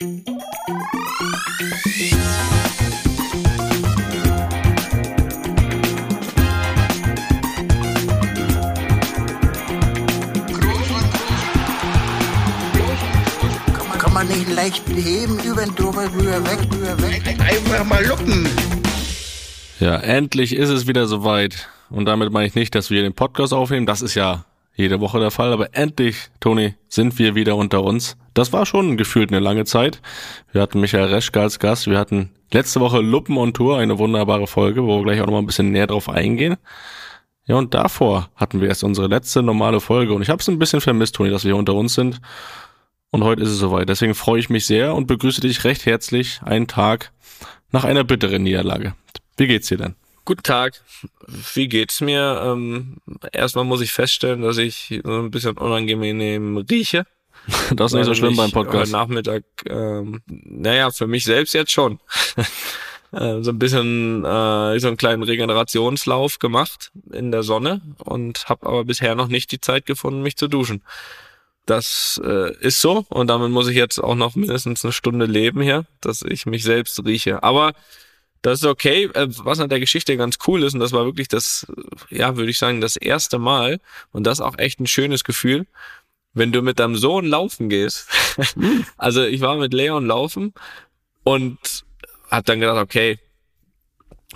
Kann 0.00 0.12
man 14.12 14.28
nicht 14.28 14.48
leicht 14.54 14.88
heben, 14.88 15.40
über 15.40 15.64
den 15.64 15.74
drüber, 15.74 16.04
rüber, 16.14 16.44
weg, 16.44 16.60
rüber, 16.72 17.02
weg. 17.02 17.22
Einfach 17.40 17.84
mal 17.84 18.06
luppen. 18.06 18.46
Ja, 19.80 19.96
endlich 19.96 20.54
ist 20.54 20.68
es 20.68 20.86
wieder 20.86 21.08
soweit. 21.08 21.68
Und 21.90 22.04
damit 22.04 22.30
meine 22.30 22.46
ich 22.46 22.54
nicht, 22.54 22.76
dass 22.76 22.90
wir 22.90 23.02
den 23.02 23.14
Podcast 23.14 23.52
aufnehmen. 23.52 23.86
Das 23.86 24.02
ist 24.02 24.14
ja 24.14 24.44
jede 24.78 25.00
Woche 25.00 25.18
der 25.18 25.30
Fall. 25.30 25.52
Aber 25.52 25.74
endlich, 25.74 26.30
Toni, 26.40 26.74
sind 26.88 27.18
wir 27.18 27.34
wieder 27.34 27.56
unter 27.56 27.82
uns. 27.82 28.16
Das 28.32 28.52
war 28.52 28.64
schon 28.64 28.96
gefühlt 28.96 29.30
eine 29.30 29.40
lange 29.40 29.64
Zeit. 29.64 30.00
Wir 30.52 30.62
hatten 30.62 30.80
Michael 30.80 31.06
Reschke 31.06 31.40
als 31.40 31.58
Gast. 31.58 31.88
Wir 31.88 31.98
hatten 31.98 32.30
letzte 32.52 32.80
Woche 32.80 33.00
Luppen 33.00 33.36
on 33.36 33.52
Tour, 33.52 33.78
eine 33.78 33.98
wunderbare 33.98 34.46
Folge, 34.46 34.84
wo 34.84 34.98
wir 34.98 35.04
gleich 35.04 35.20
auch 35.20 35.26
noch 35.26 35.32
mal 35.32 35.40
ein 35.40 35.46
bisschen 35.46 35.72
näher 35.72 35.88
drauf 35.88 36.08
eingehen. 36.08 36.56
Ja, 37.46 37.56
und 37.56 37.74
davor 37.74 38.30
hatten 38.36 38.60
wir 38.60 38.68
erst 38.68 38.84
unsere 38.84 39.08
letzte 39.08 39.42
normale 39.42 39.80
Folge. 39.80 40.14
Und 40.14 40.22
ich 40.22 40.30
habe 40.30 40.40
es 40.40 40.48
ein 40.48 40.58
bisschen 40.58 40.80
vermisst, 40.80 41.16
Toni, 41.16 41.30
dass 41.30 41.44
wir 41.44 41.50
hier 41.50 41.56
unter 41.56 41.74
uns 41.74 41.94
sind. 41.94 42.20
Und 43.10 43.24
heute 43.24 43.42
ist 43.42 43.50
es 43.50 43.58
soweit. 43.58 43.88
Deswegen 43.88 44.14
freue 44.14 44.38
ich 44.38 44.50
mich 44.50 44.66
sehr 44.66 44.94
und 44.94 45.06
begrüße 45.06 45.40
dich 45.40 45.64
recht 45.64 45.86
herzlich 45.86 46.40
einen 46.44 46.68
Tag 46.68 47.12
nach 47.72 47.84
einer 47.84 48.04
bitteren 48.04 48.42
Niederlage. 48.42 48.94
Wie 49.36 49.46
geht's 49.46 49.68
dir 49.68 49.78
denn? 49.78 49.94
Guten 50.28 50.42
Tag. 50.42 50.82
Wie 51.54 51.68
geht's 51.68 52.02
mir? 52.02 52.42
Ähm, 52.44 52.98
erstmal 53.32 53.64
muss 53.64 53.80
ich 53.80 53.92
feststellen, 53.92 54.42
dass 54.42 54.58
ich 54.58 55.00
so 55.02 55.20
ein 55.20 55.30
bisschen 55.30 55.56
unangenehm 55.56 56.58
rieche. 56.58 57.06
Das 57.74 57.92
ist 57.92 57.96
nicht 57.96 58.04
so 58.04 58.12
schlimm 58.12 58.36
beim 58.36 58.50
Podcast. 58.50 58.92
Nachmittag, 58.92 59.44
ähm, 59.64 60.20
naja, 60.26 60.90
für 60.90 61.06
mich 61.06 61.24
selbst 61.24 61.54
jetzt 61.54 61.72
schon. 61.72 61.98
Äh, 63.10 63.42
so 63.42 63.52
ein 63.52 63.58
bisschen 63.58 64.22
äh, 64.22 64.78
so 64.78 64.86
einen 64.86 64.98
kleinen 64.98 65.22
Regenerationslauf 65.22 66.38
gemacht 66.38 66.92
in 67.10 67.32
der 67.32 67.42
Sonne 67.42 67.80
und 68.04 68.50
habe 68.50 68.66
aber 68.66 68.84
bisher 68.84 69.14
noch 69.14 69.28
nicht 69.28 69.50
die 69.50 69.62
Zeit 69.62 69.86
gefunden, 69.86 70.20
mich 70.20 70.36
zu 70.36 70.46
duschen. 70.46 70.82
Das 71.64 72.20
äh, 72.22 72.54
ist 72.58 72.82
so 72.82 73.06
und 73.08 73.28
damit 73.28 73.50
muss 73.50 73.66
ich 73.66 73.76
jetzt 73.76 73.98
auch 73.98 74.14
noch 74.14 74.36
mindestens 74.36 74.84
eine 74.84 74.92
Stunde 74.92 75.24
leben 75.24 75.62
hier, 75.62 75.86
dass 76.02 76.20
ich 76.20 76.44
mich 76.44 76.64
selbst 76.64 77.02
rieche. 77.02 77.42
Aber 77.42 77.72
das 78.42 78.60
ist 78.60 78.66
okay. 78.66 79.04
Äh, 79.14 79.28
Was 79.38 79.60
an 79.60 79.68
der 79.68 79.80
Geschichte 79.80 80.16
ganz 80.16 80.38
cool 80.46 80.62
ist, 80.62 80.74
und 80.74 80.80
das 80.80 80.92
war 80.92 81.04
wirklich 81.04 81.28
das, 81.28 81.66
ja, 82.10 82.36
würde 82.36 82.50
ich 82.50 82.58
sagen, 82.58 82.80
das 82.80 82.96
erste 82.96 83.38
Mal, 83.38 83.80
und 84.12 84.24
das 84.24 84.40
auch 84.40 84.58
echt 84.58 84.80
ein 84.80 84.86
schönes 84.86 85.24
Gefühl, 85.24 85.66
wenn 86.34 86.52
du 86.52 86.62
mit 86.62 86.78
deinem 86.78 86.96
Sohn 86.96 87.26
laufen 87.26 87.68
gehst. 87.68 88.08
also 88.96 89.22
ich 89.24 89.40
war 89.40 89.56
mit 89.56 89.74
Leon 89.74 90.06
laufen 90.06 90.54
und 91.24 91.84
hab 92.30 92.44
dann 92.46 92.60
gedacht, 92.60 92.78
okay, 92.78 93.18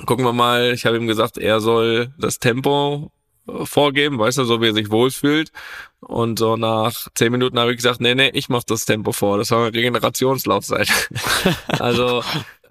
gucken 0.06 0.24
wir 0.24 0.32
mal. 0.32 0.72
Ich 0.72 0.86
habe 0.86 0.96
ihm 0.96 1.06
gesagt, 1.06 1.38
er 1.38 1.60
soll 1.60 2.12
das 2.18 2.38
Tempo 2.38 3.12
äh, 3.46 3.64
vorgeben, 3.64 4.18
weißt 4.18 4.38
du, 4.38 4.44
so 4.44 4.60
wie 4.60 4.68
er 4.68 4.74
sich 4.74 4.90
wohlfühlt. 4.90 5.52
Und 6.00 6.38
so 6.38 6.56
nach 6.56 7.08
zehn 7.14 7.32
Minuten 7.32 7.58
habe 7.58 7.70
ich 7.70 7.76
gesagt, 7.76 8.00
nee, 8.00 8.14
nee, 8.14 8.30
ich 8.34 8.48
mach 8.48 8.64
das 8.64 8.84
Tempo 8.84 9.12
vor. 9.12 9.38
Das 9.38 9.48
soll 9.48 9.68
ein 9.68 9.74
Regenerationslauf 9.74 10.64
sein. 10.64 10.86
also, 11.68 12.22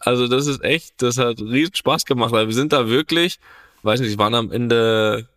also 0.04 0.28
das 0.28 0.48
ist 0.48 0.64
echt, 0.64 1.02
das 1.02 1.18
hat 1.18 1.40
riesen 1.42 1.76
Spaß 1.76 2.06
gemacht, 2.06 2.32
weil 2.32 2.48
wir 2.48 2.56
sind 2.56 2.74
da 2.74 2.88
wirklich, 2.88 3.40
weiß 3.84 4.00
nicht, 4.02 4.18
waren 4.18 4.36
am 4.36 4.52
Ende 4.52 5.28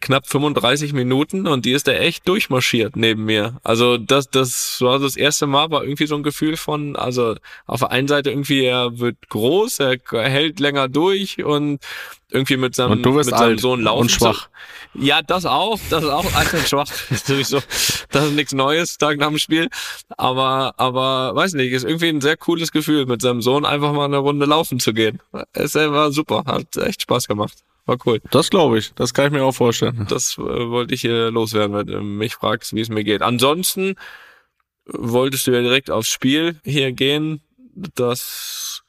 knapp 0.00 0.26
35 0.26 0.92
Minuten 0.92 1.46
und 1.46 1.64
die 1.64 1.72
ist 1.72 1.86
da 1.86 1.92
echt 1.92 2.26
durchmarschiert 2.26 2.96
neben 2.96 3.24
mir. 3.24 3.60
Also 3.62 3.98
das, 3.98 4.28
das 4.28 4.80
war 4.80 4.98
das 4.98 5.16
erste 5.16 5.46
Mal, 5.46 5.70
war 5.70 5.84
irgendwie 5.84 6.06
so 6.06 6.16
ein 6.16 6.22
Gefühl 6.22 6.56
von, 6.56 6.96
also 6.96 7.36
auf 7.66 7.80
der 7.80 7.90
einen 7.90 8.08
Seite 8.08 8.30
irgendwie, 8.30 8.64
er 8.64 8.98
wird 8.98 9.16
groß, 9.28 9.78
er 9.78 9.98
hält 10.10 10.58
länger 10.58 10.88
durch 10.88 11.42
und 11.44 11.80
irgendwie 12.32 12.56
mit 12.56 12.74
seinem, 12.74 12.92
Und 12.92 13.02
du 13.02 13.14
wirst 13.14 13.30
mit 13.30 13.38
seinem 13.38 13.50
alt 13.50 13.60
Sohn 13.60 13.80
laufen. 13.82 14.00
und 14.02 14.10
schwach. 14.10 14.48
Zu, 14.92 15.04
ja, 15.04 15.22
das 15.22 15.46
auch, 15.46 15.78
das 15.88 16.02
ist 16.02 16.10
auch 16.10 16.34
alt 16.34 16.52
und 16.52 16.68
schwach. 16.68 16.88
Das 16.88 17.10
ist 17.10 17.26
sowieso, 17.26 17.60
das 18.10 18.26
ist 18.26 18.32
nichts 18.34 18.52
Neues, 18.52 18.98
Tag 18.98 19.18
nach 19.18 19.28
dem 19.28 19.38
Spiel. 19.38 19.68
Aber, 20.16 20.74
aber, 20.78 21.34
weiß 21.34 21.54
nicht, 21.54 21.72
ist 21.72 21.84
irgendwie 21.84 22.08
ein 22.08 22.20
sehr 22.20 22.36
cooles 22.36 22.72
Gefühl, 22.72 23.06
mit 23.06 23.22
seinem 23.22 23.42
Sohn 23.42 23.64
einfach 23.64 23.92
mal 23.92 24.04
eine 24.04 24.18
Runde 24.18 24.46
laufen 24.46 24.80
zu 24.80 24.92
gehen. 24.92 25.20
Es 25.52 25.74
war 25.74 26.12
super, 26.12 26.44
hat 26.46 26.76
echt 26.76 27.02
Spaß 27.02 27.28
gemacht. 27.28 27.58
War 27.90 27.98
cool. 28.06 28.20
Das 28.30 28.50
glaube 28.50 28.78
ich. 28.78 28.94
Das 28.94 29.12
kann 29.12 29.26
ich 29.26 29.32
mir 29.32 29.42
auch 29.42 29.50
vorstellen. 29.54 30.06
Das 30.08 30.38
äh, 30.38 30.42
wollte 30.42 30.94
ich 30.94 31.00
hier 31.00 31.32
loswerden, 31.32 31.76
wenn 31.76 31.86
du 31.88 32.00
mich 32.02 32.36
fragst, 32.36 32.72
wie 32.72 32.80
es 32.82 32.88
mir 32.88 33.02
geht. 33.02 33.20
Ansonsten 33.20 33.96
wolltest 34.86 35.48
du 35.48 35.50
ja 35.50 35.60
direkt 35.60 35.90
aufs 35.90 36.08
Spiel 36.08 36.60
hier 36.64 36.92
gehen. 36.92 37.42
Das 37.74 38.84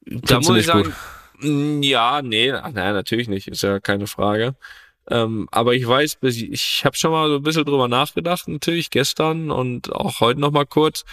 da 0.00 0.40
Findest 0.40 0.48
muss 0.50 0.58
ich 0.58 0.66
sagen, 0.66 0.92
mm, 1.38 1.82
ja, 1.84 2.22
nee, 2.22 2.50
ach, 2.50 2.72
nein, 2.72 2.94
natürlich 2.94 3.28
nicht, 3.28 3.46
ist 3.46 3.62
ja 3.62 3.78
keine 3.78 4.08
Frage. 4.08 4.56
Ähm, 5.08 5.48
aber 5.52 5.74
ich 5.74 5.86
weiß, 5.86 6.16
bis- 6.16 6.42
ich 6.42 6.84
habe 6.84 6.96
schon 6.96 7.12
mal 7.12 7.28
so 7.28 7.36
ein 7.36 7.42
bisschen 7.44 7.64
drüber 7.66 7.86
nachgedacht, 7.86 8.48
natürlich 8.48 8.90
gestern 8.90 9.52
und 9.52 9.92
auch 9.92 10.18
heute 10.18 10.40
noch 10.40 10.50
mal 10.50 10.66
kurz. 10.66 11.04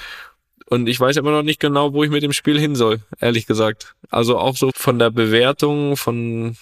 Und 0.69 0.88
ich 0.88 1.00
weiß 1.00 1.18
immer 1.18 1.31
noch 1.31 1.44
nicht 1.44 1.59
genau, 1.59 1.94
wo 1.94 2.03
ich 2.03 2.09
mit 2.09 2.24
dem 2.24 2.34
Spiel 2.34 2.59
hin 2.59 2.75
soll, 2.75 3.00
ehrlich 3.19 3.46
gesagt. 3.46 3.96
Also 4.09 4.38
auch 4.38 4.56
so 4.56 4.72
von 4.75 5.00
der 5.00 5.12
Bewertung, 5.12 5.97
von 5.97 6.56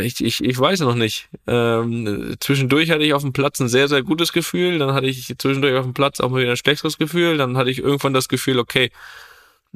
ich, 0.00 0.24
ich, 0.24 0.42
ich 0.42 0.58
weiß 0.58 0.80
noch 0.80 0.94
nicht. 0.94 1.28
Ähm, 1.46 2.36
zwischendurch 2.40 2.90
hatte 2.90 3.04
ich 3.04 3.12
auf 3.12 3.22
dem 3.22 3.32
Platz 3.32 3.60
ein 3.60 3.68
sehr, 3.68 3.88
sehr 3.88 4.02
gutes 4.02 4.32
Gefühl. 4.32 4.78
Dann 4.78 4.94
hatte 4.94 5.06
ich 5.06 5.34
zwischendurch 5.38 5.76
auf 5.76 5.84
dem 5.84 5.94
Platz 5.94 6.20
auch 6.20 6.30
mal 6.30 6.40
wieder 6.40 6.52
ein 6.52 6.56
schlechteres 6.56 6.98
Gefühl. 6.98 7.36
Dann 7.36 7.56
hatte 7.56 7.70
ich 7.70 7.78
irgendwann 7.78 8.14
das 8.14 8.28
Gefühl, 8.28 8.58
okay, 8.58 8.90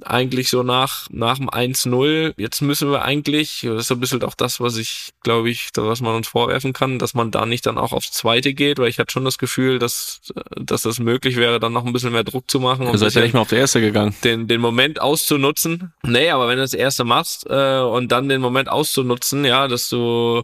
eigentlich 0.05 0.51
so 0.51 0.63
nach, 0.63 1.07
nach 1.11 1.39
dem 1.39 1.49
1-0, 1.49 2.35
jetzt 2.37 2.61
müssen 2.61 2.91
wir 2.91 3.03
eigentlich, 3.03 3.63
das 3.63 3.83
ist 3.83 3.89
so 3.89 3.95
ein 3.95 4.01
bisschen 4.01 4.23
auch 4.23 4.35
das, 4.35 4.61
was 4.61 4.77
ich, 4.77 5.13
glaube 5.23 5.49
ich, 5.49 5.71
was 5.75 6.03
man 6.03 6.15
uns 6.15 6.29
vorwerfen 6.29 6.73
kann, 6.73 6.99
dass 6.99 7.15
man 7.15 7.31
da 7.31 7.47
nicht 7.47 7.67
dann 7.67 7.79
auch 7.79 7.93
aufs 7.93 8.13
Zweite 8.13 8.53
geht, 8.53 8.79
weil 8.79 8.89
ich 8.89 8.99
hatte 8.99 9.13
schon 9.13 9.25
das 9.25 9.39
Gefühl, 9.39 9.79
dass, 9.79 10.21
dass 10.55 10.83
das 10.83 10.99
möglich 10.99 11.37
wäre, 11.37 11.61
dann 11.61 11.73
noch 11.73 11.87
ein 11.87 11.93
bisschen 11.93 12.13
mehr 12.13 12.25
Druck 12.25 12.51
zu 12.51 12.61
machen. 12.61 12.85
Ihr 12.87 12.91
und 12.91 12.99
seid 12.99 13.15
ja 13.15 13.23
nicht 13.23 13.33
mal 13.33 13.41
auf 13.41 13.49
der 13.49 13.61
erste 13.61 13.81
gegangen. 13.81 14.15
den, 14.23 14.49
den 14.49 14.61
Moment 14.61 15.01
auszunutzen. 15.01 15.93
Nee, 16.03 16.31
aber 16.31 16.49
wenn 16.49 16.57
du 16.57 16.63
das 16.63 16.75
erste 16.75 17.05
machst 17.05 17.47
äh, 17.49 17.81
und 17.81 18.13
dann 18.13 18.29
den 18.29 18.43
Moment 18.43 18.69
auszunutzen, 18.69 19.45
ja, 19.45 19.67
dass 19.67 19.89
du 19.89 20.43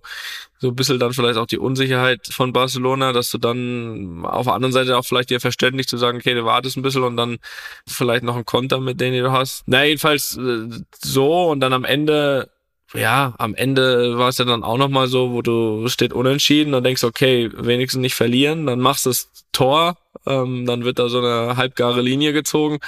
so 0.63 0.69
ein 0.69 0.77
bisschen 0.77 1.01
dann 1.01 1.13
vielleicht 1.13 1.39
auch 1.39 1.47
die 1.47 1.59
Unsicherheit 1.59 2.29
von 2.31 2.53
Barcelona, 2.53 3.13
dass 3.13 3.33
du 3.33 3.39
dann 3.39 4.25
auf 4.25 4.47
der 4.47 4.55
anderen 4.55 4.73
Seite 4.73 4.97
auch 4.97 5.05
vielleicht 5.05 5.31
dir 5.31 5.41
verständlich 5.41 5.89
zu 5.89 5.97
sagen, 5.97 6.19
okay, 6.19 6.35
du 6.35 6.45
wartest 6.45 6.77
ein 6.77 6.83
bisschen 6.83 7.03
und 7.03 7.17
dann 7.17 7.39
vielleicht 7.85 8.23
noch 8.23 8.37
einen 8.37 8.45
Konter 8.45 8.79
mit 8.79 9.01
denen, 9.01 9.15
den 9.15 9.25
du 9.25 9.33
hast. 9.33 9.65
Na, 9.67 9.85
jedenfalls 9.85 10.37
äh, 10.37 10.69
so 11.03 11.51
und 11.51 11.59
dann 11.59 11.73
am 11.73 11.85
Ende 11.85 12.49
ja, 12.95 13.35
am 13.39 13.55
Ende 13.55 14.19
war 14.19 14.29
es 14.29 14.39
ja 14.39 14.45
dann 14.45 14.63
auch 14.63 14.77
nochmal 14.77 15.07
so, 15.07 15.33
wo 15.33 15.41
du 15.41 15.89
steht 15.89 16.13
unentschieden 16.13 16.75
und 16.75 16.85
denkst, 16.85 17.05
okay, 17.05 17.51
wenigstens 17.55 18.03
nicht 18.03 18.15
verlieren, 18.15 18.67
dann 18.67 18.81
machst 18.81 19.07
du 19.07 19.11
das 19.11 19.31
Tor, 19.51 19.97
ähm, 20.27 20.67
dann 20.67 20.85
wird 20.85 20.99
da 20.99 21.09
so 21.09 21.19
eine 21.19 21.57
halbgare 21.57 22.03
Linie 22.03 22.35
gezogen, 22.35 22.81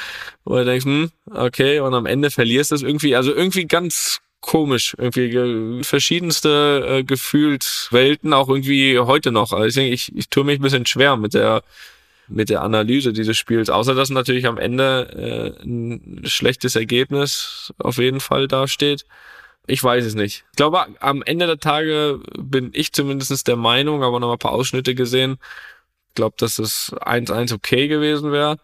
wo 0.44 0.56
du 0.56 0.64
denkst, 0.66 0.84
hm, 0.84 1.10
okay, 1.30 1.80
und 1.80 1.94
am 1.94 2.04
Ende 2.04 2.30
verlierst 2.30 2.70
du 2.70 2.74
es 2.74 2.82
irgendwie, 2.82 3.16
also 3.16 3.34
irgendwie 3.34 3.64
ganz 3.66 4.20
komisch, 4.47 4.94
irgendwie 4.99 5.31
ge- 5.31 5.82
verschiedenste 5.82 6.84
äh, 6.88 7.05
gefühlt 7.05 7.88
Welten, 7.91 8.32
auch 8.32 8.49
irgendwie 8.49 8.99
heute 8.99 9.32
noch. 9.32 9.53
Also 9.53 9.66
ich, 9.66 9.75
denke, 9.75 9.94
ich, 9.94 10.15
ich 10.15 10.28
tue 10.28 10.44
mich 10.44 10.59
ein 10.59 10.62
bisschen 10.62 10.87
schwer 10.87 11.16
mit 11.16 11.34
der 11.34 11.62
mit 12.27 12.49
der 12.49 12.62
Analyse 12.62 13.12
dieses 13.12 13.37
Spiels, 13.37 13.69
außer 13.69 13.94
dass 13.94 14.09
natürlich 14.09 14.47
am 14.47 14.56
Ende 14.56 15.54
äh, 15.60 15.62
ein 15.65 16.22
schlechtes 16.25 16.75
Ergebnis 16.75 17.71
auf 17.78 17.99
jeden 17.99 18.21
Fall 18.21 18.49
dasteht. 18.49 19.04
Ich 19.66 19.83
weiß 19.83 20.04
es 20.06 20.15
nicht. 20.15 20.44
Ich 20.53 20.56
glaube, 20.56 20.87
am 21.00 21.22
Ende 21.22 21.47
der 21.47 21.59
Tage 21.59 22.21
bin 22.38 22.71
ich 22.72 22.93
zumindest 22.93 23.47
der 23.47 23.56
Meinung, 23.56 24.03
aber 24.03 24.21
noch 24.21 24.28
mal 24.28 24.34
ein 24.34 24.38
paar 24.38 24.53
Ausschnitte 24.53 24.94
gesehen, 24.94 25.37
ich 26.09 26.15
glaube, 26.15 26.37
dass 26.38 26.59
es 26.59 26.94
1-1 26.94 27.53
okay 27.53 27.88
gewesen 27.88 28.33
wäre. 28.33 28.56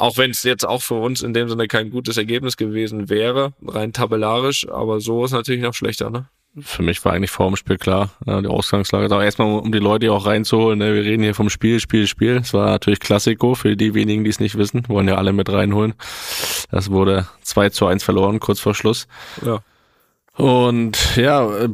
Auch 0.00 0.16
wenn 0.16 0.30
es 0.30 0.44
jetzt 0.44 0.66
auch 0.66 0.80
für 0.80 0.94
uns 0.94 1.20
in 1.20 1.34
dem 1.34 1.50
Sinne 1.50 1.68
kein 1.68 1.90
gutes 1.90 2.16
Ergebnis 2.16 2.56
gewesen 2.56 3.10
wäre, 3.10 3.52
rein 3.66 3.92
tabellarisch, 3.92 4.66
aber 4.66 4.98
so 5.00 5.26
ist 5.26 5.32
natürlich 5.32 5.60
noch 5.60 5.74
schlechter, 5.74 6.08
ne? 6.08 6.26
Für 6.58 6.82
mich 6.82 7.04
war 7.04 7.12
eigentlich 7.12 7.30
vor 7.30 7.46
dem 7.46 7.54
Spiel 7.54 7.76
klar, 7.76 8.10
die 8.26 8.48
Ausgangslage. 8.48 9.04
Aber 9.04 9.22
erstmal, 9.22 9.60
um 9.60 9.70
die 9.70 9.78
Leute 9.78 10.06
hier 10.06 10.14
auch 10.14 10.26
reinzuholen, 10.26 10.78
ne, 10.78 10.94
wir 10.94 11.04
reden 11.04 11.22
hier 11.22 11.34
vom 11.34 11.48
Spiel, 11.48 11.78
Spiel, 11.78 12.08
Spiel. 12.08 12.38
Es 12.38 12.52
war 12.52 12.70
natürlich 12.70 12.98
Klassiko 12.98 13.54
für 13.54 13.76
die 13.76 13.94
wenigen, 13.94 14.24
die 14.24 14.30
es 14.30 14.40
nicht 14.40 14.58
wissen, 14.58 14.82
wollen 14.88 15.06
ja 15.06 15.14
alle 15.16 15.32
mit 15.32 15.52
reinholen. 15.52 15.94
Das 16.70 16.90
wurde 16.90 17.28
2 17.42 17.68
zu 17.68 17.86
1 17.86 18.02
verloren, 18.02 18.40
kurz 18.40 18.58
vor 18.58 18.74
Schluss. 18.74 19.06
Ja. 19.44 19.60
Und 20.34 21.14
ja, 21.16 21.46
äh, 21.56 21.68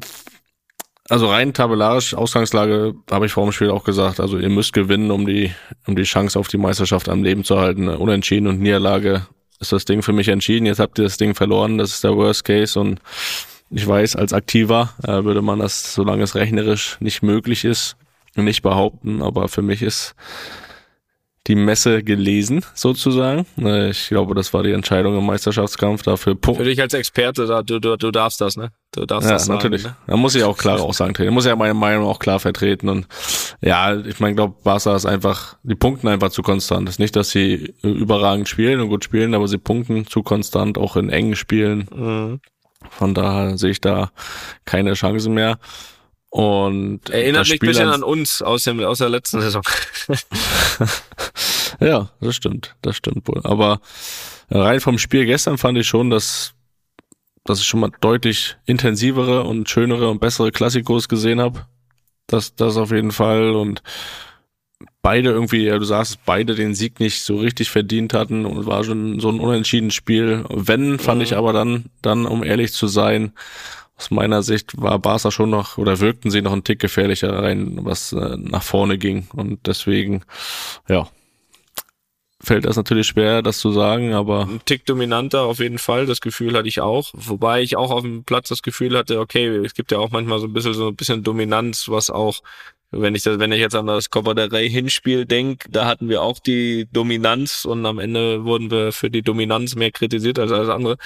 also 1.09 1.29
rein 1.29 1.55
tabellarisch, 1.55 2.15
Ausgangslage 2.15 2.95
habe 3.11 3.27
ich 3.27 3.33
vor 3.33 3.45
dem 3.45 3.53
Spiel 3.53 3.71
auch 3.71 3.85
gesagt. 3.85 4.21
Also 4.21 4.39
ihr 4.39 4.49
müsst 4.49 4.73
gewinnen, 4.73 5.11
um 5.11 5.27
die, 5.27 5.53
um 5.87 5.97
die 5.97 6.03
Chance 6.03 6.39
auf 6.39 6.49
die 6.49 6.59
Meisterschaft 6.59 7.09
am 7.09 7.23
Leben 7.23 7.45
zu 7.45 7.59
halten. 7.59 7.89
Unentschieden 7.89 8.47
und 8.47 8.61
Niederlage 8.61 9.27
ist 9.61 9.73
das 9.73 9.85
Ding 9.85 10.03
für 10.03 10.13
mich 10.13 10.29
entschieden. 10.29 10.67
Jetzt 10.67 10.81
habt 10.81 10.99
ihr 10.99 11.05
das 11.05 11.17
Ding 11.17 11.35
verloren, 11.35 11.79
das 11.79 11.91
ist 11.91 12.05
der 12.05 12.17
Worst 12.17 12.45
Case 12.45 12.79
und 12.79 13.01
ich 13.71 13.87
weiß, 13.87 14.17
als 14.17 14.33
Aktiver 14.33 14.95
äh, 15.03 15.25
würde 15.25 15.43
man 15.43 15.59
das, 15.59 15.95
solange 15.95 16.23
es 16.23 16.35
rechnerisch 16.35 16.97
nicht 17.01 17.23
möglich 17.23 17.65
ist, 17.65 17.97
nicht 18.37 18.63
behaupten, 18.63 19.23
aber 19.23 19.49
für 19.49 19.63
mich 19.63 19.83
ist 19.83 20.15
die 21.47 21.55
Messe 21.55 22.03
gelesen, 22.03 22.65
sozusagen. 22.75 23.47
Ich 23.91 24.09
glaube, 24.09 24.35
das 24.35 24.53
war 24.53 24.63
die 24.63 24.73
Entscheidung 24.73 25.17
im 25.17 25.27
Meisterschaftskampf 25.27 26.03
dafür. 26.03 26.37
Für 26.43 26.65
dich 26.65 26.81
als 26.81 26.95
Experte, 26.95 27.47
da, 27.47 27.63
du, 27.63 27.79
du, 27.79 27.97
du 27.97 28.11
darfst 28.11 28.41
das, 28.41 28.57
ne? 28.57 28.73
Du 28.93 29.05
darfst 29.05 29.29
ja, 29.29 29.35
das 29.35 29.45
sagen, 29.45 29.59
natürlich. 29.59 29.85
Ne? 29.85 29.95
Da 30.07 30.17
muss 30.17 30.35
ich 30.35 30.43
auch 30.43 30.57
klare 30.57 30.83
Aussagen 30.83 31.15
treten. 31.15 31.29
Da 31.29 31.35
muss 31.35 31.45
ja 31.45 31.55
meine 31.55 31.75
Meinung 31.75 32.07
auch 32.07 32.19
klar 32.19 32.41
vertreten. 32.41 32.89
Und 32.89 33.07
ja, 33.61 33.95
ich 33.97 34.21
meine, 34.21 34.35
glaube, 34.35 34.55
Barca 34.65 34.97
ist 34.97 35.07
einfach, 35.07 35.57
die 35.63 35.75
punkten 35.75 36.09
einfach 36.09 36.31
zu 36.31 36.43
konstant. 36.43 36.89
Es 36.89 36.95
ist 36.95 36.99
nicht, 36.99 37.15
dass 37.15 37.31
sie 37.31 37.75
überragend 37.83 38.49
spielen 38.49 38.81
und 38.81 38.89
gut 38.89 39.05
spielen, 39.05 39.35
aber 39.35 39.49
sie 39.49 39.59
punkten 39.59 40.07
zu 40.07 40.23
konstant, 40.23 40.79
auch 40.79 40.97
in 40.97 41.11
engen 41.11 41.37
Spielen. 41.37 41.89
Mhm. 41.95 42.41
Von 42.91 43.15
daher 43.15 43.59
sehe 43.59 43.71
ich 43.71 43.81
da 43.81 44.11
keine 44.65 44.95
Chance 44.95 45.29
mehr. 45.29 45.59
Und 46.37 47.09
Erinnert 47.09 47.49
mich 47.49 47.63
ein 47.63 47.67
bisschen 47.67 47.89
an- 47.89 48.03
uns 48.03 48.43
aus, 48.43 48.65
dem, 48.65 48.79
aus 48.85 48.99
der 48.99 49.09
letzten 49.09 49.41
Saison. 49.41 49.63
Ja, 51.81 52.11
das 52.21 52.35
stimmt, 52.37 52.75
das 52.83 52.97
stimmt 52.97 53.27
wohl. 53.29 53.41
Aber 53.45 53.81
rein 54.51 54.81
vom 54.81 54.99
Spiel 54.99 55.27
gestern 55.27 55.59
fand 55.59 55.77
ich 55.79 55.87
schon, 55.87 56.09
dass, 56.11 56.55
dass 57.45 57.61
ich 57.61 57.67
schon 57.67 57.81
mal 57.81 57.91
deutlich 58.01 58.57
intensivere 58.65 59.45
und 59.45 59.69
schönere 59.69 60.09
und 60.09 60.21
bessere 60.21 60.53
Klassikos 60.53 61.09
gesehen 61.09 61.41
habe. 61.41 61.67
Das, 62.29 62.55
das 62.55 62.77
auf 62.77 62.93
jeden 62.93 63.13
Fall. 63.13 63.51
Und 63.55 63.83
beide 65.03 65.31
irgendwie, 65.31 65.65
ja, 65.65 65.79
du 65.79 65.85
sagst, 65.85 66.19
beide 66.25 66.55
den 66.55 66.75
Sieg 66.75 66.99
nicht 67.01 67.23
so 67.23 67.37
richtig 67.37 67.71
verdient 67.71 68.15
hatten 68.15 68.47
und 68.47 68.65
war 68.67 68.83
schon 68.85 69.21
so 69.21 69.29
ein 69.29 69.41
unentschieden 69.41 69.91
Spiel. 69.91 70.45
Wenn, 70.49 70.99
fand 70.99 71.19
Mhm. 71.19 71.25
ich 71.25 71.37
aber 71.37 71.53
dann, 71.53 71.87
dann, 72.01 72.25
um 72.27 72.43
ehrlich 72.43 72.73
zu 72.73 72.87
sein, 72.89 73.33
aus 73.97 74.11
meiner 74.11 74.43
Sicht 74.43 74.81
war 74.81 74.99
Barca 74.99 75.31
schon 75.31 75.51
noch 75.51 75.79
oder 75.79 76.01
wirkten 76.01 76.31
sie 76.31 76.43
noch 76.43 76.53
einen 76.53 76.65
Tick 76.65 76.81
gefährlicher 76.81 77.33
rein, 77.33 77.79
was 77.83 78.13
äh, 78.13 78.37
nach 78.37 78.63
vorne 78.63 78.99
ging. 78.99 79.27
Und 79.33 79.67
deswegen, 79.67 80.23
ja, 80.89 81.09
fällt 82.41 82.67
das 82.67 82.77
natürlich 82.77 83.07
schwer, 83.07 83.43
das 83.43 83.59
zu 83.59 83.73
sagen, 83.73 84.13
aber 84.13 84.47
ein 84.47 84.61
Tick 84.65 84.85
dominanter 84.85 85.43
auf 85.43 85.59
jeden 85.59 85.79
Fall. 85.79 86.07
Das 86.07 86.21
Gefühl 86.21 86.57
hatte 86.57 86.69
ich 86.69 86.81
auch. 86.81 87.11
Wobei 87.15 87.63
ich 87.63 87.77
auch 87.77 87.91
auf 87.91 88.03
dem 88.03 88.25
Platz 88.25 88.49
das 88.49 88.63
Gefühl 88.63 88.97
hatte, 88.97 89.19
okay, 89.19 89.47
es 89.47 89.75
gibt 89.75 89.91
ja 89.91 89.99
auch 89.99 90.11
manchmal 90.11 90.39
so 90.39 90.47
ein 90.47 90.53
bisschen 90.53 90.75
so 90.75 90.89
ein 90.89 90.97
bisschen 90.97 91.23
Dominanz, 91.23 91.89
was 91.89 92.11
auch 92.11 92.43
wenn 92.91 93.15
ich 93.15 93.23
das, 93.23 93.39
wenn 93.39 93.53
ich 93.53 93.61
jetzt 93.61 93.75
an 93.75 93.87
das 93.87 94.11
Copa 94.11 94.35
del 94.35 94.49
Rey 94.49 94.71
Hinspiel 94.71 95.27
denke, 95.27 95.69
da 95.71 95.87
hatten 95.87 96.09
wir 96.09 96.23
auch 96.23 96.39
die 96.39 96.87
Dominanz 96.93 97.65
und 97.65 97.85
am 97.85 97.99
Ende 97.99 98.45
wurden 98.45 98.71
wir 98.71 98.93
für 98.93 99.11
die 99.11 99.23
Dominanz 99.23 99.75
mehr 99.75 99.91
kritisiert 99.91 100.39
als 100.39 100.53
alles 100.53 100.69
andere. 100.69 100.97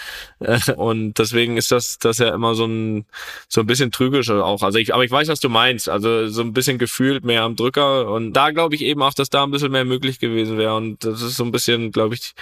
Und 0.76 1.14
deswegen 1.18 1.56
ist 1.56 1.70
das, 1.70 1.98
das 1.98 2.18
ja 2.18 2.34
immer 2.34 2.54
so 2.54 2.66
ein, 2.66 3.06
so 3.48 3.60
ein 3.60 3.66
bisschen 3.66 3.90
trügisch 3.90 4.30
auch. 4.30 4.62
Also 4.62 4.78
ich, 4.78 4.94
aber 4.94 5.04
ich 5.04 5.10
weiß, 5.10 5.28
was 5.28 5.40
du 5.40 5.48
meinst. 5.48 5.88
Also 5.88 6.28
so 6.28 6.42
ein 6.42 6.52
bisschen 6.52 6.78
gefühlt 6.78 7.24
mehr 7.24 7.42
am 7.42 7.56
Drücker 7.56 8.10
und 8.10 8.32
da 8.32 8.50
glaube 8.50 8.74
ich 8.74 8.82
eben 8.82 9.02
auch, 9.02 9.14
dass 9.14 9.30
da 9.30 9.44
ein 9.44 9.50
bisschen 9.50 9.72
mehr 9.72 9.84
möglich 9.84 10.18
gewesen 10.18 10.58
wäre 10.58 10.76
und 10.76 11.04
das 11.04 11.22
ist 11.22 11.36
so 11.36 11.44
ein 11.44 11.52
bisschen, 11.52 11.92
glaube 11.92 12.14
ich, 12.14 12.34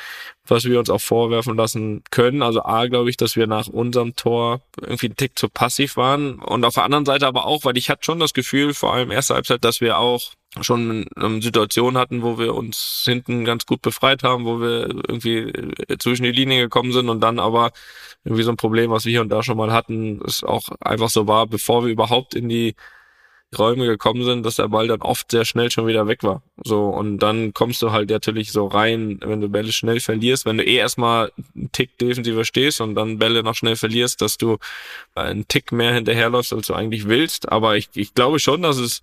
was 0.50 0.64
wir 0.64 0.79
uns 0.79 0.90
auch 0.90 1.00
vorwerfen 1.00 1.56
lassen 1.56 2.02
können. 2.11 2.43
Also 2.43 2.62
A, 2.62 2.87
glaube 2.87 3.11
ich, 3.11 3.17
dass 3.17 3.37
wir 3.37 3.46
nach 3.46 3.69
unserem 3.69 4.17
Tor 4.17 4.61
irgendwie 4.81 5.06
einen 5.06 5.17
Tick 5.17 5.38
zu 5.38 5.49
passiv 5.49 5.96
waren. 5.96 6.37
Und 6.37 6.64
auf 6.64 6.75
der 6.75 6.85
anderen 6.85 7.05
Seite 7.05 7.26
aber 7.26 7.46
auch, 7.46 7.64
weil 7.64 7.76
ich 7.76 7.90
hatte 7.90 8.05
schon 8.05 8.20
das 8.20 8.35
Gefühl, 8.35 8.75
vor 8.75 8.93
allem 8.94 9.11
erste 9.28 9.34
Halbzeit, 9.34 9.64
dass 9.64 9.80
wir 9.80 9.98
auch 9.98 10.32
schon 10.60 11.06
eine 11.14 11.42
Situation 11.42 11.98
hatten, 11.98 12.22
wo 12.22 12.38
wir 12.38 12.54
uns 12.54 13.02
hinten 13.04 13.44
ganz 13.44 13.66
gut 13.66 13.82
befreit 13.82 14.22
haben, 14.22 14.44
wo 14.46 14.60
wir 14.60 14.88
irgendwie 14.88 15.52
zwischen 15.98 16.22
die 16.25 16.32
Linien 16.32 16.60
gekommen 16.60 16.92
sind 16.92 17.08
und 17.08 17.20
dann 17.20 17.38
aber 17.38 17.72
irgendwie 18.25 18.42
so 18.42 18.50
ein 18.50 18.56
Problem, 18.56 18.90
was 18.90 19.04
wir 19.04 19.10
hier 19.10 19.20
und 19.20 19.28
da 19.28 19.42
schon 19.42 19.58
mal 19.58 19.72
hatten, 19.72 20.20
es 20.26 20.42
auch 20.42 20.69
einfach 20.80 21.10
so 21.10 21.26
war, 21.26 21.46
bevor 21.46 21.84
wir 21.84 21.92
überhaupt 21.92 22.34
in 22.34 22.48
die 22.48 22.75
Räume 23.56 23.87
gekommen 23.87 24.25
sind, 24.25 24.45
dass 24.45 24.56
der 24.56 24.69
Ball 24.69 24.89
dann 24.89 25.00
oft 25.00 25.31
sehr 25.31 25.47
schnell 25.47 25.71
schon 25.71 25.87
wieder 25.87 26.06
weg 26.06 26.23
war. 26.23 26.43
So, 26.62 26.89
und 26.89 27.19
dann 27.19 27.55
kommst 27.55 27.81
du 27.81 27.93
halt 27.93 28.11
natürlich 28.11 28.53
so 28.53 28.67
rein, 28.67 29.21
wenn 29.23 29.41
du 29.41 29.49
Bälle 29.49 29.73
schnell 29.73 30.00
verlierst, 30.00 30.45
wenn 30.45 30.59
du 30.59 30.65
eh 30.65 30.77
erstmal 30.77 31.33
einen 31.56 31.73
Tick 31.73 31.97
defensiver 31.99 32.45
stehst 32.45 32.81
und 32.83 32.95
dann 32.95 33.19
Bälle 33.19 33.43
noch 33.43 33.55
schnell 33.55 33.77
verlierst, 33.77 34.21
dass 34.21 34.37
du 34.37 34.59
einen 35.15 35.49
Tick 35.49 35.73
mehr 35.73 35.95
hinterherläufst, 35.95 36.53
als 36.53 36.67
du 36.67 36.75
eigentlich 36.75 37.09
willst. 37.09 37.50
Aber 37.50 37.77
ich, 37.77 37.89
ich 37.95 38.12
glaube 38.12 38.39
schon, 38.39 38.61
dass 38.62 38.77
es 38.77 39.00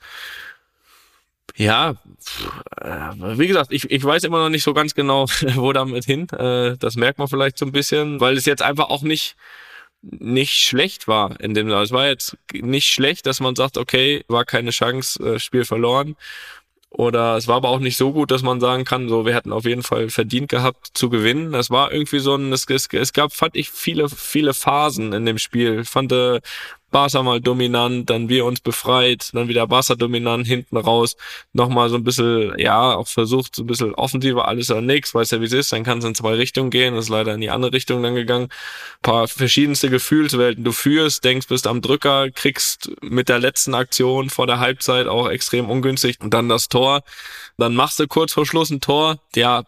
ja, 1.57 1.95
äh, 2.81 3.11
wie 3.37 3.47
gesagt, 3.47 3.71
ich, 3.71 3.89
ich 3.89 4.03
weiß 4.03 4.25
immer 4.25 4.39
noch 4.39 4.49
nicht 4.49 4.63
so 4.63 4.73
ganz 4.73 4.93
genau, 4.93 5.25
wo 5.55 5.71
damit 5.73 6.05
hin. 6.05 6.27
Äh, 6.29 6.77
Das 6.77 6.97
merkt 6.97 7.17
man 7.17 7.27
vielleicht 7.27 7.57
so 7.57 7.65
ein 7.65 7.71
bisschen, 7.71 8.19
weil 8.19 8.35
es 8.37 8.45
jetzt 8.45 8.61
einfach 8.61 8.89
auch 8.89 9.01
nicht 9.03 9.35
nicht 10.11 10.53
schlecht 10.53 11.07
war 11.07 11.39
in 11.39 11.53
dem. 11.53 11.69
Es 11.69 11.91
war 11.91 12.07
jetzt 12.07 12.37
nicht 12.53 12.87
schlecht, 12.87 13.25
dass 13.25 13.39
man 13.39 13.55
sagt, 13.55 13.77
okay, 13.77 14.23
war 14.27 14.45
keine 14.45 14.71
Chance, 14.71 15.21
äh, 15.23 15.39
Spiel 15.39 15.65
verloren. 15.65 16.15
Oder 16.89 17.35
es 17.35 17.49
war 17.49 17.57
aber 17.57 17.69
auch 17.69 17.79
nicht 17.79 17.97
so 17.97 18.13
gut, 18.13 18.31
dass 18.31 18.41
man 18.41 18.61
sagen 18.61 18.85
kann, 18.85 19.09
so, 19.09 19.25
wir 19.25 19.35
hätten 19.35 19.51
auf 19.51 19.65
jeden 19.65 19.83
Fall 19.83 20.09
verdient 20.09 20.47
gehabt 20.47 20.91
zu 20.93 21.09
gewinnen. 21.09 21.51
Das 21.51 21.69
war 21.69 21.91
irgendwie 21.91 22.19
so 22.19 22.35
ein, 22.35 22.53
es, 22.53 22.65
es, 22.69 22.87
es 22.89 23.11
gab, 23.11 23.33
fand 23.33 23.57
ich, 23.57 23.69
viele, 23.69 24.07
viele 24.07 24.53
Phasen 24.53 25.11
in 25.11 25.25
dem 25.25 25.37
Spiel. 25.37 25.81
Ich 25.81 25.89
fand 25.89 26.13
äh, 26.13 26.39
Barca 26.95 27.21
mal 27.23 27.41
dominant, 27.41 28.09
dann 28.09 28.29
wir 28.29 28.45
uns 28.45 28.61
befreit, 28.61 29.31
dann 29.33 29.49
wieder 29.49 29.67
Barca 29.67 29.95
dominant, 29.95 30.47
hinten 30.47 30.77
raus, 30.77 31.17
nochmal 31.51 31.89
so 31.89 31.97
ein 31.97 32.05
bisschen, 32.05 32.57
ja, 32.57 32.95
auch 32.95 33.09
versucht, 33.09 33.53
so 33.53 33.63
ein 33.63 33.67
bisschen 33.67 33.93
offensiver, 33.95 34.47
alles 34.47 34.71
oder 34.71 34.79
nichts, 34.79 35.13
weiß 35.13 35.31
ja 35.31 35.41
wie 35.41 35.45
es 35.45 35.51
ist, 35.51 35.73
dann 35.73 35.83
kann 35.83 35.97
es 35.97 36.05
in 36.05 36.15
zwei 36.15 36.35
Richtungen 36.35 36.69
gehen, 36.69 36.95
ist 36.95 37.09
leider 37.09 37.33
in 37.33 37.41
die 37.41 37.49
andere 37.49 37.73
Richtung 37.73 38.01
dann 38.01 38.15
gegangen. 38.15 38.47
paar 39.01 39.27
verschiedenste 39.27 39.89
Gefühlswelten. 39.89 40.63
Du 40.63 40.71
führst, 40.71 41.25
denkst, 41.25 41.49
bist 41.49 41.67
am 41.67 41.81
Drücker, 41.81 42.31
kriegst 42.31 42.89
mit 43.01 43.27
der 43.27 43.39
letzten 43.39 43.73
Aktion 43.73 44.29
vor 44.29 44.47
der 44.47 44.61
Halbzeit 44.61 45.07
auch 45.07 45.27
extrem 45.27 45.69
ungünstig 45.69 46.19
und 46.21 46.33
dann 46.33 46.47
das 46.47 46.69
Tor. 46.69 47.03
Dann 47.57 47.75
machst 47.75 47.99
du 47.99 48.07
kurz 48.07 48.31
vor 48.31 48.45
Schluss 48.45 48.69
ein 48.69 48.79
Tor, 48.79 49.19
ja, 49.35 49.63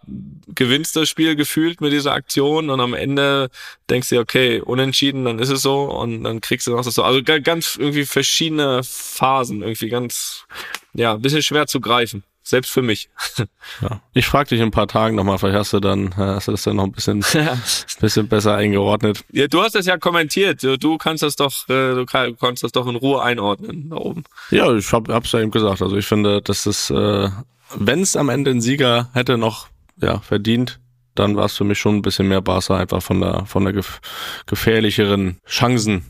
gewinnst 0.55 0.95
das 0.95 1.09
Spiel 1.09 1.35
gefühlt 1.35 1.81
mit 1.81 1.91
dieser 1.91 2.13
Aktion 2.13 2.69
und 2.69 2.79
am 2.79 2.93
Ende 2.93 3.49
denkst 3.89 4.09
du 4.09 4.19
okay, 4.19 4.61
unentschieden, 4.61 5.25
dann 5.25 5.39
ist 5.39 5.49
es 5.49 5.61
so 5.61 5.83
und 5.83 6.23
dann 6.23 6.41
kriegst 6.41 6.67
du 6.67 6.71
noch 6.71 6.83
das 6.83 6.95
so. 6.95 7.03
Also 7.03 7.16
ga- 7.23 7.39
ganz 7.39 7.75
irgendwie 7.75 8.05
verschiedene 8.05 8.81
Phasen, 8.83 9.61
irgendwie 9.61 9.89
ganz, 9.89 10.45
ja, 10.93 11.13
ein 11.13 11.21
bisschen 11.21 11.43
schwer 11.43 11.67
zu 11.67 11.79
greifen. 11.79 12.23
Selbst 12.43 12.71
für 12.71 12.81
mich. 12.81 13.09
ja. 13.81 14.01
ich 14.13 14.25
frage 14.25 14.47
dich 14.49 14.59
in 14.59 14.67
ein 14.67 14.71
paar 14.71 14.87
Tagen 14.87 15.17
nochmal, 15.17 15.37
vielleicht 15.37 15.57
hast 15.57 15.73
du 15.73 15.81
dann, 15.81 16.13
äh, 16.13 16.15
hast 16.15 16.47
du 16.47 16.51
das 16.53 16.63
dann 16.63 16.77
noch 16.77 16.85
ein 16.85 16.93
bisschen, 16.93 17.25
bisschen 17.99 18.27
besser 18.29 18.55
eingeordnet. 18.55 19.25
Ja, 19.33 19.47
du 19.47 19.61
hast 19.61 19.75
das 19.75 19.85
ja 19.85 19.97
kommentiert. 19.97 20.63
Du, 20.63 20.97
kannst 20.97 21.23
das 21.23 21.35
doch, 21.35 21.67
äh, 21.67 21.93
du 21.93 22.05
kann- 22.05 22.37
kannst 22.39 22.63
das 22.63 22.71
doch 22.71 22.87
in 22.87 22.95
Ruhe 22.95 23.21
einordnen 23.21 23.89
da 23.89 23.97
oben. 23.97 24.23
Ja, 24.49 24.73
ich 24.73 24.89
hab, 24.93 25.09
hab's 25.09 25.33
ja 25.33 25.41
eben 25.41 25.51
gesagt. 25.51 25.81
Also 25.81 25.97
ich 25.97 26.05
finde, 26.05 26.41
dass 26.41 26.65
es, 26.65 26.89
äh, 26.89 27.29
wenn 27.75 27.99
es 28.01 28.15
am 28.15 28.29
Ende 28.29 28.51
ein 28.51 28.61
Sieger 28.61 29.09
hätte 29.13 29.37
noch 29.37 29.67
ja, 29.99 30.19
verdient, 30.19 30.79
dann 31.15 31.35
war 31.35 31.45
es 31.45 31.57
für 31.57 31.65
mich 31.65 31.79
schon 31.79 31.95
ein 31.97 32.01
bisschen 32.01 32.29
mehr 32.29 32.41
Barca 32.41 32.77
einfach 32.77 33.01
von 33.01 33.19
der 33.19 33.45
von 33.45 33.63
der 33.65 33.73
gef 33.73 33.99
gefährlicheren 34.45 35.39
Chancen. 35.47 36.05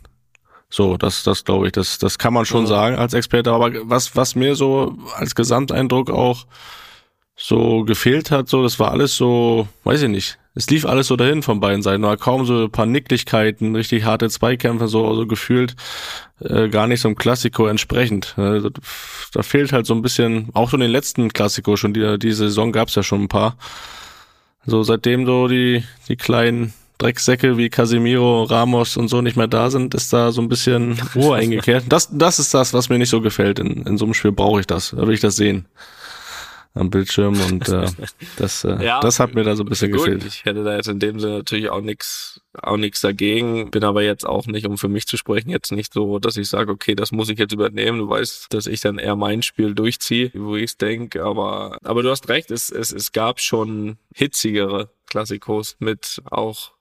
So, 0.70 0.98
das, 0.98 1.24
das 1.24 1.46
glaube 1.46 1.68
ich, 1.68 1.72
das, 1.72 1.98
das 1.98 2.18
kann 2.18 2.34
man 2.34 2.46
schon 2.46 2.64
Ja. 2.64 2.68
sagen 2.68 2.98
als 2.98 3.14
Experte. 3.14 3.52
Aber 3.52 3.72
was, 3.84 4.16
was 4.16 4.36
mir 4.36 4.56
so 4.56 4.98
als 5.16 5.34
Gesamteindruck 5.36 6.10
auch 6.10 6.46
so 7.36 7.84
gefehlt 7.84 8.32
hat, 8.32 8.50
so, 8.50 8.64
das 8.64 8.80
war 8.80 8.92
alles 8.92 9.16
so, 9.16 9.68
weiß 9.84 10.02
ich 10.04 10.10
nicht. 10.10 10.40
Es 10.56 10.70
lief 10.72 10.86
alles 10.88 11.06
so 11.08 11.16
dahin 11.16 11.44
von 11.44 11.60
beiden 11.60 11.84
Seiten. 11.84 12.02
War 12.02 12.18
kaum 12.18 12.46
so 12.48 12.64
ein 12.64 12.72
paar 12.72 12.88
Nicklichkeiten, 12.88 13.76
richtig 13.76 14.06
harte 14.06 14.28
Zweikämpfe, 14.28 14.88
so, 14.88 15.14
so 15.14 15.28
gefühlt 15.28 15.76
äh, 16.40 16.68
gar 16.68 16.88
nicht 16.88 17.00
so 17.00 17.10
ein 17.10 17.16
Klassiko 17.16 17.68
entsprechend. 17.68 18.34
Äh, 18.38 18.62
da 19.34 19.44
fehlt 19.44 19.72
halt 19.72 19.86
so 19.86 19.94
ein 19.94 20.02
bisschen, 20.02 20.50
auch 20.54 20.72
schon 20.72 20.80
den 20.80 20.90
letzten 20.90 21.32
Klassiko, 21.32 21.78
schon 21.78 21.94
die, 21.94 22.18
die 22.18 22.32
Saison 22.32 22.72
gab's 22.72 22.96
ja 22.96 23.04
schon 23.04 23.22
ein 23.24 23.28
paar. 23.28 23.56
So 24.66 24.82
seitdem 24.82 25.28
so 25.28 25.48
die, 25.48 25.84
die 26.10 26.16
kleinen 26.18 26.74
Drecksäcke 26.98 27.58
wie 27.58 27.70
Casemiro, 27.70 28.44
Ramos 28.44 28.98
und 28.98 29.08
so 29.08 29.22
nicht 29.22 29.38
mehr 29.38 29.48
da 29.48 29.70
sind, 29.70 29.94
ist 29.94 30.12
da 30.14 30.32
so 30.32 30.42
ein 30.42 30.50
bisschen 30.50 31.00
Ruhe 31.16 31.36
eingekehrt. 31.38 31.86
Das, 31.90 32.10
das 32.12 32.40
ist 32.40 32.54
das, 32.54 32.74
was 32.74 32.90
mir 32.90 32.98
nicht 32.98 33.10
so 33.10 33.22
gefällt. 33.22 33.60
In, 33.60 33.84
in 33.84 33.98
so 33.98 34.06
einem 34.06 34.14
Spiel 34.14 34.32
brauche 34.32 34.60
ich 34.60 34.68
das. 34.68 34.92
Da 34.92 35.06
will 35.06 35.14
ich 35.14 35.22
das 35.22 35.36
sehen 35.36 35.68
am 36.78 36.90
Bildschirm 36.90 37.40
und 37.50 37.68
äh, 37.70 37.88
das, 38.38 38.64
äh, 38.64 38.84
Ja, 38.84 39.00
das 39.00 39.20
hat 39.20 39.34
mir 39.36 39.44
da 39.44 39.56
so 39.56 39.64
ein 39.64 39.70
bisschen 39.70 39.92
Gut, 39.92 40.06
gefehlt. 40.06 40.26
ich 40.26 40.46
hätte 40.46 40.64
da 40.64 40.76
jetzt 40.76 40.88
in 40.88 41.00
dem 41.00 41.20
Sinne 41.20 41.38
natürlich 41.38 41.70
auch 41.70 41.82
nichts 41.82 42.42
auch 42.60 42.78
nichts 42.78 43.02
dagegen, 43.02 43.70
bin 43.70 43.84
aber 43.84 44.02
jetzt 44.02 44.26
auch 44.26 44.48
nicht, 44.48 44.66
um 44.66 44.78
für 44.78 44.88
mich 44.88 45.06
zu 45.06 45.16
sprechen, 45.18 45.50
jetzt 45.50 45.72
nicht 45.72 45.94
so, 45.94 46.18
dass 46.18 46.38
ich 46.38 46.50
sage, 46.50 46.72
okay, 46.72 46.96
das 46.96 47.12
muss 47.12 47.30
ich 47.30 47.38
jetzt 47.38 47.54
übernehmen. 47.54 48.00
Du 48.00 48.10
weißt, 48.10 48.52
dass 48.52 48.66
ich 48.66 48.82
dann 48.82 48.98
eher 48.98 49.16
mein 49.16 49.44
Spiel 49.44 49.76
durchziehe, 49.76 50.32
wo 50.34 50.56
ich 50.56 50.64
es 50.72 50.78
denke, 50.78 51.24
aber, 51.24 51.78
aber 51.84 52.02
du 52.02 52.10
hast 52.10 52.30
recht, 52.30 52.50
es, 52.50 52.70
es, 52.70 52.92
es 52.92 53.12
gab 53.12 53.40
schon 53.40 53.98
hitzigere 54.14 54.90
Klassikos 55.08 55.76
mit 55.80 56.22
auch 56.26 56.72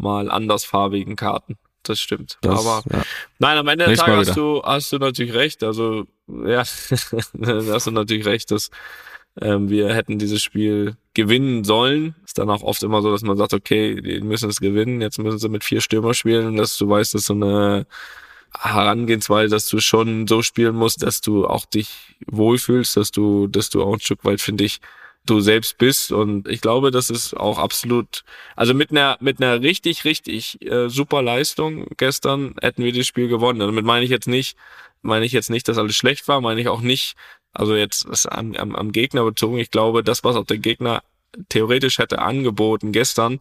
mal 0.00 0.30
andersfarbigen 0.30 1.16
Karten. 1.16 1.58
Das 1.82 1.98
stimmt. 1.98 2.38
Das, 2.42 2.66
aber 2.66 2.82
ja. 2.92 3.02
Nein, 3.38 3.58
am 3.58 3.68
Ende 3.68 3.84
des 3.84 3.92
Nächstes 3.92 4.06
Mal 4.06 4.14
Tages 4.14 4.28
hast 4.28 4.36
du, 4.36 4.62
hast 4.62 4.92
du 4.92 4.98
natürlich 4.98 5.34
recht. 5.34 5.62
Also, 5.62 6.04
ja, 6.28 6.58
hast 6.60 7.86
du 7.86 7.90
natürlich 7.90 8.26
recht, 8.26 8.50
dass 8.50 8.70
ähm, 9.40 9.70
wir 9.70 9.94
hätten 9.94 10.18
dieses 10.18 10.42
Spiel 10.42 10.96
gewinnen 11.14 11.64
sollen. 11.64 12.14
Ist 12.24 12.38
dann 12.38 12.50
auch 12.50 12.62
oft 12.62 12.82
immer 12.82 13.00
so, 13.00 13.10
dass 13.10 13.22
man 13.22 13.36
sagt, 13.36 13.54
okay, 13.54 14.00
die 14.00 14.20
müssen 14.20 14.50
es 14.50 14.60
gewinnen, 14.60 15.00
jetzt 15.00 15.18
müssen 15.18 15.38
sie 15.38 15.48
mit 15.48 15.64
vier 15.64 15.80
Stürmer 15.80 16.14
spielen 16.14 16.46
und 16.46 16.56
dass 16.56 16.76
du 16.76 16.88
weißt, 16.88 17.14
dass 17.14 17.24
so 17.24 17.34
eine 17.34 17.86
Herangehensweise, 18.58 19.54
dass 19.54 19.68
du 19.68 19.80
schon 19.80 20.26
so 20.26 20.42
spielen 20.42 20.74
musst, 20.74 21.02
dass 21.02 21.20
du 21.20 21.46
auch 21.46 21.64
dich 21.64 22.16
wohlfühlst, 22.26 22.96
dass 22.96 23.10
du, 23.10 23.46
dass 23.46 23.70
du 23.70 23.82
auch 23.82 23.94
ein 23.94 24.00
Stück 24.00 24.24
weit, 24.24 24.40
finde 24.40 24.64
ich, 24.64 24.80
du 25.26 25.40
selbst 25.40 25.78
bist. 25.78 26.12
Und 26.12 26.48
ich 26.48 26.60
glaube, 26.60 26.90
das 26.90 27.10
ist 27.10 27.36
auch 27.36 27.58
absolut, 27.58 28.24
also 28.56 28.74
mit 28.74 28.90
einer, 28.90 29.16
mit 29.20 29.40
einer 29.40 29.62
richtig, 29.62 30.04
richtig 30.04 30.60
äh, 30.62 30.88
super 30.88 31.22
Leistung 31.22 31.86
gestern 31.96 32.54
hätten 32.60 32.84
wir 32.84 32.92
das 32.92 33.06
Spiel 33.06 33.28
gewonnen. 33.28 33.60
Damit 33.60 33.84
meine 33.84 34.04
ich 34.04 34.10
jetzt 34.10 34.28
nicht, 34.28 34.56
meine 35.02 35.24
ich 35.24 35.32
jetzt 35.32 35.50
nicht, 35.50 35.68
dass 35.68 35.78
alles 35.78 35.96
schlecht 35.96 36.26
war, 36.28 36.40
meine 36.40 36.60
ich 36.60 36.68
auch 36.68 36.80
nicht, 36.80 37.16
also 37.52 37.74
jetzt 37.76 38.06
am, 38.30 38.54
am, 38.54 38.74
am 38.76 38.92
Gegner 38.92 39.24
bezogen. 39.24 39.58
Ich 39.58 39.70
glaube, 39.70 40.02
das, 40.02 40.24
was 40.24 40.36
auch 40.36 40.44
der 40.44 40.58
Gegner 40.58 41.02
theoretisch 41.48 41.98
hätte 41.98 42.20
angeboten 42.20 42.92
gestern, 42.92 43.40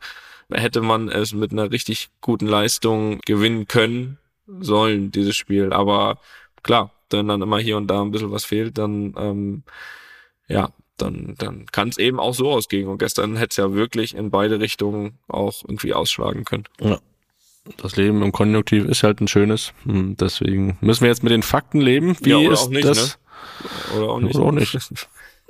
hätte 0.51 0.81
man 0.81 1.09
es 1.09 1.33
mit 1.33 1.51
einer 1.51 1.71
richtig 1.71 2.09
guten 2.21 2.47
Leistung 2.47 3.19
gewinnen 3.25 3.67
können 3.67 4.17
sollen, 4.59 5.11
dieses 5.11 5.35
Spiel. 5.35 5.73
Aber 5.73 6.19
klar, 6.63 6.91
wenn 7.11 7.27
dann 7.27 7.41
immer 7.41 7.59
hier 7.59 7.77
und 7.77 7.87
da 7.87 8.01
ein 8.01 8.11
bisschen 8.11 8.31
was 8.31 8.45
fehlt, 8.45 8.77
dann 8.77 9.13
ähm, 9.17 9.63
ja, 10.47 10.71
dann, 11.01 11.35
dann 11.37 11.65
kann 11.71 11.89
es 11.89 11.97
eben 11.97 12.19
auch 12.19 12.33
so 12.33 12.49
ausgehen. 12.51 12.87
Und 12.87 12.97
gestern 12.97 13.35
hätte 13.35 13.51
es 13.51 13.57
ja 13.57 13.73
wirklich 13.73 14.15
in 14.15 14.31
beide 14.31 14.59
Richtungen 14.59 15.17
auch 15.27 15.63
irgendwie 15.63 15.93
ausschlagen 15.93 16.45
können. 16.45 16.65
Ja. 16.79 16.99
Das 17.77 17.95
Leben 17.97 18.23
im 18.23 18.31
Konjunktiv 18.31 18.85
ist 18.85 19.03
halt 19.03 19.21
ein 19.21 19.27
schönes. 19.27 19.73
Hm, 19.83 20.17
deswegen 20.17 20.77
müssen 20.81 21.01
wir 21.01 21.09
jetzt 21.09 21.23
mit 21.23 21.31
den 21.31 21.43
Fakten 21.43 21.81
leben. 21.81 22.17
Wie 22.21 22.31
ja, 22.31 22.51
ist 22.51 22.69
nicht, 22.69 22.85
das? 22.85 23.19
Ne? 23.93 23.97
Oder 23.97 24.09
auch 24.09 24.19
nicht. 24.19 24.35
Oder 24.35 24.45
auch 24.45 24.51
nicht. 24.51 24.77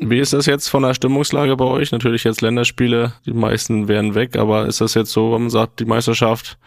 Wie 0.02 0.20
ist 0.20 0.32
das 0.32 0.46
jetzt 0.46 0.70
von 0.70 0.84
der 0.84 0.94
Stimmungslage 0.94 1.58
bei 1.58 1.66
euch? 1.66 1.92
Natürlich 1.92 2.24
jetzt 2.24 2.42
Länderspiele, 2.42 3.14
die 3.26 3.34
meisten 3.34 3.90
wären 3.90 4.16
weg, 4.16 4.38
aber 4.38 4.66
ist 4.66 4.80
das 4.80 4.94
jetzt 4.94 5.12
so, 5.12 5.34
wenn 5.34 5.42
man 5.42 5.50
sagt, 5.50 5.82
die 5.82 5.86
Meisterschaft, 5.86 6.58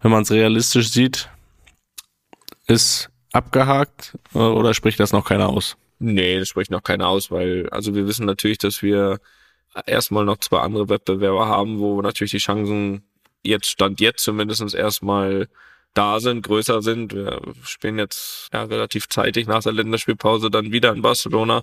wenn 0.00 0.10
man 0.10 0.22
es 0.22 0.30
realistisch 0.30 0.90
sieht, 0.90 1.28
ist 2.66 3.10
abgehakt 3.32 4.16
äh, 4.34 4.38
oder 4.38 4.72
spricht 4.72 5.00
das 5.00 5.12
noch 5.12 5.26
keiner 5.26 5.50
aus? 5.50 5.76
Nee, 6.04 6.40
das 6.40 6.48
spricht 6.48 6.72
noch 6.72 6.82
keiner 6.82 7.06
aus, 7.06 7.30
weil, 7.30 7.68
also 7.70 7.94
wir 7.94 8.08
wissen 8.08 8.26
natürlich, 8.26 8.58
dass 8.58 8.82
wir 8.82 9.20
erstmal 9.86 10.24
noch 10.24 10.38
zwei 10.38 10.58
andere 10.58 10.88
Wettbewerber 10.88 11.46
haben, 11.46 11.78
wo 11.78 12.02
natürlich 12.02 12.32
die 12.32 12.38
Chancen 12.38 13.04
jetzt, 13.44 13.68
Stand 13.68 14.00
jetzt 14.00 14.24
zumindest 14.24 14.74
erstmal 14.74 15.48
da 15.94 16.18
sind, 16.18 16.42
größer 16.42 16.82
sind. 16.82 17.14
Wir 17.14 17.40
spielen 17.62 18.00
jetzt 18.00 18.48
ja 18.52 18.64
relativ 18.64 19.08
zeitig 19.10 19.46
nach 19.46 19.62
der 19.62 19.74
Länderspielpause 19.74 20.50
dann 20.50 20.72
wieder 20.72 20.92
in 20.92 21.02
Barcelona, 21.02 21.62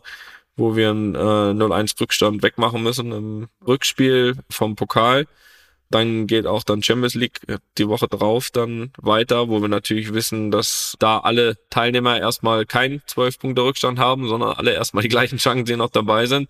wo 0.55 0.77
wir 0.77 0.91
einen 0.91 1.15
äh, 1.15 1.19
0-1 1.19 2.00
Rückstand 2.00 2.41
wegmachen 2.41 2.81
müssen 2.81 3.12
im 3.12 3.48
Rückspiel 3.67 4.38
vom 4.50 4.77
Pokal. 4.77 5.27
Dann 5.89 6.27
geht 6.27 6.46
auch 6.46 6.63
dann 6.63 6.84
Champions 6.84 7.15
League 7.15 7.39
die 7.77 7.88
Woche 7.88 8.08
drauf 8.08 8.50
dann 8.51 8.91
weiter, 8.98 9.50
wo 9.50 9.62
wir 9.62 9.69
natürlich 9.69 10.13
wissen, 10.13 10.51
dass 10.51 10.96
da 11.00 11.19
alle 11.19 11.58
Teilnehmer 11.69 12.19
erstmal 12.19 12.65
keinen 12.65 13.01
12 13.08 13.39
Punkte 13.39 13.63
Rückstand 13.63 13.98
haben, 13.98 14.27
sondern 14.27 14.53
alle 14.53 14.74
erstmal 14.74 15.01
die 15.01 15.10
gleichen 15.10 15.38
Chancen, 15.38 15.65
die 15.65 15.75
noch 15.75 15.89
dabei 15.89 16.27
sind. 16.27 16.50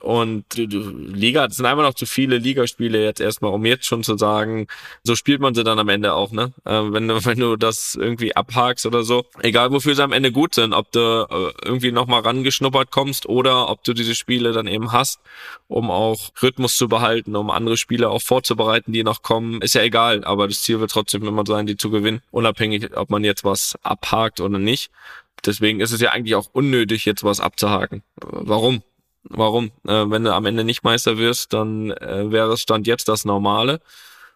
Und 0.00 0.44
Liga, 0.56 1.46
das 1.46 1.58
sind 1.58 1.66
einfach 1.66 1.82
noch 1.82 1.94
zu 1.94 2.06
viele 2.06 2.38
Ligaspiele 2.38 3.04
jetzt 3.04 3.20
erstmal, 3.20 3.52
um 3.52 3.66
jetzt 3.66 3.84
schon 3.84 4.02
zu 4.02 4.16
sagen, 4.16 4.66
so 5.04 5.14
spielt 5.14 5.42
man 5.42 5.54
sie 5.54 5.62
dann 5.62 5.78
am 5.78 5.90
Ende 5.90 6.14
auch, 6.14 6.32
ne? 6.32 6.52
Äh, 6.64 6.82
wenn 6.92 7.06
du, 7.06 7.24
wenn 7.26 7.38
du 7.38 7.56
das 7.56 7.96
irgendwie 8.00 8.34
abhakst 8.34 8.86
oder 8.86 9.02
so. 9.02 9.26
Egal 9.42 9.72
wofür 9.72 9.94
sie 9.94 10.02
am 10.02 10.12
Ende 10.12 10.32
gut 10.32 10.54
sind, 10.54 10.72
ob 10.72 10.90
du 10.92 11.26
äh, 11.30 11.66
irgendwie 11.66 11.92
nochmal 11.92 12.22
rangeschnuppert 12.22 12.90
kommst 12.90 13.26
oder 13.26 13.68
ob 13.68 13.84
du 13.84 13.92
diese 13.92 14.14
Spiele 14.14 14.52
dann 14.52 14.66
eben 14.66 14.90
hast, 14.90 15.20
um 15.68 15.90
auch 15.90 16.30
Rhythmus 16.42 16.76
zu 16.76 16.88
behalten, 16.88 17.36
um 17.36 17.50
andere 17.50 17.76
Spiele 17.76 18.08
auch 18.08 18.22
vorzubereiten, 18.22 18.92
die 18.92 19.04
noch 19.04 19.22
kommen, 19.22 19.60
ist 19.60 19.74
ja 19.74 19.82
egal. 19.82 20.24
Aber 20.24 20.48
das 20.48 20.62
Ziel 20.62 20.80
wird 20.80 20.92
trotzdem 20.92 21.26
immer 21.26 21.44
sein, 21.46 21.66
die 21.66 21.76
zu 21.76 21.90
gewinnen, 21.90 22.22
unabhängig, 22.30 22.96
ob 22.96 23.10
man 23.10 23.22
jetzt 23.22 23.44
was 23.44 23.76
abhakt 23.82 24.40
oder 24.40 24.58
nicht. 24.58 24.90
Deswegen 25.44 25.80
ist 25.80 25.92
es 25.92 26.00
ja 26.00 26.10
eigentlich 26.10 26.34
auch 26.34 26.48
unnötig, 26.52 27.04
jetzt 27.04 27.24
was 27.24 27.40
abzuhaken. 27.40 28.02
Warum? 28.16 28.82
Warum? 29.24 29.70
Äh, 29.86 30.04
wenn 30.08 30.24
du 30.24 30.34
am 30.34 30.46
Ende 30.46 30.64
nicht 30.64 30.82
Meister 30.82 31.18
wirst, 31.18 31.52
dann 31.52 31.90
äh, 31.90 32.30
wäre 32.30 32.52
es 32.52 32.62
Stand 32.62 32.86
jetzt 32.86 33.08
das 33.08 33.24
Normale. 33.24 33.80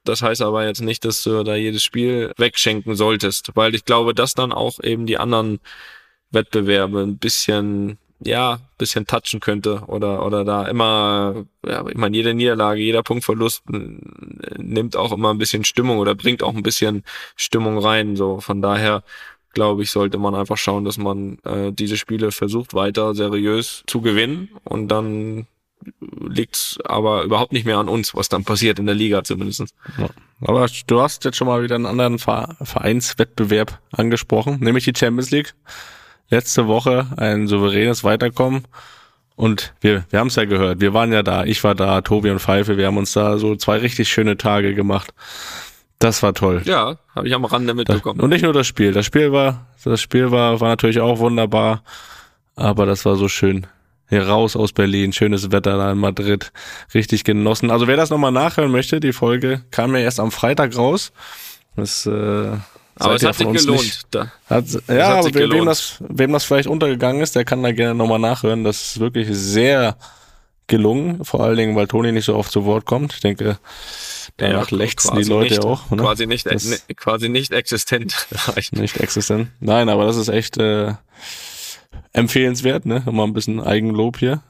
Das 0.04 0.20
heißt 0.20 0.42
aber 0.42 0.66
jetzt 0.66 0.82
nicht, 0.82 1.04
dass 1.04 1.22
du 1.22 1.42
da 1.44 1.54
jedes 1.54 1.82
Spiel 1.82 2.32
wegschenken 2.36 2.94
solltest, 2.94 3.50
weil 3.54 3.74
ich 3.74 3.86
glaube, 3.86 4.14
dass 4.14 4.34
dann 4.34 4.52
auch 4.52 4.78
eben 4.82 5.06
die 5.06 5.16
anderen 5.18 5.60
Wettbewerbe 6.30 7.00
ein 7.00 7.16
bisschen, 7.16 7.98
ja, 8.22 8.58
bisschen 8.76 9.06
touchen 9.06 9.40
könnte 9.40 9.84
oder, 9.86 10.26
oder 10.26 10.44
da 10.44 10.66
immer, 10.68 11.46
ja, 11.66 11.86
ich 11.88 11.96
meine, 11.96 12.16
jede 12.16 12.34
Niederlage, 12.34 12.82
jeder 12.82 13.02
Punktverlust 13.02 13.62
nimmt 13.70 14.96
auch 14.96 15.12
immer 15.12 15.32
ein 15.32 15.38
bisschen 15.38 15.64
Stimmung 15.64 15.98
oder 15.98 16.14
bringt 16.14 16.42
auch 16.42 16.54
ein 16.54 16.62
bisschen 16.62 17.02
Stimmung 17.36 17.78
rein, 17.78 18.16
so. 18.16 18.40
Von 18.40 18.60
daher 18.60 19.04
glaube 19.54 19.82
ich, 19.82 19.90
sollte 19.90 20.18
man 20.18 20.34
einfach 20.34 20.56
schauen, 20.56 20.84
dass 20.84 20.98
man 20.98 21.38
äh, 21.44 21.72
diese 21.72 21.96
Spiele 21.96 22.32
versucht 22.32 22.74
weiter 22.74 23.14
seriös 23.14 23.82
zu 23.86 24.00
gewinnen 24.00 24.50
und 24.64 24.88
dann 24.88 25.46
liegt's 26.28 26.78
aber 26.84 27.22
überhaupt 27.24 27.52
nicht 27.52 27.66
mehr 27.66 27.78
an 27.78 27.88
uns, 27.88 28.14
was 28.14 28.28
dann 28.28 28.44
passiert 28.44 28.78
in 28.78 28.86
der 28.86 28.94
Liga 28.94 29.24
zumindest. 29.24 29.74
Ja. 29.98 30.08
Aber 30.40 30.66
du 30.86 31.00
hast 31.00 31.24
jetzt 31.24 31.36
schon 31.36 31.46
mal 31.46 31.62
wieder 31.62 31.74
einen 31.74 31.86
anderen 31.86 32.18
Vereinswettbewerb 32.18 33.80
angesprochen, 33.92 34.58
nämlich 34.60 34.84
die 34.84 34.92
Champions 34.96 35.30
League. 35.30 35.54
Letzte 36.30 36.66
Woche 36.66 37.08
ein 37.16 37.46
souveränes 37.46 38.02
Weiterkommen. 38.02 38.66
Und 39.36 39.74
wir, 39.80 40.04
wir 40.10 40.20
haben 40.20 40.28
es 40.28 40.36
ja 40.36 40.44
gehört, 40.44 40.80
wir 40.80 40.94
waren 40.94 41.12
ja 41.12 41.22
da, 41.22 41.44
ich 41.44 41.64
war 41.64 41.74
da, 41.74 42.00
Tobi 42.02 42.30
und 42.30 42.38
Pfeife, 42.38 42.76
wir 42.76 42.86
haben 42.86 42.96
uns 42.96 43.12
da 43.12 43.36
so 43.36 43.56
zwei 43.56 43.78
richtig 43.78 44.08
schöne 44.08 44.36
Tage 44.36 44.74
gemacht. 44.74 45.12
Das 46.04 46.22
war 46.22 46.34
toll. 46.34 46.60
Ja, 46.66 46.98
habe 47.14 47.26
ich 47.26 47.34
am 47.34 47.46
Rande 47.46 47.72
mitbekommen. 47.72 48.20
Und 48.20 48.28
nicht 48.28 48.42
nur 48.42 48.52
das 48.52 48.66
Spiel. 48.66 48.92
Das 48.92 49.06
Spiel 49.06 49.32
war, 49.32 49.68
das 49.84 50.02
Spiel 50.02 50.30
war, 50.30 50.60
war 50.60 50.68
natürlich 50.68 51.00
auch 51.00 51.18
wunderbar. 51.18 51.82
Aber 52.56 52.84
das 52.84 53.06
war 53.06 53.16
so 53.16 53.26
schön. 53.26 53.66
Hier 54.10 54.28
raus 54.28 54.54
aus 54.54 54.74
Berlin, 54.74 55.14
schönes 55.14 55.50
Wetter 55.50 55.78
da 55.78 55.92
in 55.92 55.96
Madrid, 55.96 56.52
richtig 56.92 57.24
genossen. 57.24 57.70
Also 57.70 57.86
wer 57.86 57.96
das 57.96 58.10
nochmal 58.10 58.32
nachhören 58.32 58.70
möchte, 58.70 59.00
die 59.00 59.14
Folge 59.14 59.62
kam 59.70 59.94
ja 59.94 60.02
erst 60.02 60.20
am 60.20 60.30
Freitag 60.30 60.76
raus. 60.76 61.10
Das, 61.74 62.04
äh, 62.04 62.10
aber 62.10 63.14
es 63.14 63.24
hat 63.24 63.36
sich 63.36 63.50
gelohnt. 63.50 64.02
Da. 64.10 64.30
Hat, 64.50 64.66
ja, 64.88 65.14
aber 65.14 65.34
wem, 65.34 65.52
wem, 65.52 65.64
das, 65.64 66.02
wem 66.06 66.32
das 66.32 66.44
vielleicht 66.44 66.68
untergegangen 66.68 67.22
ist, 67.22 67.34
der 67.34 67.46
kann 67.46 67.62
da 67.62 67.72
gerne 67.72 67.94
nochmal 67.94 68.18
nachhören. 68.18 68.62
Das 68.62 68.90
ist 68.90 69.00
wirklich 69.00 69.28
sehr 69.30 69.96
gelungen, 70.66 71.24
vor 71.24 71.40
allen 71.40 71.56
Dingen, 71.56 71.76
weil 71.76 71.86
Toni 71.86 72.12
nicht 72.12 72.26
so 72.26 72.34
oft 72.34 72.52
zu 72.52 72.66
Wort 72.66 72.84
kommt. 72.84 73.14
Ich 73.14 73.20
denke, 73.20 73.58
danach 74.36 74.70
ja, 74.70 74.76
lechzen 74.76 75.16
die 75.16 75.24
Leute 75.24 75.54
nicht, 75.54 75.64
auch. 75.64 75.90
Ne? 75.90 75.98
Quasi 75.98 76.26
nicht, 76.26 76.46
ne, 76.46 76.78
quasi 76.96 77.28
nicht 77.28 77.52
existent. 77.52 78.26
nicht 78.72 78.98
existent. 78.98 79.50
Nein, 79.60 79.88
aber 79.88 80.06
das 80.06 80.16
ist 80.16 80.28
echt 80.28 80.58
äh, 80.58 80.94
empfehlenswert, 82.12 82.86
ne? 82.86 83.02
Mal 83.10 83.24
ein 83.24 83.32
bisschen 83.32 83.60
Eigenlob 83.60 84.18
hier 84.18 84.42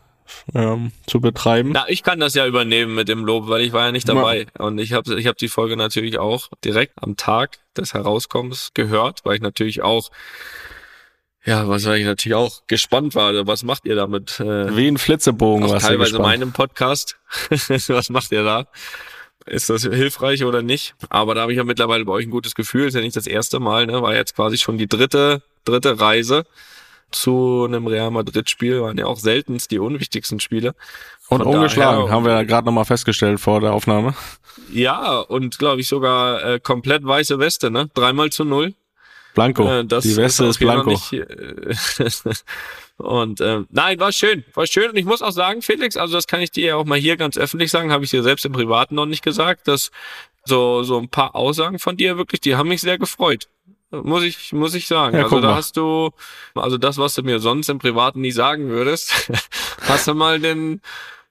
ähm, 0.54 0.92
zu 1.06 1.20
betreiben. 1.20 1.70
Na, 1.72 1.84
ich 1.88 2.02
kann 2.02 2.20
das 2.20 2.34
ja 2.34 2.46
übernehmen 2.46 2.94
mit 2.94 3.08
dem 3.08 3.24
Lob, 3.24 3.48
weil 3.48 3.62
ich 3.62 3.72
war 3.72 3.86
ja 3.86 3.92
nicht 3.92 4.08
dabei. 4.08 4.46
Ja. 4.58 4.64
Und 4.64 4.78
ich 4.78 4.92
habe 4.92 5.18
ich 5.18 5.26
hab 5.26 5.36
die 5.36 5.48
Folge 5.48 5.76
natürlich 5.76 6.18
auch 6.18 6.48
direkt 6.64 6.94
am 7.02 7.16
Tag 7.16 7.58
des 7.76 7.94
Herauskommens 7.94 8.70
gehört, 8.74 9.20
weil 9.24 9.36
ich 9.36 9.42
natürlich 9.42 9.82
auch 9.82 10.10
ja, 11.46 11.68
was 11.68 11.84
ich 11.84 12.06
natürlich 12.06 12.34
auch 12.34 12.62
gespannt 12.68 13.14
war, 13.14 13.46
was 13.46 13.64
macht 13.64 13.84
ihr 13.84 13.96
damit? 13.96 14.40
Äh, 14.40 14.74
Wie 14.76 14.88
ein 14.88 14.96
Flitzebogen. 14.96 15.64
Auch 15.64 15.78
teilweise 15.78 16.18
meinem 16.18 16.52
Podcast. 16.52 17.18
was 17.50 18.08
macht 18.08 18.32
ihr 18.32 18.44
da? 18.44 18.66
Ist 19.46 19.68
das 19.68 19.82
hilfreich 19.82 20.44
oder 20.44 20.62
nicht? 20.62 20.94
Aber 21.10 21.34
da 21.34 21.42
habe 21.42 21.52
ich 21.52 21.58
ja 21.58 21.64
mittlerweile 21.64 22.04
bei 22.04 22.12
euch 22.12 22.26
ein 22.26 22.30
gutes 22.30 22.54
Gefühl. 22.54 22.88
Ist 22.88 22.94
ja 22.94 23.00
nicht 23.00 23.16
das 23.16 23.26
erste 23.26 23.60
Mal, 23.60 23.86
ne? 23.86 24.00
War 24.00 24.14
jetzt 24.14 24.34
quasi 24.34 24.56
schon 24.56 24.78
die 24.78 24.86
dritte, 24.86 25.42
dritte 25.64 26.00
Reise 26.00 26.44
zu 27.10 27.64
einem 27.68 27.86
Real 27.86 28.10
Madrid-Spiel. 28.10 28.80
Waren 28.80 28.96
ja 28.96 29.06
auch 29.06 29.18
seltenst 29.18 29.70
die 29.70 29.78
unwichtigsten 29.78 30.40
Spiele. 30.40 30.74
Und 31.28 31.42
Von 31.42 31.54
ungeschlagen, 31.54 32.02
daher, 32.02 32.14
haben 32.14 32.24
wir 32.24 32.32
ja 32.32 32.42
gerade 32.42 32.66
nochmal 32.66 32.86
festgestellt 32.86 33.38
vor 33.38 33.60
der 33.60 33.74
Aufnahme. 33.74 34.14
Ja, 34.72 35.18
und 35.18 35.58
glaube 35.58 35.80
ich 35.80 35.88
sogar 35.88 36.42
äh, 36.42 36.60
komplett 36.60 37.04
weiße 37.04 37.38
Weste, 37.38 37.70
ne? 37.70 37.90
Dreimal 37.92 38.30
zu 38.30 38.44
null. 38.44 38.74
Blanco. 39.34 39.68
Äh, 39.68 39.84
die 39.84 40.16
Weste 40.16 40.44
ist, 40.44 40.50
ist 40.50 40.58
Blanco. 40.58 40.90
Nicht, 40.90 41.12
äh, 41.12 41.74
und 42.96 43.40
äh, 43.40 43.62
nein, 43.70 44.00
war 44.00 44.12
schön, 44.12 44.44
war 44.54 44.66
schön. 44.66 44.90
Und 44.90 44.96
ich 44.96 45.04
muss 45.04 45.22
auch 45.22 45.32
sagen, 45.32 45.62
Felix, 45.62 45.96
also 45.96 46.14
das 46.14 46.26
kann 46.26 46.40
ich 46.40 46.50
dir 46.50 46.66
ja 46.66 46.76
auch 46.76 46.84
mal 46.84 46.98
hier 46.98 47.16
ganz 47.16 47.36
öffentlich 47.36 47.70
sagen, 47.70 47.92
habe 47.92 48.04
ich 48.04 48.10
dir 48.10 48.22
selbst 48.22 48.44
im 48.44 48.52
Privaten 48.52 48.94
noch 48.94 49.06
nicht 49.06 49.22
gesagt, 49.22 49.68
dass 49.68 49.90
so 50.44 50.82
so 50.82 50.98
ein 50.98 51.08
paar 51.08 51.34
Aussagen 51.34 51.78
von 51.78 51.96
dir 51.96 52.16
wirklich, 52.16 52.40
die 52.40 52.56
haben 52.56 52.68
mich 52.68 52.80
sehr 52.80 52.98
gefreut. 52.98 53.48
Muss 53.90 54.24
ich, 54.24 54.52
muss 54.52 54.74
ich 54.74 54.88
sagen. 54.88 55.16
Ja, 55.16 55.24
also 55.24 55.40
da 55.40 55.50
mal. 55.50 55.54
hast 55.54 55.76
du, 55.76 56.10
also 56.54 56.78
das, 56.78 56.98
was 56.98 57.14
du 57.14 57.22
mir 57.22 57.38
sonst 57.38 57.68
im 57.68 57.78
Privaten 57.78 58.20
nie 58.20 58.32
sagen 58.32 58.68
würdest, 58.68 59.30
hast 59.82 60.08
du 60.08 60.14
mal 60.14 60.40
den, 60.40 60.80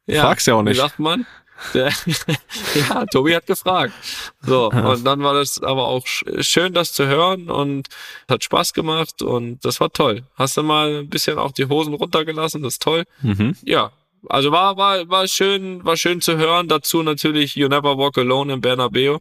ja, 0.06 0.22
Fragst 0.22 0.48
ja 0.48 0.56
auch 0.56 0.64
nicht. 0.64 0.74
Wie 0.76 0.80
sagt 0.80 1.00
man? 1.00 1.26
ja, 1.74 3.06
Tobi 3.06 3.36
hat 3.36 3.46
gefragt. 3.46 3.94
So, 4.42 4.70
und 4.70 5.04
dann 5.06 5.24
war 5.24 5.34
das 5.34 5.62
aber 5.62 5.88
auch 5.88 6.06
schön, 6.06 6.74
das 6.74 6.94
zu 6.94 7.08
hören 7.08 7.50
und 7.50 7.88
hat 8.30 8.44
Spaß 8.44 8.74
gemacht 8.74 9.22
und 9.22 9.64
das 9.64 9.80
war 9.80 9.92
toll. 9.92 10.24
Hast 10.36 10.58
du 10.58 10.64
mal 10.64 11.00
ein 11.00 11.10
bisschen 11.10 11.38
auch 11.38 11.52
die 11.52 11.68
Hosen 11.68 11.94
runtergelassen, 11.94 12.64
das 12.64 12.74
ist 12.74 12.82
toll. 12.82 13.04
Mhm. 13.22 13.56
Ja, 13.64 13.92
also 14.30 14.52
war, 14.52 14.78
war, 14.78 15.10
war 15.10 15.28
schön, 15.28 15.84
war 15.84 15.98
schön 15.98 16.22
zu 16.22 16.38
hören. 16.38 16.68
Dazu 16.68 17.04
natürlich 17.04 17.56
You 17.56 17.68
Never 17.68 17.98
Walk 17.98 18.18
Alone 18.18 18.54
in 18.54 18.62
Bernabeu. 18.62 19.20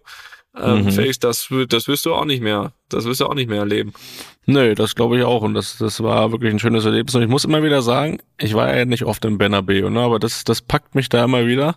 Ähm, 0.58 0.84
Mhm. 0.84 0.92
Felix, 0.92 1.18
das, 1.18 1.48
das 1.68 1.88
wirst 1.88 2.04
du 2.04 2.14
auch 2.14 2.24
nicht 2.24 2.42
mehr, 2.42 2.72
das 2.88 3.04
wirst 3.04 3.20
du 3.20 3.26
auch 3.26 3.34
nicht 3.34 3.48
mehr 3.48 3.60
erleben. 3.60 3.92
Nö, 4.46 4.74
das 4.74 4.94
glaube 4.94 5.18
ich 5.18 5.24
auch. 5.24 5.42
Und 5.42 5.54
das, 5.54 5.78
das 5.78 6.02
war 6.02 6.32
wirklich 6.32 6.52
ein 6.52 6.58
schönes 6.58 6.84
Erlebnis. 6.84 7.14
Und 7.14 7.22
ich 7.22 7.28
muss 7.28 7.44
immer 7.44 7.62
wieder 7.62 7.80
sagen, 7.82 8.18
ich 8.38 8.54
war 8.54 8.76
ja 8.76 8.84
nicht 8.84 9.04
oft 9.04 9.24
im 9.24 9.38
Bernabeu, 9.38 9.88
ne? 9.88 10.00
aber 10.00 10.18
das, 10.18 10.44
das 10.44 10.60
packt 10.60 10.94
mich 10.94 11.08
da 11.08 11.24
immer 11.24 11.46
wieder. 11.46 11.76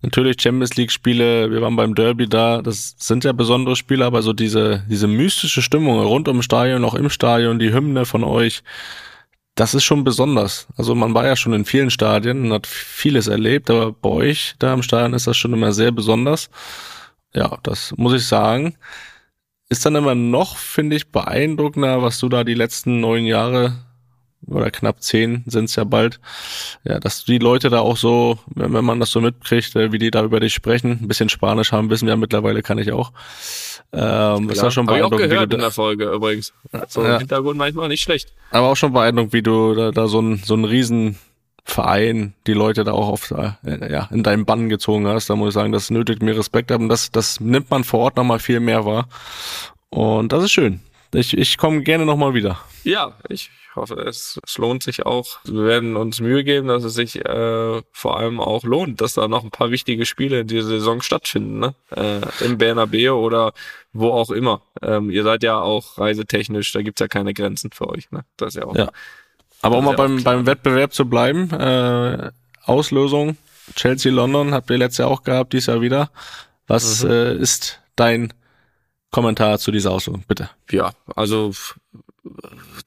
Natürlich 0.00 0.40
Champions 0.40 0.76
League 0.76 0.92
Spiele, 0.92 1.50
wir 1.50 1.60
waren 1.60 1.74
beim 1.74 1.96
Derby 1.96 2.28
da, 2.28 2.62
das 2.62 2.94
sind 2.98 3.24
ja 3.24 3.32
besondere 3.32 3.74
Spiele, 3.74 4.04
aber 4.04 4.22
so 4.22 4.32
diese, 4.32 4.84
diese 4.88 5.08
mystische 5.08 5.60
Stimmung 5.60 5.98
rund 6.00 6.28
ums 6.28 6.44
Stadion, 6.44 6.84
auch 6.84 6.94
im 6.94 7.10
Stadion, 7.10 7.58
die 7.58 7.72
Hymne 7.72 8.04
von 8.04 8.22
euch, 8.22 8.62
das 9.56 9.74
ist 9.74 9.82
schon 9.82 10.04
besonders. 10.04 10.68
Also 10.76 10.94
man 10.94 11.14
war 11.14 11.26
ja 11.26 11.34
schon 11.34 11.52
in 11.52 11.64
vielen 11.64 11.90
Stadien 11.90 12.44
und 12.44 12.52
hat 12.52 12.68
vieles 12.68 13.26
erlebt, 13.26 13.70
aber 13.70 13.90
bei 13.90 14.08
euch 14.08 14.54
da 14.60 14.72
im 14.72 14.84
Stadion 14.84 15.14
ist 15.14 15.26
das 15.26 15.36
schon 15.36 15.52
immer 15.52 15.72
sehr 15.72 15.90
besonders. 15.90 16.48
Ja, 17.34 17.58
das 17.62 17.94
muss 17.96 18.12
ich 18.14 18.26
sagen. 18.26 18.76
Ist 19.68 19.84
dann 19.84 19.96
immer 19.96 20.14
noch, 20.14 20.56
finde 20.56 20.96
ich, 20.96 21.10
beeindruckender, 21.10 22.02
was 22.02 22.18
du 22.20 22.28
da 22.28 22.42
die 22.44 22.54
letzten 22.54 23.00
neun 23.00 23.24
Jahre 23.26 23.74
oder 24.46 24.70
knapp 24.70 25.02
zehn 25.02 25.42
sind 25.46 25.64
es 25.64 25.74
ja 25.76 25.84
bald, 25.84 26.20
ja, 26.84 27.00
dass 27.00 27.24
die 27.24 27.38
Leute 27.38 27.68
da 27.70 27.80
auch 27.80 27.96
so, 27.96 28.38
wenn, 28.54 28.72
wenn 28.72 28.84
man 28.84 29.00
das 29.00 29.10
so 29.10 29.20
mitkriegt, 29.20 29.74
äh, 29.76 29.90
wie 29.92 29.98
die 29.98 30.10
da 30.12 30.22
über 30.22 30.38
dich 30.40 30.54
sprechen, 30.54 30.92
ein 31.02 31.08
bisschen 31.08 31.28
Spanisch 31.28 31.72
haben, 31.72 31.90
wissen 31.90 32.06
wir 32.06 32.12
ja 32.12 32.16
mittlerweile, 32.16 32.62
kann 32.62 32.78
ich 32.78 32.92
auch. 32.92 33.12
Ähm, 33.92 34.48
ist 34.48 34.62
das 34.62 34.72
schon 34.72 34.86
Hab 34.86 34.96
ich 34.96 35.02
auch 35.02 35.10
beeindruckend, 35.10 35.30
gehört 35.30 35.52
in 35.54 35.60
der 35.60 35.70
Folge 35.72 36.04
übrigens. 36.12 36.52
So 36.88 37.02
Ja. 37.02 37.14
im 37.14 37.18
Hintergrund 37.18 37.58
manchmal 37.58 37.88
nicht 37.88 38.02
schlecht. 38.02 38.32
aber 38.52 38.68
auch 38.68 38.76
schon 38.76 38.92
beeindruckend, 38.92 39.32
wie 39.32 39.42
du 39.42 39.74
da, 39.74 39.90
da 39.90 40.06
so 40.06 40.20
ein 40.20 40.36
so 40.44 40.54
ein 40.54 40.64
riesen 40.64 41.18
Verein, 41.70 42.34
die 42.46 42.54
Leute 42.54 42.82
da 42.84 42.92
auch 42.92 43.08
auf, 43.08 43.30
äh, 43.30 43.52
ja, 43.92 44.08
in 44.10 44.22
deinen 44.22 44.46
Bann 44.46 44.68
gezogen 44.68 45.06
hast. 45.06 45.28
Da 45.28 45.36
muss 45.36 45.48
ich 45.48 45.54
sagen, 45.54 45.72
das 45.72 45.90
nötigt 45.90 46.22
mir 46.22 46.36
Respekt 46.36 46.72
ab 46.72 46.80
und 46.80 46.88
das, 46.88 47.10
das 47.12 47.40
nimmt 47.40 47.70
man 47.70 47.84
vor 47.84 48.00
Ort 48.00 48.16
nochmal 48.16 48.38
viel 48.38 48.60
mehr 48.60 48.84
wahr. 48.84 49.08
Und 49.90 50.32
das 50.32 50.44
ist 50.44 50.52
schön. 50.52 50.80
Ich, 51.14 51.36
ich 51.36 51.56
komme 51.56 51.82
gerne 51.82 52.04
nochmal 52.04 52.34
wieder. 52.34 52.58
Ja, 52.84 53.12
ich 53.28 53.50
hoffe, 53.76 53.94
es, 53.94 54.40
es 54.46 54.58
lohnt 54.58 54.82
sich 54.82 55.06
auch. 55.06 55.38
Wir 55.44 55.64
werden 55.64 55.96
uns 55.96 56.20
Mühe 56.20 56.44
geben, 56.44 56.68
dass 56.68 56.84
es 56.84 56.94
sich 56.94 57.16
äh, 57.24 57.82
vor 57.92 58.18
allem 58.18 58.40
auch 58.40 58.64
lohnt, 58.64 59.00
dass 59.00 59.14
da 59.14 59.28
noch 59.28 59.44
ein 59.44 59.50
paar 59.50 59.70
wichtige 59.70 60.04
Spiele 60.04 60.40
in 60.40 60.46
dieser 60.46 60.68
Saison 60.68 61.00
stattfinden, 61.00 61.58
ne? 61.60 61.74
Äh, 61.90 62.44
Im 62.44 62.58
Bernabeu 62.58 63.12
oder 63.12 63.52
wo 63.92 64.10
auch 64.10 64.30
immer. 64.30 64.62
Ähm, 64.82 65.10
ihr 65.10 65.22
seid 65.22 65.42
ja 65.42 65.60
auch 65.60 65.98
reisetechnisch, 65.98 66.72
da 66.72 66.82
gibt's 66.82 67.00
ja 67.00 67.08
keine 67.08 67.34
Grenzen 67.34 67.70
für 67.72 67.88
euch, 67.88 68.10
ne? 68.10 68.24
Das 68.36 68.54
ist 68.54 68.60
ja 68.60 68.66
auch. 68.66 68.76
Ja. 68.76 68.90
Aber 69.62 69.78
um 69.78 69.84
Das 69.86 69.96
mal 69.96 70.08
beim, 70.08 70.22
beim 70.24 70.46
Wettbewerb 70.46 70.92
zu 70.92 71.08
bleiben, 71.08 71.50
äh, 71.52 72.30
Auslösung 72.64 73.36
Chelsea 73.74 74.10
London 74.12 74.54
habt 74.54 74.70
ihr 74.70 74.78
letztes 74.78 74.98
Jahr 74.98 75.08
auch 75.08 75.22
gehabt, 75.22 75.52
dies 75.52 75.66
Jahr 75.66 75.80
wieder. 75.80 76.10
Was 76.66 77.04
Mhm. 77.04 77.10
äh, 77.10 77.34
ist 77.34 77.80
dein 77.96 78.32
Kommentar 79.10 79.58
zu 79.58 79.70
dieser 79.70 79.90
Auslösung, 79.90 80.24
bitte? 80.26 80.50
Ja, 80.70 80.92
also 81.16 81.52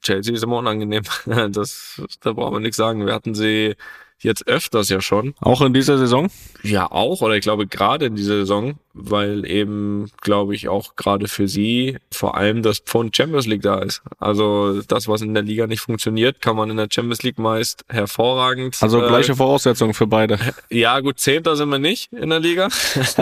Chelsea 0.02 0.34
ist 0.34 0.42
immer 0.42 0.56
unangenehm. 0.58 1.02
Das, 1.50 2.00
da 2.20 2.32
brauchen 2.32 2.54
wir 2.54 2.60
nichts 2.60 2.76
sagen. 2.76 3.06
Wir 3.06 3.14
hatten 3.14 3.34
sie 3.34 3.76
jetzt 4.20 4.46
öfters 4.46 4.88
ja 4.88 5.00
schon. 5.00 5.34
Auch 5.40 5.62
in 5.62 5.74
dieser 5.74 5.98
Saison? 5.98 6.30
Ja, 6.62 6.90
auch, 6.90 7.22
oder 7.22 7.34
ich 7.34 7.42
glaube 7.42 7.66
gerade 7.66 8.06
in 8.06 8.14
dieser 8.16 8.34
Saison, 8.36 8.78
weil 8.94 9.46
eben, 9.46 10.10
glaube 10.20 10.54
ich, 10.54 10.68
auch 10.68 10.96
gerade 10.96 11.28
für 11.28 11.48
sie 11.48 11.98
vor 12.10 12.36
allem 12.36 12.62
das 12.62 12.78
Pfund 12.78 13.16
Champions 13.16 13.46
League 13.46 13.62
da 13.62 13.78
ist. 13.78 14.02
Also 14.18 14.82
das, 14.82 15.08
was 15.08 15.22
in 15.22 15.34
der 15.34 15.42
Liga 15.42 15.66
nicht 15.66 15.80
funktioniert, 15.80 16.40
kann 16.40 16.56
man 16.56 16.70
in 16.70 16.76
der 16.76 16.88
Champions 16.90 17.22
League 17.22 17.38
meist 17.38 17.84
hervorragend. 17.88 18.76
Also 18.80 19.02
äh, 19.02 19.08
gleiche 19.08 19.34
Voraussetzungen 19.34 19.94
für 19.94 20.06
beide. 20.06 20.38
ja, 20.70 21.00
gut, 21.00 21.18
Zehnter 21.18 21.56
sind 21.56 21.70
wir 21.70 21.78
nicht 21.78 22.12
in 22.12 22.30
der 22.30 22.40
Liga. 22.40 22.68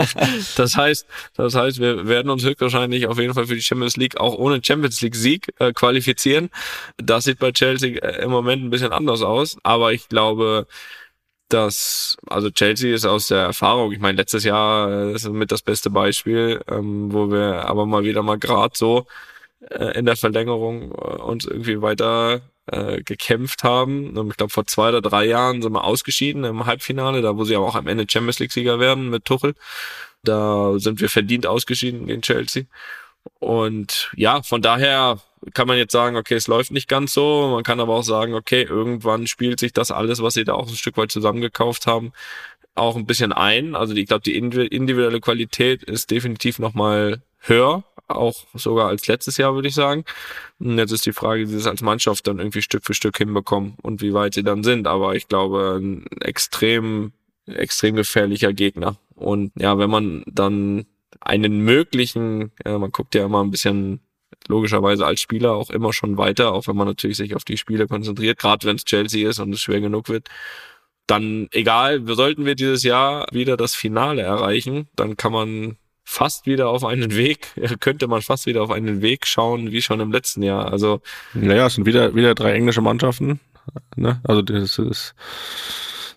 das 0.55 0.75
heißt, 0.75 1.07
das 1.35 1.55
heißt, 1.55 1.79
wir 1.79 2.07
werden 2.07 2.29
uns 2.29 2.43
höchstwahrscheinlich 2.43 3.07
auf 3.07 3.17
jeden 3.17 3.33
Fall 3.33 3.47
für 3.47 3.55
die 3.55 3.61
Champions 3.61 3.97
League 3.97 4.17
auch 4.17 4.35
ohne 4.35 4.61
Champions 4.63 5.01
League 5.01 5.15
Sieg 5.15 5.53
äh, 5.59 5.71
qualifizieren. 5.71 6.49
Das 6.97 7.23
sieht 7.23 7.39
bei 7.39 7.51
Chelsea 7.51 7.97
äh, 7.97 8.23
im 8.23 8.31
Moment 8.31 8.63
ein 8.63 8.69
bisschen 8.69 8.91
anders 8.91 9.21
aus, 9.21 9.57
aber 9.63 9.93
ich 9.93 10.09
glaube, 10.09 10.67
dass, 11.53 12.17
also 12.27 12.49
Chelsea 12.49 12.93
ist 12.93 13.05
aus 13.05 13.27
der 13.27 13.39
Erfahrung, 13.39 13.91
ich 13.91 13.99
meine, 13.99 14.17
letztes 14.17 14.43
Jahr 14.43 14.89
äh, 14.89 15.13
ist 15.13 15.29
mit 15.29 15.51
das 15.51 15.61
beste 15.61 15.89
Beispiel, 15.89 16.61
ähm, 16.69 17.11
wo 17.11 17.31
wir 17.31 17.65
aber 17.67 17.85
mal 17.85 18.03
wieder 18.03 18.23
mal 18.23 18.39
gerade 18.39 18.77
so 18.77 19.05
äh, 19.69 19.97
in 19.97 20.05
der 20.05 20.15
Verlängerung 20.15 20.91
äh, 20.91 21.21
uns 21.21 21.45
irgendwie 21.45 21.81
weiter 21.81 22.41
äh, 22.67 23.01
gekämpft 23.03 23.63
haben. 23.63 24.17
Und 24.17 24.31
ich 24.31 24.37
glaube, 24.37 24.51
vor 24.51 24.65
zwei 24.65 24.89
oder 24.89 25.01
drei 25.01 25.25
Jahren 25.25 25.61
sind 25.61 25.73
wir 25.73 25.83
ausgeschieden 25.83 26.43
im 26.43 26.65
Halbfinale, 26.65 27.21
da 27.21 27.37
wo 27.37 27.43
sie 27.43 27.55
aber 27.55 27.67
auch 27.67 27.75
am 27.75 27.87
Ende 27.87 28.05
Champions 28.09 28.39
League-Sieger 28.39 28.79
werden 28.79 29.09
mit 29.09 29.25
Tuchel. 29.25 29.55
Da 30.23 30.73
sind 30.77 31.01
wir 31.01 31.09
verdient 31.09 31.47
ausgeschieden 31.47 32.07
gegen 32.07 32.21
Chelsea. 32.21 32.65
Und 33.39 34.11
ja, 34.15 34.43
von 34.43 34.61
daher 34.61 35.19
kann 35.53 35.67
man 35.67 35.77
jetzt 35.77 35.91
sagen, 35.91 36.15
okay, 36.15 36.35
es 36.35 36.47
läuft 36.47 36.71
nicht 36.71 36.87
ganz 36.87 37.13
so. 37.13 37.49
Man 37.51 37.63
kann 37.63 37.79
aber 37.79 37.95
auch 37.95 38.03
sagen, 38.03 38.33
okay, 38.33 38.63
irgendwann 38.63 39.27
spielt 39.27 39.59
sich 39.59 39.73
das 39.73 39.91
alles, 39.91 40.21
was 40.21 40.35
sie 40.35 40.43
da 40.43 40.53
auch 40.53 40.67
ein 40.67 40.75
Stück 40.75 40.97
weit 40.97 41.11
zusammengekauft 41.11 41.87
haben, 41.87 42.13
auch 42.75 42.95
ein 42.95 43.05
bisschen 43.05 43.33
ein. 43.33 43.75
Also 43.75 43.95
ich 43.95 44.07
glaube, 44.07 44.21
die 44.21 44.39
individu- 44.39 44.71
individuelle 44.71 45.19
Qualität 45.19 45.83
ist 45.83 46.11
definitiv 46.11 46.59
nochmal 46.59 47.21
höher, 47.39 47.83
auch 48.07 48.45
sogar 48.53 48.87
als 48.89 49.07
letztes 49.07 49.37
Jahr, 49.37 49.55
würde 49.55 49.67
ich 49.67 49.73
sagen. 49.73 50.05
Und 50.59 50.77
jetzt 50.77 50.91
ist 50.91 51.05
die 51.07 51.13
Frage, 51.13 51.41
wie 51.41 51.45
sie 51.47 51.57
es 51.57 51.67
als 51.67 51.81
Mannschaft 51.81 52.27
dann 52.27 52.37
irgendwie 52.37 52.61
Stück 52.61 52.85
für 52.85 52.93
Stück 52.93 53.17
hinbekommen 53.17 53.77
und 53.81 54.01
wie 54.01 54.13
weit 54.13 54.35
sie 54.35 54.43
dann 54.43 54.63
sind. 54.63 54.85
Aber 54.85 55.15
ich 55.15 55.27
glaube, 55.27 55.79
ein 55.81 56.05
extrem, 56.21 57.13
extrem 57.47 57.95
gefährlicher 57.95 58.53
Gegner. 58.53 58.97
Und 59.15 59.51
ja, 59.57 59.77
wenn 59.79 59.89
man 59.89 60.23
dann 60.27 60.85
einen 61.21 61.61
möglichen, 61.61 62.51
äh, 62.65 62.77
man 62.77 62.91
guckt 62.91 63.15
ja 63.15 63.25
immer 63.25 63.43
ein 63.43 63.51
bisschen 63.51 64.01
logischerweise 64.47 65.05
als 65.05 65.21
Spieler 65.21 65.53
auch 65.53 65.69
immer 65.69 65.93
schon 65.93 66.17
weiter, 66.17 66.53
auch 66.53 66.67
wenn 66.67 66.75
man 66.75 66.87
natürlich 66.87 67.17
sich 67.17 67.35
auf 67.35 67.43
die 67.43 67.57
Spiele 67.57 67.87
konzentriert, 67.87 68.39
gerade 68.39 68.67
wenn 68.67 68.75
es 68.75 68.85
Chelsea 68.85 69.29
ist 69.29 69.39
und 69.39 69.53
es 69.53 69.61
schwer 69.61 69.81
genug 69.81 70.09
wird. 70.09 70.29
Dann 71.07 71.47
egal, 71.51 72.07
wir 72.07 72.15
sollten 72.15 72.45
wir 72.45 72.55
dieses 72.55 72.83
Jahr 72.83 73.27
wieder 73.31 73.57
das 73.57 73.75
Finale 73.75 74.21
erreichen, 74.21 74.87
dann 74.95 75.17
kann 75.17 75.31
man 75.31 75.77
fast 76.03 76.45
wieder 76.45 76.69
auf 76.69 76.83
einen 76.83 77.15
Weg, 77.15 77.47
könnte 77.79 78.07
man 78.07 78.21
fast 78.21 78.45
wieder 78.45 78.63
auf 78.63 78.71
einen 78.71 79.01
Weg 79.01 79.27
schauen, 79.27 79.71
wie 79.71 79.81
schon 79.81 79.99
im 79.99 80.11
letzten 80.11 80.43
Jahr. 80.43 80.71
Also 80.71 81.01
Naja, 81.33 81.67
es 81.67 81.75
sind 81.75 81.85
wieder, 81.85 82.15
wieder 82.15 82.35
drei 82.35 82.53
englische 82.53 82.81
Mannschaften. 82.81 83.39
Ne? 83.95 84.19
Also 84.23 84.41
das 84.41 84.79
ist 84.79 85.15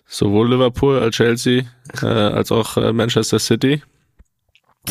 sowohl 0.07 0.51
Liverpool 0.51 0.99
als 0.99 1.15
Chelsea 1.15 1.63
äh, 2.01 2.05
als 2.05 2.51
auch 2.51 2.77
äh, 2.77 2.93
Manchester 2.93 3.39
City. 3.39 3.81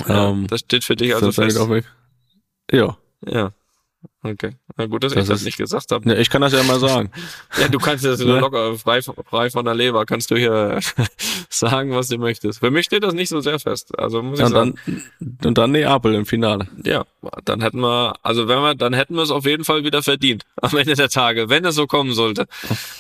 Ja, 0.09 0.31
Ähm, 0.31 0.47
das 0.47 0.61
steht 0.61 0.85
für 0.85 0.97
dich 0.97 1.15
also 1.15 1.33
fest. 1.33 1.59
auch 1.59 1.71
weg. 1.71 1.85
Ja. 2.71 2.97
Ja. 3.27 3.53
Okay. 4.23 4.53
Na 4.77 4.87
gut, 4.87 5.03
dass 5.05 5.13
Das 5.13 5.25
ich 5.25 5.29
das 5.29 5.43
nicht 5.45 5.57
gesagt 5.59 5.91
habe. 5.93 6.09
ja, 6.11 6.17
ich 6.19 6.29
kann 6.31 6.41
das 6.43 6.53
ja 6.53 6.63
mal 6.63 6.79
sagen. 6.81 7.11
Ja, 7.61 7.69
du 7.69 7.79
kannst 7.79 8.05
das 8.05 8.21
Ne? 8.21 8.39
locker 8.41 8.75
frei, 8.77 9.01
frei 9.03 9.51
von 9.51 9.65
der 9.65 9.75
Leber, 9.75 10.05
kannst 10.07 10.31
du 10.31 10.37
hier 10.37 10.79
sagen, 11.51 11.93
was 11.95 12.09
du 12.09 12.19
möchtest. 12.19 12.59
Für 12.61 12.71
mich 12.71 12.87
steht 12.87 13.03
das 13.03 13.15
nicht 13.15 13.29
so 13.29 13.41
sehr 13.41 13.59
fest. 13.59 13.99
Also 13.99 14.23
muss 14.23 14.39
ich 14.39 14.45
Und 14.47 14.53
sagen. 14.53 14.75
dann, 14.87 15.39
und 15.45 15.59
dann 15.59 15.73
Neapel 15.73 16.15
im 16.15 16.27
Finale. 16.27 16.69
Ja, 16.85 17.05
dann 17.45 17.61
hätten 17.63 17.81
wir, 17.81 18.15
also 18.23 18.49
wenn 18.49 18.61
wir, 18.61 18.75
dann 18.75 18.93
hätten 18.95 19.15
wir 19.15 19.23
es 19.23 19.31
auf 19.31 19.45
jeden 19.47 19.65
Fall 19.65 19.85
wieder 19.85 20.03
verdient 20.03 20.45
am 20.61 20.77
Ende 20.77 20.95
der 20.95 21.09
Tage, 21.11 21.49
wenn 21.51 21.65
es 21.65 21.75
so 21.75 21.87
kommen 21.87 22.13
sollte. 22.13 22.47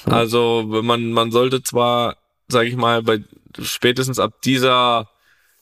Also 0.07 0.63
man, 0.83 1.11
man 1.13 1.31
sollte 1.33 1.63
zwar, 1.63 2.17
sage 2.49 2.69
ich 2.69 2.77
mal, 2.77 3.03
bei 3.03 3.21
spätestens 3.61 4.19
ab 4.19 4.41
dieser, 4.43 5.09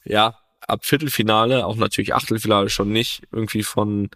ja, 0.05 0.35
ab 0.73 0.85
Viertelfinale, 0.85 1.67
auch 1.67 1.77
natürlich 1.77 2.15
Achtelfinale 2.15 2.71
schon 2.71 2.91
nicht, 2.91 3.23
irgendwie 3.31 3.63
von 3.63 4.11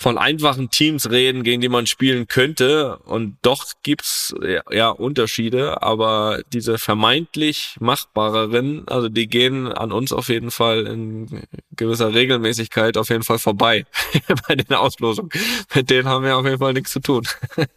von 0.00 0.16
einfachen 0.16 0.70
Teams 0.70 1.10
reden, 1.10 1.42
gegen 1.42 1.60
die 1.60 1.68
man 1.68 1.86
spielen 1.86 2.26
könnte. 2.26 2.96
Und 3.04 3.36
doch 3.42 3.66
gibt's 3.82 4.34
ja, 4.42 4.62
ja 4.70 4.88
Unterschiede, 4.88 5.82
aber 5.82 6.40
diese 6.54 6.78
vermeintlich 6.78 7.76
machbareren, 7.80 8.88
also 8.88 9.10
die 9.10 9.26
gehen 9.26 9.70
an 9.70 9.92
uns 9.92 10.10
auf 10.14 10.30
jeden 10.30 10.50
Fall 10.50 10.86
in 10.86 11.42
gewisser 11.76 12.14
Regelmäßigkeit 12.14 12.96
auf 12.96 13.10
jeden 13.10 13.24
Fall 13.24 13.38
vorbei 13.38 13.84
bei 14.48 14.56
den 14.56 14.74
Auslosungen. 14.74 15.30
Mit 15.74 15.90
denen 15.90 16.08
haben 16.08 16.24
wir 16.24 16.38
auf 16.38 16.46
jeden 16.46 16.58
Fall 16.58 16.72
nichts 16.72 16.92
zu 16.92 17.00
tun. 17.00 17.28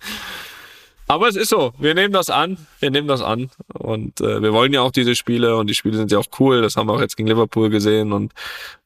Aber 1.14 1.28
es 1.28 1.36
ist 1.36 1.50
so, 1.50 1.74
wir 1.78 1.94
nehmen 1.94 2.12
das 2.12 2.30
an, 2.32 2.58
wir 2.80 2.90
nehmen 2.90 3.08
das 3.08 3.22
an 3.22 3.50
und 3.74 4.20
äh, 4.20 4.42
wir 4.42 4.52
wollen 4.52 4.74
ja 4.74 4.82
auch 4.82 4.92
diese 4.92 5.14
Spiele 5.16 5.56
und 5.58 5.68
die 5.70 5.76
Spiele 5.76 5.96
sind 5.98 6.12
ja 6.12 6.18
auch 6.18 6.26
cool, 6.40 6.62
das 6.64 6.76
haben 6.76 6.88
wir 6.88 6.94
auch 6.94 7.02
jetzt 7.02 7.16
gegen 7.18 7.28
Liverpool 7.30 7.70
gesehen 7.70 8.12
und 8.14 8.34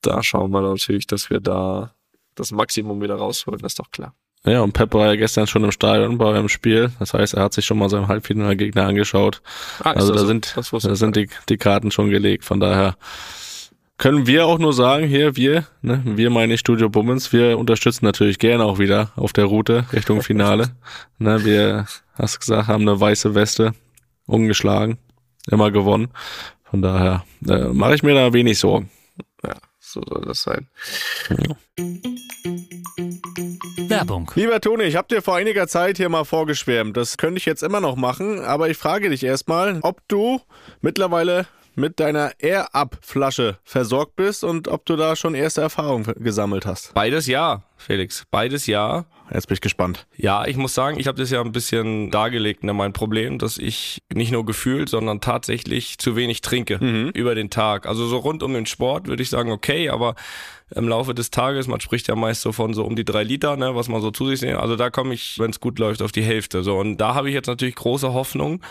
da 0.02 0.22
schauen 0.22 0.52
wir 0.52 0.62
natürlich, 0.62 1.08
dass 1.08 1.30
wir 1.30 1.40
da 1.40 1.94
das 2.36 2.52
Maximum 2.52 3.02
wieder 3.02 3.16
rausholen, 3.16 3.62
das 3.62 3.72
ist 3.72 3.80
doch 3.80 3.92
klar. 3.92 4.14
Ja, 4.46 4.62
und 4.62 4.74
Pep 4.74 4.94
war 4.94 5.08
ja 5.08 5.16
gestern 5.16 5.48
schon 5.48 5.64
im 5.64 5.72
Stadion 5.72 6.18
bei 6.18 6.26
eurem 6.26 6.48
Spiel. 6.48 6.92
Das 7.00 7.14
heißt, 7.14 7.34
er 7.34 7.44
hat 7.44 7.54
sich 7.54 7.66
schon 7.66 7.78
mal 7.78 7.90
seinen 7.90 8.08
Halbfinalgegner 8.08 8.86
angeschaut. 8.86 9.42
Ah, 9.84 9.92
Also 9.92 10.14
da 10.14 10.20
so? 10.20 10.28
sind, 10.28 10.56
da 10.56 10.96
sind 10.96 11.16
die, 11.16 11.28
die 11.50 11.58
Karten 11.58 11.92
schon 11.92 12.10
gelegt. 12.10 12.46
Von 12.46 12.60
daher 12.60 12.96
können 13.98 14.28
wir 14.28 14.46
auch 14.46 14.60
nur 14.60 14.74
sagen, 14.74 15.08
hier, 15.08 15.36
wir, 15.36 15.66
ne, 15.82 16.02
wir 16.06 16.30
meine 16.30 16.54
ich 16.54 16.60
Studio 16.60 16.90
Bummens, 16.90 17.34
wir 17.34 17.58
unterstützen 17.58 18.06
natürlich 18.06 18.40
gerne 18.40 18.64
auch 18.64 18.80
wieder 18.80 19.12
auf 19.16 19.34
der 19.34 19.46
Route 19.46 19.86
Richtung 19.94 20.22
Finale. 20.22 20.72
ne, 21.18 21.44
wir, 21.44 21.88
hast 22.14 22.40
gesagt, 22.40 22.68
haben 22.68 22.88
eine 22.88 23.00
weiße 23.00 23.36
Weste, 23.36 23.74
ungeschlagen, 24.26 24.98
immer 25.50 25.72
gewonnen. 25.72 26.10
Von 26.64 26.82
daher 26.82 27.24
äh, 27.48 27.70
mache 27.70 27.96
ich 27.96 28.04
mir 28.04 28.14
da 28.14 28.34
wenig 28.34 28.60
Sorgen. 28.60 28.90
So 29.90 30.02
soll 30.06 30.22
das 30.26 30.42
sein. 30.42 30.68
Werbung. 33.88 34.30
Lieber 34.36 34.60
Toni, 34.60 34.84
ich 34.84 34.98
habe 34.98 35.08
dir 35.08 35.22
vor 35.22 35.38
einiger 35.38 35.66
Zeit 35.70 35.96
hier 35.96 36.10
mal 36.10 36.26
vorgeschwärmt. 36.26 36.98
Das 36.98 37.16
könnte 37.16 37.38
ich 37.38 37.46
jetzt 37.46 37.64
immer 37.64 37.80
noch 37.80 37.96
machen, 37.96 38.42
aber 38.42 38.70
ich 38.70 38.76
frage 38.76 39.10
dich 39.10 39.24
erstmal, 39.24 39.80
ob 39.84 40.06
du 40.10 40.42
mittlerweile 40.82 41.48
mit 41.78 42.00
deiner 42.00 42.32
Air-Up-Flasche 42.40 43.58
versorgt 43.64 44.16
bist 44.16 44.44
und 44.44 44.68
ob 44.68 44.86
du 44.86 44.96
da 44.96 45.16
schon 45.16 45.36
erste 45.36 45.62
Erfahrungen 45.62 46.12
gesammelt 46.18 46.66
hast. 46.66 46.94
Beides 46.94 47.28
ja, 47.28 47.64
Felix. 47.78 48.26
Beides 48.32 48.66
ja. 48.68 49.06
Jetzt 49.32 49.48
bin 49.48 49.56
ich 49.56 49.62
gespannt. 49.62 50.08
Ja, 50.16 50.46
ich 50.48 50.56
muss 50.56 50.74
sagen, 50.74 50.98
ich 51.00 51.08
habe 51.08 51.20
das 51.20 51.30
ja 51.32 51.42
ein 51.42 51.52
bisschen 51.52 52.12
dargelegt, 52.12 52.64
ne, 52.64 52.74
mein 52.74 52.94
Problem, 52.94 53.40
dass 53.40 53.58
ich 53.58 54.02
nicht 54.14 54.32
nur 54.32 54.46
gefühlt, 54.46 54.88
sondern 54.88 55.20
tatsächlich 55.20 55.98
zu 55.98 56.16
wenig 56.16 56.40
trinke 56.42 56.78
Mhm. 56.82 57.10
über 57.14 57.36
den 57.36 57.50
Tag. 57.50 57.86
Also 57.88 58.08
so 58.08 58.18
rund 58.18 58.42
um 58.42 58.54
den 58.54 58.66
Sport 58.66 59.08
würde 59.08 59.22
ich 59.22 59.30
sagen, 59.30 59.52
okay, 59.52 59.90
aber 59.90 60.16
im 60.74 60.88
Laufe 60.88 61.14
des 61.14 61.30
Tages, 61.30 61.68
man 61.68 61.82
spricht 61.82 62.08
ja 62.08 62.16
meist 62.16 62.42
so 62.42 62.54
von 62.54 62.74
so 62.74 62.86
um 62.86 62.96
die 62.96 63.06
drei 63.06 63.24
Liter, 63.24 63.58
ne, 63.58 63.76
was 63.76 63.90
man 63.90 64.02
so 64.02 64.12
zu 64.12 64.28
sich 64.28 64.42
nimmt. 64.42 64.60
Also 64.60 64.78
da 64.78 64.90
komme 64.90 65.14
ich, 65.14 65.38
wenn 65.40 65.52
es 65.52 65.60
gut 65.60 65.78
läuft, 65.78 66.02
auf 66.02 66.14
die 66.14 66.24
Hälfte. 66.24 66.64
So 66.64 66.78
und 66.78 66.98
da 66.98 67.14
habe 67.14 67.28
ich 67.28 67.34
jetzt 67.36 67.48
natürlich 67.48 67.76
große 67.76 68.14
Hoffnung 68.14 68.62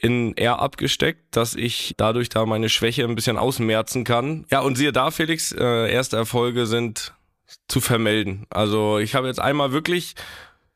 in 0.00 0.36
R 0.36 0.60
abgesteckt, 0.60 1.36
dass 1.36 1.54
ich 1.54 1.94
dadurch 1.96 2.28
da 2.28 2.44
meine 2.46 2.68
Schwäche 2.68 3.04
ein 3.04 3.14
bisschen 3.14 3.38
ausmerzen 3.38 4.04
kann. 4.04 4.44
Ja, 4.50 4.60
und 4.60 4.76
siehe 4.76 4.92
da, 4.92 5.10
Felix, 5.10 5.52
äh, 5.52 5.90
erste 5.90 6.16
Erfolge 6.16 6.66
sind 6.66 7.14
zu 7.68 7.80
vermelden. 7.80 8.46
Also 8.50 8.98
ich 8.98 9.14
habe 9.14 9.26
jetzt 9.26 9.40
einmal 9.40 9.72
wirklich 9.72 10.14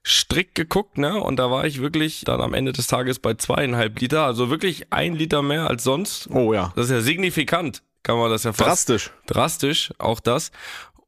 strikt 0.06 0.54
geguckt, 0.54 0.96
ne? 0.96 1.20
Und 1.20 1.36
da 1.36 1.50
war 1.50 1.66
ich 1.66 1.80
wirklich 1.82 2.22
dann 2.24 2.40
am 2.40 2.54
Ende 2.54 2.72
des 2.72 2.86
Tages 2.86 3.18
bei 3.18 3.34
zweieinhalb 3.34 4.00
Liter, 4.00 4.24
also 4.24 4.48
wirklich 4.48 4.92
ein 4.92 5.14
Liter 5.14 5.42
mehr 5.42 5.68
als 5.68 5.84
sonst. 5.84 6.28
Oh 6.30 6.54
ja. 6.54 6.72
Das 6.76 6.86
ist 6.86 6.92
ja 6.92 7.00
signifikant, 7.02 7.82
kann 8.02 8.16
man 8.18 8.30
das 8.30 8.44
ja 8.44 8.52
fast 8.52 8.88
Drastisch. 8.88 9.10
drastisch, 9.26 9.92
auch 9.98 10.20
das. 10.20 10.52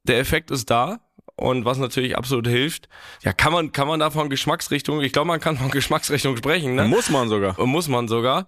Der 0.03 0.19
Effekt 0.19 0.51
ist 0.51 0.69
da. 0.69 0.99
Und 1.35 1.65
was 1.65 1.79
natürlich 1.79 2.15
absolut 2.15 2.47
hilft, 2.47 2.87
ja, 3.23 3.33
kann 3.33 3.51
man, 3.51 3.71
kann 3.71 3.87
man 3.87 3.99
da 3.99 4.11
von 4.11 4.29
Geschmacksrichtung, 4.29 5.01
ich 5.01 5.11
glaube, 5.13 5.27
man 5.27 5.39
kann 5.39 5.57
von 5.57 5.71
Geschmacksrichtung 5.71 6.37
sprechen, 6.37 6.75
ne? 6.75 6.83
Muss 6.85 7.09
man 7.09 7.27
sogar. 7.27 7.57
Und 7.57 7.69
Muss 7.69 7.87
man 7.87 8.07
sogar. 8.07 8.47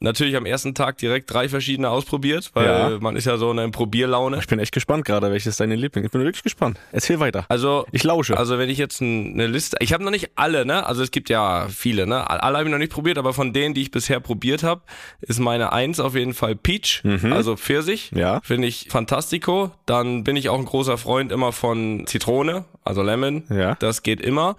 Natürlich 0.00 0.34
am 0.36 0.46
ersten 0.46 0.74
Tag 0.74 0.96
direkt 0.96 1.30
drei 1.32 1.48
verschiedene 1.50 1.90
ausprobiert, 1.90 2.50
weil 2.54 2.64
Ja. 2.66 2.98
man 3.00 3.16
ist 3.16 3.26
ja 3.26 3.36
so 3.36 3.50
in 3.50 3.58
einer 3.58 3.70
Probierlaune. 3.70 4.38
Ich 4.38 4.46
bin 4.46 4.58
echt 4.58 4.72
gespannt 4.72 5.04
gerade, 5.04 5.30
welches 5.30 5.58
deine 5.58 5.76
Liebling. 5.76 6.04
Ich 6.06 6.10
bin 6.10 6.22
wirklich 6.22 6.42
gespannt. 6.42 6.78
Erzähl 6.90 7.20
weiter. 7.20 7.44
Also 7.48 7.84
Ich 7.92 8.02
lausche. 8.02 8.36
Also 8.38 8.58
wenn 8.58 8.70
ich 8.70 8.78
jetzt 8.78 9.02
eine 9.02 9.46
Liste, 9.46 9.76
ich 9.80 9.92
habe 9.92 10.02
noch 10.02 10.10
nicht 10.10 10.30
alle, 10.36 10.64
ne? 10.64 10.86
Also 10.86 11.02
es 11.02 11.10
gibt 11.10 11.28
ja 11.28 11.68
viele, 11.68 12.06
ne? 12.06 12.28
Alle 12.30 12.56
habe 12.56 12.66
ich 12.66 12.72
noch 12.72 12.78
nicht 12.78 12.92
probiert, 12.92 13.18
aber 13.18 13.34
von 13.34 13.52
denen, 13.52 13.74
die 13.74 13.82
ich 13.82 13.90
bisher 13.90 14.20
probiert 14.20 14.62
habe, 14.62 14.80
ist 15.20 15.38
meine 15.38 15.72
Eins 15.72 16.00
auf 16.00 16.14
jeden 16.14 16.32
Fall 16.34 16.56
Peach, 16.56 17.02
also 17.30 17.56
Pfirsich. 17.56 18.10
Ja. 18.14 18.40
Finde 18.42 18.68
ich 18.68 18.86
fantastico. 18.90 19.70
Dann 19.84 20.24
bin 20.24 20.36
ich 20.36 20.48
auch 20.48 20.58
ein 20.58 20.64
großer 20.64 20.96
Freund 20.96 21.30
immer 21.30 21.52
von 21.52 22.06
Zitrone, 22.22 22.64
also 22.84 23.02
Lemon. 23.02 23.44
Ja. 23.50 23.74
Das 23.74 24.02
geht 24.02 24.20
immer. 24.20 24.56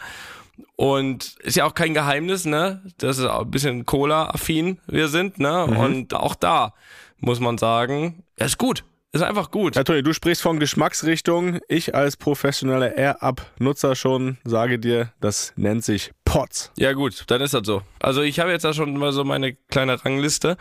Und 0.76 1.36
ist 1.40 1.56
ja 1.56 1.66
auch 1.66 1.74
kein 1.74 1.94
Geheimnis, 1.94 2.46
ne? 2.46 2.82
Das 2.98 3.18
ist 3.18 3.26
auch 3.26 3.42
ein 3.42 3.52
bisschen 3.52 3.86
Cola-affin 3.86 4.80
wir 4.86 5.08
sind, 5.08 5.40
ne? 5.40 5.66
Und 5.66 6.14
auch 6.14 6.36
da 6.36 6.74
muss 7.20 7.40
man 7.40 7.58
sagen, 7.58 8.24
er 8.36 8.48
ist 8.48 8.58
gut. 8.58 8.84
Ist 9.14 9.22
einfach 9.22 9.52
gut. 9.52 9.76
Ja, 9.76 9.84
Toni, 9.84 10.02
du 10.02 10.12
sprichst 10.12 10.42
von 10.42 10.60
Geschmacksrichtung. 10.60 11.60
Ich 11.68 11.94
als 11.94 12.18
professioneller 12.18 12.98
Air-Up-Nutzer 12.98 13.96
schon 13.96 14.38
sage 14.44 14.80
dir, 14.80 15.14
das 15.22 15.54
nennt 15.56 15.86
sich 15.86 16.12
Pots. 16.26 16.72
Ja 16.78 16.94
gut, 16.94 17.24
dann 17.28 17.40
ist 17.42 17.54
das 17.54 17.66
so. 17.66 17.84
Also 18.00 18.24
ich 18.24 18.40
habe 18.40 18.52
jetzt 18.52 18.66
da 18.66 18.74
schon 18.74 18.98
mal 18.98 19.12
so 19.14 19.24
meine 19.24 19.54
kleine 19.54 20.04
Rangliste 20.04 20.58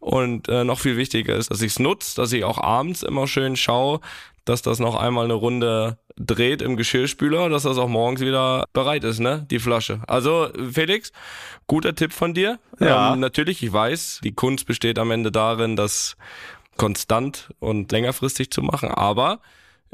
und 0.00 0.48
äh, 0.48 0.64
noch 0.64 0.80
viel 0.80 0.98
wichtiger 0.98 1.34
ist, 1.34 1.50
dass 1.50 1.62
ich 1.62 1.72
es 1.72 1.78
nutze, 1.78 2.14
dass 2.16 2.32
ich 2.32 2.44
auch 2.44 2.58
abends 2.58 3.02
immer 3.02 3.26
schön 3.26 3.56
schaue, 3.56 4.00
dass 4.44 4.60
das 4.60 4.78
noch 4.78 4.96
einmal 4.96 5.24
eine 5.24 5.34
Runde 5.34 5.98
dreht 6.16 6.62
im 6.62 6.76
Geschirrspüler, 6.76 7.48
dass 7.48 7.64
das 7.64 7.78
auch 7.78 7.88
morgens 7.88 8.20
wieder 8.20 8.66
bereit 8.72 9.04
ist, 9.04 9.20
ne, 9.20 9.46
die 9.50 9.58
Flasche. 9.58 10.00
Also 10.06 10.48
Felix, 10.72 11.12
guter 11.66 11.94
Tipp 11.94 12.12
von 12.12 12.34
dir. 12.34 12.58
Ja. 12.78 13.12
Ähm, 13.12 13.20
natürlich, 13.20 13.62
ich 13.62 13.72
weiß, 13.72 14.20
die 14.22 14.32
Kunst 14.32 14.66
besteht 14.66 14.98
am 14.98 15.10
Ende 15.10 15.32
darin, 15.32 15.76
das 15.76 16.16
konstant 16.76 17.50
und 17.58 17.90
längerfristig 17.92 18.50
zu 18.50 18.62
machen, 18.62 18.90
aber 18.90 19.40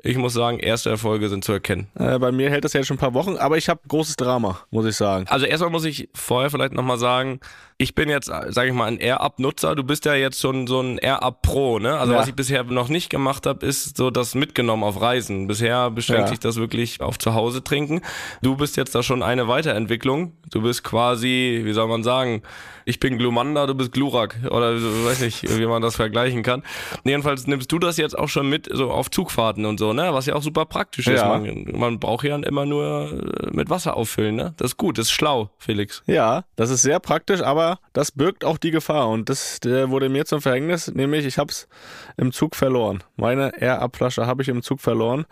ich 0.03 0.17
muss 0.17 0.33
sagen, 0.33 0.59
erste 0.59 0.89
Erfolge 0.89 1.29
sind 1.29 1.45
zu 1.45 1.53
erkennen. 1.53 1.89
Äh, 1.95 2.19
bei 2.19 2.33
mir 2.33 2.51
hält 2.51 2.65
das 2.65 2.73
ja 2.73 2.83
schon 2.83 2.97
ein 2.97 3.01
paar 3.01 3.15
Wochen, 3.15 3.37
aber 3.37 3.59
ich 3.59 3.69
habe 3.69 3.81
großes 3.87 4.17
Drama, 4.17 4.61
muss 4.71 4.87
ich 4.87 4.97
sagen. 4.97 5.27
Also 5.29 5.47
erstmal 5.47 5.71
muss 5.71 5.85
ich 5.85 6.09
vorher 6.15 6.51
vielleicht 6.51 6.73
nochmal 6.73 6.99
sagen, 6.99 7.41
ich 7.81 7.95
bin 7.95 8.11
jetzt, 8.11 8.27
sage 8.27 8.69
ich 8.69 8.75
mal, 8.75 8.85
ein 8.88 8.99
Air-Up-Nutzer. 8.99 9.75
Du 9.75 9.83
bist 9.85 10.05
ja 10.05 10.12
jetzt 10.14 10.38
schon 10.38 10.66
so 10.66 10.81
ein 10.83 10.99
Air-Up-Pro, 10.99 11.79
ne? 11.79 11.99
Also 11.99 12.12
Ja. 12.12 12.19
was 12.19 12.29
ich 12.29 12.35
bisher 12.35 12.62
noch 12.64 12.88
nicht 12.90 13.09
gemacht 13.09 13.47
habe, 13.47 13.64
ist 13.64 13.97
so 13.97 14.11
das 14.11 14.35
mitgenommen 14.35 14.85
auf 14.85 15.01
Reisen. 15.01 15.47
Bisher 15.47 15.90
beschränkt 15.90 16.25
Ja. 16.25 16.29
sich 16.29 16.40
das 16.40 16.57
wirklich 16.57 17.01
auf 17.01 17.19
zu 17.19 17.33
Hause 17.35 17.64
trinken. 17.64 18.03
Du 18.43 18.55
bist 18.57 18.77
jetzt 18.77 18.95
da 18.95 19.03
schon 19.03 19.23
eine 19.23 19.49
Weiterentwicklung. 19.49 20.35
Du 20.51 20.61
bist 20.61 20.85
quasi, 20.85 21.62
wie 21.64 21.73
soll 21.73 21.88
man 21.88 22.03
sagen, 22.03 22.43
ich 22.85 23.01
bin 23.01 23.16
Glumanda, 23.16 23.66
du 23.66 23.75
bist 23.75 23.93
Glurak. 23.93 24.37
Oder 24.51 24.79
so, 24.79 25.05
weiß 25.07 25.21
nicht, 25.21 25.59
wie 25.59 25.64
man 25.66 25.81
das 25.81 25.97
vergleichen 25.97 26.43
kann. 26.43 26.62
Jedenfalls 27.05 27.47
nimmst 27.47 27.73
du 27.73 27.79
das 27.79 27.97
jetzt 27.97 28.19
auch 28.19 28.29
schon 28.29 28.47
mit, 28.51 28.69
so 28.71 28.90
auf 28.90 29.11
Zugfahrten 29.11 29.64
und 29.64 29.79
so, 29.79 29.95
ne? 29.95 30.12
Was 30.12 30.27
ja 30.27 30.35
auch 30.35 30.43
super 30.43 30.66
praktisch 30.66 31.07
ist. 31.07 31.21
Ja. 31.21 31.29
Man, 31.38 31.64
man 31.73 31.99
braucht 31.99 32.27
ja 32.27 32.37
immer 32.37 32.66
nur 32.66 33.11
äh, 33.43 33.57
mit 33.57 33.71
Wasser 33.71 33.97
auffüllen, 33.97 34.37
ne? 34.37 34.53
Das 34.59 34.73
ist 34.73 34.77
gut, 34.77 34.99
das 34.99 35.07
ist 35.07 35.12
schlau, 35.12 35.49
Felix. 35.57 36.03
Ja, 36.07 36.45
das 36.57 36.69
ist 36.69 36.83
sehr 36.83 37.01
praktisch, 37.01 37.40
aber 37.40 37.70
das 37.93 38.13
birgt 38.13 38.45
auch 38.45 38.59
die 38.59 38.71
Gefahr 38.71 39.09
und 39.09 39.29
das 39.29 39.59
wurde 39.65 40.09
mir 40.09 40.25
zum 40.25 40.41
Verhängnis, 40.41 40.89
nämlich 40.89 41.27
ich 41.27 41.39
habe 41.39 41.51
es 41.51 41.69
im 42.17 42.33
Zug 42.33 42.57
verloren. 42.57 43.03
Meine 43.17 43.53
Air-Up-Flasche 43.61 44.27
habe 44.27 44.43
ich 44.43 44.49
im 44.49 44.63
Zug 44.63 44.81
verloren. 44.81 45.27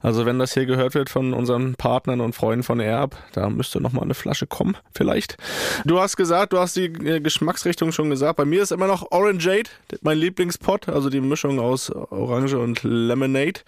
Also 0.00 0.26
wenn 0.26 0.38
das 0.38 0.52
hier 0.54 0.66
gehört 0.66 0.94
wird 0.94 1.08
von 1.08 1.32
unseren 1.32 1.74
Partnern 1.76 2.20
und 2.20 2.34
Freunden 2.34 2.62
von 2.62 2.80
Air-Up, 2.80 3.16
da 3.32 3.48
müsste 3.48 3.80
noch 3.80 3.92
mal 3.92 4.02
eine 4.02 4.14
Flasche 4.14 4.46
kommen, 4.46 4.76
vielleicht. 4.94 5.36
Du 5.84 6.00
hast 6.00 6.16
gesagt, 6.16 6.52
du 6.52 6.58
hast 6.58 6.76
die 6.76 6.86
äh, 6.86 7.20
Geschmacksrichtung 7.20 7.92
schon 7.92 8.10
gesagt. 8.10 8.36
Bei 8.36 8.44
mir 8.44 8.62
ist 8.62 8.72
immer 8.72 8.86
noch 8.86 9.10
Orangeade, 9.12 9.70
mein 10.02 10.18
Lieblingspot, 10.18 10.88
also 10.88 11.08
die 11.08 11.20
Mischung 11.20 11.58
aus 11.58 11.90
Orange 11.90 12.58
und 12.58 12.82
Lemonade. 12.82 13.60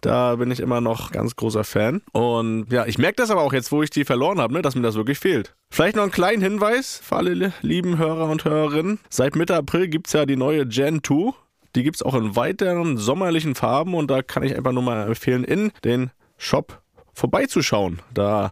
Da 0.00 0.36
bin 0.36 0.50
ich 0.50 0.60
immer 0.60 0.80
noch 0.80 1.12
ganz 1.12 1.36
großer 1.36 1.64
Fan. 1.64 2.02
Und 2.12 2.66
ja, 2.70 2.86
ich 2.86 2.98
merke 2.98 3.16
das 3.16 3.30
aber 3.30 3.42
auch 3.42 3.52
jetzt, 3.52 3.72
wo 3.72 3.82
ich 3.82 3.90
die 3.90 4.04
verloren 4.04 4.40
habe, 4.40 4.52
ne, 4.52 4.62
dass 4.62 4.74
mir 4.74 4.82
das 4.82 4.96
wirklich 4.96 5.18
fehlt. 5.18 5.54
Vielleicht 5.72 5.94
noch 5.96 6.02
einen 6.02 6.12
kleinen 6.12 6.42
Hinweis 6.42 7.00
für 7.02 7.16
alle 7.16 7.34
li- 7.34 7.52
lieben 7.62 7.96
Hörer 7.96 8.28
und 8.28 8.44
Hörerinnen. 8.44 8.98
Seit 9.08 9.36
Mitte 9.36 9.54
April 9.56 9.88
gibt's 9.88 10.12
ja 10.12 10.26
die 10.26 10.36
neue 10.36 10.66
Gen 10.66 11.02
2. 11.04 11.32
Die 11.76 11.84
gibt's 11.84 12.02
auch 12.02 12.14
in 12.16 12.34
weiteren 12.34 12.96
sommerlichen 12.96 13.54
Farben 13.54 13.94
und 13.94 14.10
da 14.10 14.22
kann 14.22 14.42
ich 14.42 14.56
einfach 14.56 14.72
nur 14.72 14.82
mal 14.82 15.06
empfehlen, 15.06 15.44
in 15.44 15.70
den 15.84 16.10
Shop 16.36 16.82
vorbeizuschauen. 17.14 18.00
Da 18.12 18.50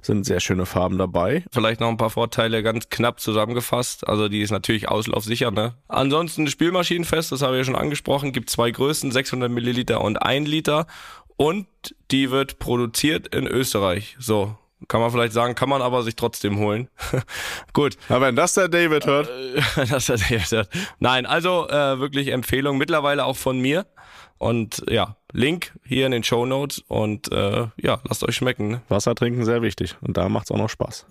sind 0.00 0.24
sehr 0.24 0.40
schöne 0.40 0.64
Farben 0.64 0.96
dabei. 0.96 1.44
Vielleicht 1.52 1.80
noch 1.80 1.88
ein 1.88 1.98
paar 1.98 2.10
Vorteile 2.10 2.62
ganz 2.62 2.88
knapp 2.88 3.20
zusammengefasst. 3.20 4.06
Also 4.08 4.28
die 4.28 4.40
ist 4.40 4.52
natürlich 4.52 4.88
auslaufsicher, 4.88 5.50
ne? 5.50 5.74
Ansonsten 5.88 6.46
Spülmaschinenfest, 6.46 7.32
das 7.32 7.42
habe 7.42 7.56
ich 7.56 7.58
ja 7.58 7.64
schon 7.64 7.76
angesprochen, 7.80 8.32
gibt 8.32 8.48
zwei 8.48 8.70
Größen, 8.70 9.10
600 9.12 9.50
Milliliter 9.50 10.00
und 10.00 10.22
1 10.22 10.48
Liter. 10.48 10.86
Und 11.36 11.66
die 12.10 12.30
wird 12.30 12.58
produziert 12.58 13.34
in 13.34 13.46
Österreich. 13.46 14.16
So, 14.18 14.56
kann 14.88 15.00
man 15.00 15.10
vielleicht 15.10 15.32
sagen, 15.32 15.54
kann 15.54 15.68
man 15.68 15.82
aber 15.82 16.02
sich 16.02 16.16
trotzdem 16.16 16.58
holen. 16.58 16.88
Gut, 17.72 17.96
Aber 18.08 18.26
wenn 18.26 18.36
das 18.36 18.54
der 18.54 18.68
David 18.68 19.06
hört, 19.06 19.28
das 19.76 20.08
hat 20.08 20.30
er 20.30 20.38
gesagt. 20.38 20.70
Nein, 20.98 21.26
also 21.26 21.68
äh, 21.68 21.98
wirklich 21.98 22.28
Empfehlung, 22.28 22.78
mittlerweile 22.78 23.24
auch 23.24 23.36
von 23.36 23.58
mir. 23.58 23.86
Und 24.38 24.84
ja, 24.88 25.16
Link 25.32 25.72
hier 25.82 26.04
in 26.04 26.12
den 26.12 26.22
Show 26.22 26.44
Notes 26.44 26.84
und 26.88 27.32
äh, 27.32 27.68
ja, 27.78 28.00
lasst 28.06 28.22
euch 28.22 28.36
schmecken. 28.36 28.68
Ne? 28.68 28.82
Wasser 28.88 29.14
trinken 29.14 29.44
sehr 29.46 29.62
wichtig 29.62 29.96
und 30.02 30.16
da 30.16 30.28
macht's 30.28 30.50
auch 30.50 30.58
noch 30.58 30.68
Spaß. 30.68 31.06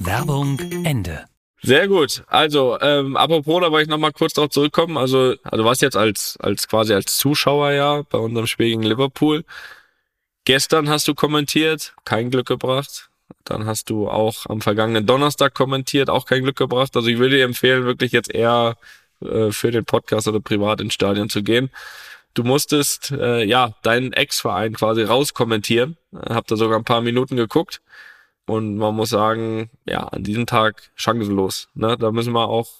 Werbung 0.00 0.58
Ende. 0.84 1.24
Sehr 1.60 1.88
gut. 1.88 2.22
Also, 2.28 2.78
ähm, 2.80 3.16
apropos, 3.16 3.60
da 3.60 3.72
wollte 3.72 3.82
ich 3.82 3.88
nochmal 3.88 4.12
kurz 4.12 4.32
drauf 4.32 4.50
zurückkommen. 4.50 4.96
Also, 4.96 5.34
also 5.42 5.62
du 5.62 5.64
warst 5.64 5.82
jetzt 5.82 5.96
als, 5.96 6.38
als 6.40 6.68
quasi 6.68 6.94
als 6.94 7.16
Zuschauer 7.16 7.72
ja 7.72 8.02
bei 8.08 8.18
unserem 8.18 8.46
Spiel 8.46 8.68
gegen 8.68 8.82
Liverpool. 8.82 9.44
Gestern 10.48 10.88
hast 10.88 11.06
du 11.06 11.14
kommentiert, 11.14 11.92
kein 12.06 12.30
Glück 12.30 12.46
gebracht. 12.46 13.10
Dann 13.44 13.66
hast 13.66 13.90
du 13.90 14.08
auch 14.08 14.46
am 14.46 14.62
vergangenen 14.62 15.04
Donnerstag 15.04 15.52
kommentiert, 15.52 16.08
auch 16.08 16.24
kein 16.24 16.42
Glück 16.42 16.56
gebracht. 16.56 16.96
Also 16.96 17.10
ich 17.10 17.18
würde 17.18 17.36
dir 17.36 17.44
empfehlen, 17.44 17.84
wirklich 17.84 18.12
jetzt 18.12 18.34
eher 18.34 18.78
äh, 19.20 19.50
für 19.50 19.70
den 19.70 19.84
Podcast 19.84 20.26
oder 20.26 20.40
privat 20.40 20.80
ins 20.80 20.94
Stadion 20.94 21.28
zu 21.28 21.42
gehen. 21.42 21.68
Du 22.32 22.44
musstest 22.44 23.10
äh, 23.10 23.44
ja 23.44 23.74
deinen 23.82 24.14
Ex-Verein 24.14 24.72
quasi 24.72 25.02
rauskommentieren. 25.02 25.98
Äh, 26.14 26.32
Hab 26.32 26.46
da 26.46 26.56
sogar 26.56 26.78
ein 26.78 26.84
paar 26.84 27.02
Minuten 27.02 27.36
geguckt. 27.36 27.82
Und 28.46 28.78
man 28.78 28.94
muss 28.94 29.10
sagen, 29.10 29.68
ja, 29.84 30.04
an 30.04 30.22
diesem 30.22 30.46
Tag 30.46 30.92
chancenlos. 30.94 31.68
Ne? 31.74 31.98
Da 31.98 32.10
müssen 32.10 32.32
wir 32.32 32.48
auch, 32.48 32.70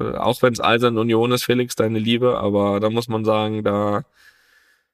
äh, 0.00 0.14
auch 0.16 0.40
wenn 0.40 0.54
es 0.54 0.62
Eisern 0.62 0.96
Union 0.96 1.32
ist, 1.32 1.44
Felix, 1.44 1.76
deine 1.76 1.98
Liebe, 1.98 2.38
aber 2.38 2.80
da 2.80 2.88
muss 2.88 3.06
man 3.06 3.26
sagen, 3.26 3.64
da, 3.64 4.06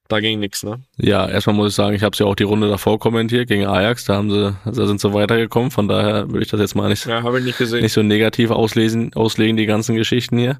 da 0.08 0.20
ging 0.20 0.40
nichts. 0.40 0.62
Ne? 0.62 0.80
Ja, 0.96 1.28
erstmal 1.28 1.56
muss 1.56 1.70
ich 1.70 1.74
sagen, 1.74 1.94
ich 1.94 2.02
habe 2.02 2.16
ja 2.18 2.26
auch 2.26 2.34
die 2.34 2.42
Runde 2.44 2.68
davor 2.68 2.98
kommentiert 2.98 3.48
gegen 3.48 3.66
Ajax, 3.66 4.04
da 4.04 4.16
haben 4.16 4.30
sie, 4.30 4.56
da 4.64 4.86
sind 4.86 5.00
sie 5.00 5.12
weitergekommen, 5.12 5.70
von 5.70 5.88
daher 5.88 6.30
würde 6.30 6.42
ich 6.42 6.50
das 6.50 6.60
jetzt 6.60 6.74
mal 6.74 6.88
nicht, 6.88 7.06
Ja, 7.06 7.20
nicht 7.20 7.60
nicht 7.60 7.92
so 7.92 8.02
negativ 8.02 8.50
auslesen, 8.50 9.12
auslegen, 9.14 9.56
die 9.56 9.66
ganzen 9.66 9.96
Geschichten 9.96 10.38
hier. 10.38 10.58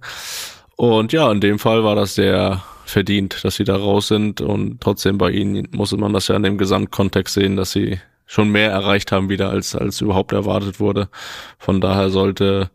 Und 0.76 1.12
ja, 1.12 1.30
in 1.30 1.40
dem 1.40 1.58
Fall 1.58 1.84
war 1.84 1.94
das 1.94 2.14
sehr, 2.14 2.62
verdient, 2.84 3.44
dass 3.44 3.56
sie 3.56 3.64
da 3.64 3.76
raus 3.76 4.08
sind 4.08 4.40
und 4.40 4.80
trotzdem 4.80 5.18
bei 5.18 5.30
ihnen 5.30 5.68
muss 5.72 5.92
man 5.92 6.12
das 6.12 6.28
ja 6.28 6.36
in 6.36 6.42
dem 6.42 6.58
Gesamtkontext 6.58 7.34
sehen, 7.34 7.56
dass 7.56 7.72
sie 7.72 7.98
schon 8.26 8.50
mehr 8.50 8.70
erreicht 8.70 9.12
haben 9.12 9.28
wieder 9.28 9.50
als 9.50 9.74
als 9.74 10.00
überhaupt 10.00 10.32
erwartet 10.32 10.80
wurde. 10.80 11.08
Von 11.58 11.80
daher 11.80 12.10
sollte 12.10 12.70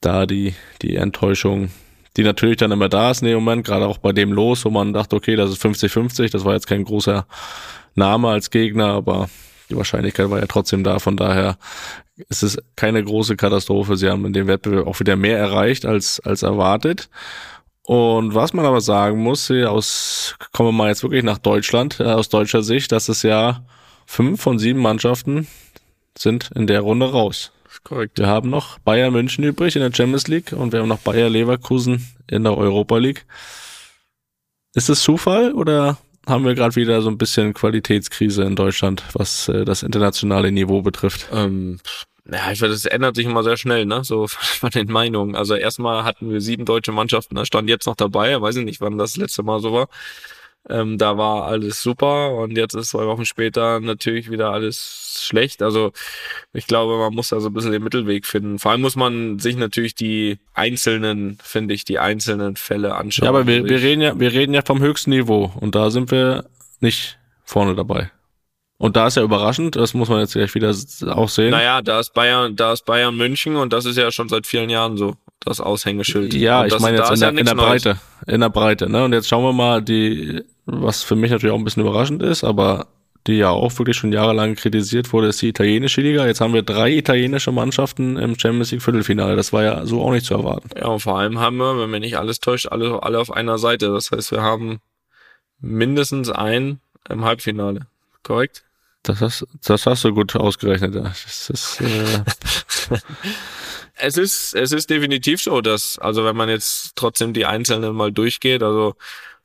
da 0.00 0.26
die 0.26 0.54
die 0.80 0.96
Enttäuschung, 0.96 1.70
die 2.16 2.24
natürlich 2.24 2.58
dann 2.58 2.72
immer 2.72 2.88
da 2.88 3.10
ist 3.10 3.22
in 3.22 3.28
dem 3.28 3.42
Moment, 3.42 3.66
gerade 3.66 3.86
auch 3.86 3.98
bei 3.98 4.12
dem 4.12 4.32
Los, 4.32 4.64
wo 4.64 4.70
man 4.70 4.92
dachte, 4.92 5.16
okay, 5.16 5.36
das 5.36 5.50
ist 5.50 5.64
50-50, 5.64 6.30
das 6.30 6.44
war 6.44 6.54
jetzt 6.54 6.66
kein 6.66 6.84
großer 6.84 7.26
Name 7.94 8.28
als 8.28 8.50
Gegner, 8.50 8.88
aber 8.88 9.28
die 9.70 9.76
Wahrscheinlichkeit 9.76 10.30
war 10.30 10.38
ja 10.38 10.46
trotzdem 10.46 10.84
da. 10.84 10.98
Von 10.98 11.16
daher 11.16 11.56
ist 12.28 12.42
es 12.42 12.58
keine 12.76 13.02
große 13.02 13.36
Katastrophe. 13.36 13.96
Sie 13.96 14.08
haben 14.08 14.24
in 14.26 14.32
dem 14.32 14.46
Wettbewerb 14.46 14.86
auch 14.86 15.00
wieder 15.00 15.16
mehr 15.16 15.38
erreicht 15.38 15.86
als, 15.86 16.20
als 16.20 16.42
erwartet. 16.42 17.08
Und 17.84 18.34
was 18.34 18.52
man 18.52 18.64
aber 18.64 18.80
sagen 18.80 19.22
muss, 19.22 19.50
aus, 19.50 20.36
kommen 20.52 20.68
wir 20.68 20.72
mal 20.72 20.88
jetzt 20.88 21.02
wirklich 21.02 21.24
nach 21.24 21.38
Deutschland, 21.38 21.98
äh, 21.98 22.04
aus 22.04 22.28
deutscher 22.28 22.62
Sicht, 22.62 22.92
dass 22.92 23.08
es 23.08 23.22
ja 23.22 23.64
fünf 24.06 24.40
von 24.40 24.58
sieben 24.58 24.80
Mannschaften 24.80 25.48
sind 26.16 26.50
in 26.54 26.66
der 26.66 26.80
Runde 26.80 27.10
raus. 27.10 27.52
Korrekt. 27.84 28.18
Wir 28.18 28.26
haben 28.26 28.50
noch 28.50 28.78
Bayern 28.80 29.12
München 29.12 29.44
übrig 29.44 29.76
in 29.76 29.82
der 29.82 29.92
Champions 29.92 30.28
League 30.28 30.52
und 30.52 30.72
wir 30.72 30.80
haben 30.80 30.88
noch 30.88 30.98
Bayer 30.98 31.28
Leverkusen 31.28 32.06
in 32.28 32.44
der 32.44 32.56
Europa 32.56 32.98
League. 32.98 33.24
Ist 34.74 34.88
es 34.88 35.02
Zufall 35.02 35.52
oder 35.52 35.98
haben 36.26 36.44
wir 36.44 36.54
gerade 36.54 36.76
wieder 36.76 37.02
so 37.02 37.10
ein 37.10 37.18
bisschen 37.18 37.52
Qualitätskrise 37.52 38.44
in 38.44 38.56
Deutschland, 38.56 39.02
was 39.12 39.48
äh, 39.48 39.64
das 39.64 39.82
internationale 39.82 40.52
Niveau 40.52 40.82
betrifft? 40.82 41.28
Ähm, 41.32 41.80
ja, 42.30 42.52
ich 42.52 42.60
finde, 42.60 42.74
das 42.74 42.84
ändert 42.84 43.16
sich 43.16 43.26
immer 43.26 43.42
sehr 43.42 43.56
schnell, 43.56 43.84
ne? 43.84 44.04
So 44.04 44.26
von 44.28 44.70
den 44.70 44.90
Meinungen. 44.90 45.34
Also 45.34 45.54
erstmal 45.54 46.04
hatten 46.04 46.30
wir 46.30 46.40
sieben 46.40 46.64
deutsche 46.64 46.92
Mannschaften, 46.92 47.34
da 47.34 47.44
stand 47.44 47.68
jetzt 47.68 47.86
noch 47.86 47.96
dabei, 47.96 48.40
weiß 48.40 48.56
ich 48.56 48.64
nicht, 48.64 48.80
wann 48.80 48.98
das 48.98 49.16
letzte 49.16 49.42
Mal 49.42 49.60
so 49.60 49.72
war. 49.72 49.88
Ähm, 50.68 50.96
da 50.96 51.18
war 51.18 51.46
alles 51.46 51.82
super 51.82 52.36
und 52.36 52.56
jetzt 52.56 52.74
ist 52.74 52.90
zwei 52.90 53.06
Wochen 53.06 53.24
später 53.24 53.80
natürlich 53.80 54.30
wieder 54.30 54.50
alles 54.50 55.20
schlecht. 55.20 55.60
Also 55.60 55.92
ich 56.52 56.68
glaube, 56.68 56.98
man 56.98 57.14
muss 57.14 57.30
da 57.30 57.40
so 57.40 57.48
ein 57.48 57.52
bisschen 57.52 57.72
den 57.72 57.82
Mittelweg 57.82 58.26
finden. 58.26 58.60
Vor 58.60 58.70
allem 58.70 58.80
muss 58.80 58.94
man 58.94 59.40
sich 59.40 59.56
natürlich 59.56 59.96
die 59.96 60.38
einzelnen, 60.54 61.38
finde 61.42 61.74
ich, 61.74 61.84
die 61.84 61.98
einzelnen 61.98 62.54
Fälle 62.56 62.94
anschauen. 62.94 63.24
Ja, 63.24 63.30
aber 63.30 63.46
wir, 63.46 63.64
wir 63.64 63.80
reden 63.82 64.02
ja, 64.02 64.18
wir 64.18 64.32
reden 64.32 64.54
ja 64.54 64.62
vom 64.64 64.80
höchsten 64.80 65.10
Niveau 65.10 65.52
und 65.58 65.74
da 65.74 65.90
sind 65.90 66.12
wir 66.12 66.44
nicht 66.80 67.18
vorne 67.44 67.74
dabei. 67.74 68.10
Und 68.78 68.96
da 68.96 69.06
ist 69.06 69.16
ja 69.16 69.22
überraschend, 69.22 69.76
das 69.76 69.94
muss 69.94 70.08
man 70.08 70.20
jetzt 70.20 70.32
gleich 70.32 70.54
wieder 70.56 70.74
auch 71.14 71.28
sehen. 71.28 71.50
Naja, 71.50 71.82
da 71.82 72.00
ist 72.00 72.14
Bayern, 72.14 72.56
da 72.56 72.72
ist 72.72 72.84
Bayern 72.84 73.16
München 73.16 73.54
und 73.54 73.72
das 73.72 73.84
ist 73.84 73.96
ja 73.96 74.10
schon 74.10 74.28
seit 74.28 74.44
vielen 74.44 74.70
Jahren 74.70 74.96
so, 74.96 75.14
das 75.44 75.60
Aushängeschild. 75.60 76.34
Ja, 76.34 76.60
und 76.60 76.66
ich 76.66 76.72
das, 76.72 76.82
meine 76.82 76.98
jetzt 76.98 77.10
in 77.10 77.20
ja 77.20 77.28
in 77.28 77.44
der 77.44 77.54
Neues. 77.54 77.82
Breite. 77.82 77.98
In 78.26 78.40
der 78.40 78.48
Breite, 78.48 78.88
ne? 78.88 79.04
Und 79.04 79.12
jetzt 79.12 79.28
schauen 79.28 79.44
wir 79.44 79.52
mal, 79.52 79.82
die, 79.82 80.42
was 80.66 81.02
für 81.02 81.16
mich 81.16 81.30
natürlich 81.30 81.52
auch 81.52 81.58
ein 81.58 81.64
bisschen 81.64 81.82
überraschend 81.82 82.22
ist, 82.22 82.44
aber 82.44 82.86
die 83.26 83.34
ja 83.34 83.50
auch 83.50 83.76
wirklich 83.78 83.96
schon 83.96 84.12
jahrelang 84.12 84.56
kritisiert 84.56 85.12
wurde, 85.12 85.28
ist 85.28 85.40
die 85.42 85.48
italienische 85.48 86.00
Liga. 86.00 86.26
Jetzt 86.26 86.40
haben 86.40 86.54
wir 86.54 86.62
drei 86.62 86.90
italienische 86.90 87.52
Mannschaften 87.52 88.16
im 88.16 88.38
Champions 88.38 88.72
League 88.72 88.82
Viertelfinale. 88.82 89.36
Das 89.36 89.52
war 89.52 89.62
ja 89.62 89.86
so 89.86 90.02
auch 90.02 90.10
nicht 90.10 90.26
zu 90.26 90.34
erwarten. 90.34 90.70
Ja, 90.76 90.86
und 90.88 91.00
vor 91.00 91.18
allem 91.18 91.38
haben 91.38 91.56
wir, 91.56 91.78
wenn 91.78 91.90
mir 91.90 92.00
nicht 92.00 92.18
alles 92.18 92.40
täuscht, 92.40 92.66
alle, 92.66 93.02
alle 93.02 93.20
auf 93.20 93.30
einer 93.30 93.58
Seite. 93.58 93.90
Das 93.92 94.10
heißt, 94.10 94.32
wir 94.32 94.42
haben 94.42 94.80
mindestens 95.60 96.30
einen 96.30 96.80
im 97.08 97.24
Halbfinale. 97.24 97.86
Korrekt? 98.24 98.64
Das 99.04 99.20
hast, 99.20 99.46
das 99.64 99.86
hast 99.86 100.04
du 100.04 100.14
gut 100.14 100.34
ausgerechnet. 100.36 100.94
Das 100.94 101.50
ist, 101.50 101.80
äh, 101.80 102.96
Es 103.94 104.16
ist, 104.16 104.54
es 104.54 104.72
ist 104.72 104.90
definitiv 104.90 105.42
so, 105.42 105.60
dass, 105.60 105.98
also 105.98 106.24
wenn 106.24 106.36
man 106.36 106.48
jetzt 106.48 106.92
trotzdem 106.96 107.32
die 107.32 107.46
Einzelnen 107.46 107.94
mal 107.94 108.12
durchgeht, 108.12 108.62
also 108.62 108.94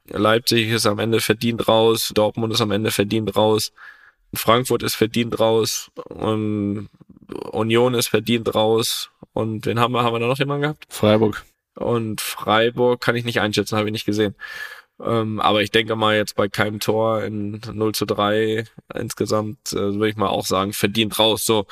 Leipzig 0.09 0.69
ist 0.69 0.85
am 0.85 0.99
Ende 0.99 1.19
verdient 1.19 1.67
raus, 1.67 2.11
Dortmund 2.13 2.53
ist 2.53 2.61
am 2.61 2.71
Ende 2.71 2.91
verdient 2.91 3.35
raus, 3.35 3.73
Frankfurt 4.33 4.83
ist 4.83 4.95
verdient 4.95 5.39
raus, 5.39 5.91
und 6.05 6.89
Union 7.51 7.93
ist 7.93 8.07
verdient 8.07 8.55
raus 8.55 9.09
und 9.33 9.65
wen 9.65 9.79
haben 9.79 9.93
wir, 9.93 10.03
haben 10.03 10.13
wir 10.13 10.19
da 10.19 10.27
noch 10.27 10.39
jemanden 10.39 10.63
gehabt? 10.63 10.85
Freiburg. 10.89 11.45
Und 11.75 12.21
Freiburg 12.21 13.01
kann 13.01 13.15
ich 13.15 13.25
nicht 13.25 13.41
einschätzen, 13.41 13.77
habe 13.77 13.87
ich 13.87 13.93
nicht 13.93 14.05
gesehen. 14.05 14.35
Ähm, 14.99 15.39
aber 15.39 15.61
ich 15.61 15.69
denke 15.69 15.95
mal 15.95 16.15
jetzt 16.15 16.35
bei 16.35 16.47
keinem 16.47 16.79
Tor 16.79 17.23
in 17.23 17.61
0 17.71 17.93
zu 17.93 18.05
3 18.05 18.65
insgesamt, 18.95 19.73
äh, 19.73 19.75
würde 19.75 20.09
ich 20.09 20.15
mal 20.15 20.27
auch 20.27 20.45
sagen, 20.45 20.73
verdient 20.73 21.19
raus. 21.19 21.45
So. 21.45 21.67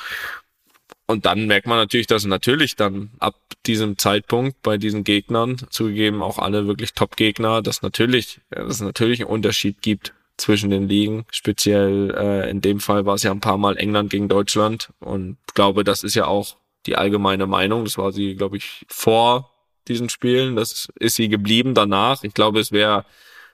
Und 1.07 1.25
dann 1.25 1.45
merkt 1.45 1.67
man 1.67 1.77
natürlich, 1.77 2.07
dass 2.07 2.25
natürlich 2.25 2.75
dann 2.75 3.11
ab 3.19 3.35
diesem 3.65 3.97
Zeitpunkt 3.97 4.61
bei 4.63 4.77
diesen 4.77 5.03
Gegnern, 5.03 5.57
zugegeben 5.69 6.23
auch 6.23 6.39
alle 6.39 6.67
wirklich 6.67 6.93
Top-Gegner, 6.93 7.61
dass 7.61 7.81
natürlich, 7.81 8.41
ja, 8.53 8.63
dass 8.63 8.75
es 8.75 8.81
natürlich 8.81 9.21
einen 9.21 9.29
Unterschied 9.29 9.81
gibt 9.81 10.13
zwischen 10.37 10.69
den 10.69 10.87
Ligen. 10.87 11.25
Speziell 11.31 12.13
äh, 12.17 12.49
in 12.49 12.61
dem 12.61 12.79
Fall 12.79 13.05
war 13.05 13.15
es 13.15 13.23
ja 13.23 13.31
ein 13.31 13.39
paar 13.39 13.57
Mal 13.57 13.77
England 13.77 14.09
gegen 14.09 14.29
Deutschland. 14.29 14.89
Und 14.99 15.37
glaube, 15.53 15.83
das 15.83 16.03
ist 16.03 16.15
ja 16.15 16.25
auch 16.25 16.57
die 16.87 16.95
allgemeine 16.95 17.47
Meinung. 17.47 17.85
Das 17.85 17.97
war 17.97 18.11
sie, 18.11 18.35
glaube 18.35 18.57
ich, 18.57 18.85
vor 18.89 19.51
diesen 19.87 20.09
Spielen. 20.09 20.55
Das 20.55 20.89
ist 20.99 21.15
sie 21.15 21.29
geblieben 21.29 21.73
danach. 21.73 22.23
Ich 22.23 22.33
glaube, 22.33 22.59
es 22.59 22.71
wäre 22.71 23.05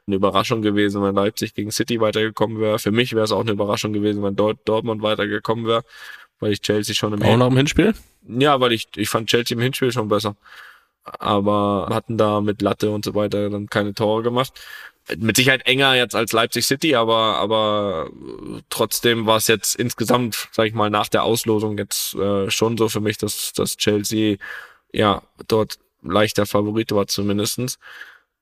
eine 0.08 0.16
Überraschung 0.16 0.62
gewesen, 0.62 1.04
wenn 1.04 1.16
Leipzig 1.16 1.54
gegen 1.54 1.72
City 1.72 2.00
weitergekommen 2.02 2.60
wäre. 2.60 2.80
Für 2.80 2.92
mich 2.92 3.14
wäre 3.14 3.24
es 3.24 3.32
auch 3.32 3.42
eine 3.42 3.52
Überraschung 3.52 3.94
gewesen, 3.94 4.24
wenn 4.24 4.36
Dort 4.36 4.60
Dortmund 4.66 5.02
weitergekommen 5.02 5.68
wäre, 5.68 5.84
weil 6.42 6.52
ich 6.52 6.62
Chelsea 6.62 6.94
schon 6.94 7.14
im 7.14 7.24
Auch 7.24 7.38
noch 7.38 7.48
im 7.48 7.58
Hinspiel? 7.58 7.94
ja, 8.28 8.60
weil 8.60 8.74
ich, 8.74 8.88
ich 8.96 9.10
fand 9.10 9.30
Chelsea 9.30 9.56
im 9.56 9.62
Hinspiel 9.62 9.92
schon 9.92 10.10
besser. 10.10 10.36
Aber 11.04 11.88
hatten 11.90 12.18
da 12.18 12.42
mit 12.42 12.62
Latte 12.62 12.92
und 12.92 13.06
so 13.06 13.16
weiter 13.16 13.50
dann 13.50 13.70
keine 13.70 13.94
Tore 13.94 14.22
gemacht. 14.22 14.54
Mit 15.18 15.36
Sicherheit 15.36 15.66
enger 15.66 15.96
jetzt 15.96 16.14
als 16.14 16.32
Leipzig 16.32 16.66
City, 16.66 16.96
aber, 16.96 17.38
aber 17.38 18.10
trotzdem 18.70 19.26
war 19.26 19.38
es 19.38 19.48
jetzt 19.48 19.76
insgesamt, 19.76 20.50
sag 20.52 20.68
ich 20.68 20.74
mal, 20.74 20.92
nach 20.92 21.08
der 21.08 21.24
Auslosung 21.24 21.78
jetzt 21.78 22.14
äh, 22.14 22.52
schon 22.52 22.78
so 22.78 22.88
für 22.88 23.00
mich, 23.00 23.18
dass, 23.18 23.52
dass 23.54 23.78
Chelsea 23.78 24.38
ja 24.94 25.24
dort 25.48 25.80
leichter 26.04 26.46
Favorit 26.46 26.92
war 26.92 27.08
zumindestens. 27.08 27.80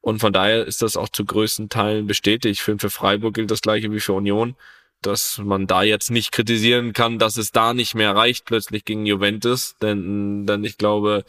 Und 0.01 0.19
von 0.19 0.33
daher 0.33 0.65
ist 0.65 0.81
das 0.81 0.97
auch 0.97 1.09
zu 1.09 1.25
größten 1.25 1.69
Teilen 1.69 2.07
bestätigt. 2.07 2.61
Für, 2.61 2.77
für 2.77 2.89
Freiburg 2.89 3.35
gilt 3.35 3.51
das 3.51 3.61
gleiche 3.61 3.91
wie 3.91 3.99
für 3.99 4.13
Union 4.13 4.55
dass 5.01 5.39
man 5.43 5.67
da 5.67 5.83
jetzt 5.83 6.11
nicht 6.11 6.31
kritisieren 6.31 6.93
kann, 6.93 7.19
dass 7.19 7.37
es 7.37 7.51
da 7.51 7.73
nicht 7.73 7.95
mehr 7.95 8.15
reicht 8.15 8.45
plötzlich 8.45 8.85
gegen 8.85 9.05
Juventus, 9.05 9.75
denn, 9.81 10.45
denn 10.45 10.63
ich 10.63 10.77
glaube, 10.77 11.23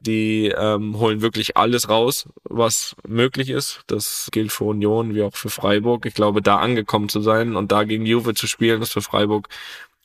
die 0.00 0.52
ähm, 0.56 0.98
holen 0.98 1.22
wirklich 1.22 1.56
alles 1.56 1.88
raus, 1.88 2.28
was 2.44 2.96
möglich 3.06 3.50
ist. 3.50 3.82
Das 3.86 4.28
gilt 4.32 4.50
für 4.50 4.64
Union 4.64 5.14
wie 5.14 5.22
auch 5.22 5.36
für 5.36 5.50
Freiburg. 5.50 6.06
Ich 6.06 6.14
glaube, 6.14 6.42
da 6.42 6.56
angekommen 6.56 7.08
zu 7.08 7.20
sein 7.20 7.54
und 7.56 7.70
da 7.70 7.84
gegen 7.84 8.04
Juve 8.06 8.34
zu 8.34 8.46
spielen, 8.46 8.82
ist 8.82 8.92
für 8.92 9.02
Freiburg 9.02 9.48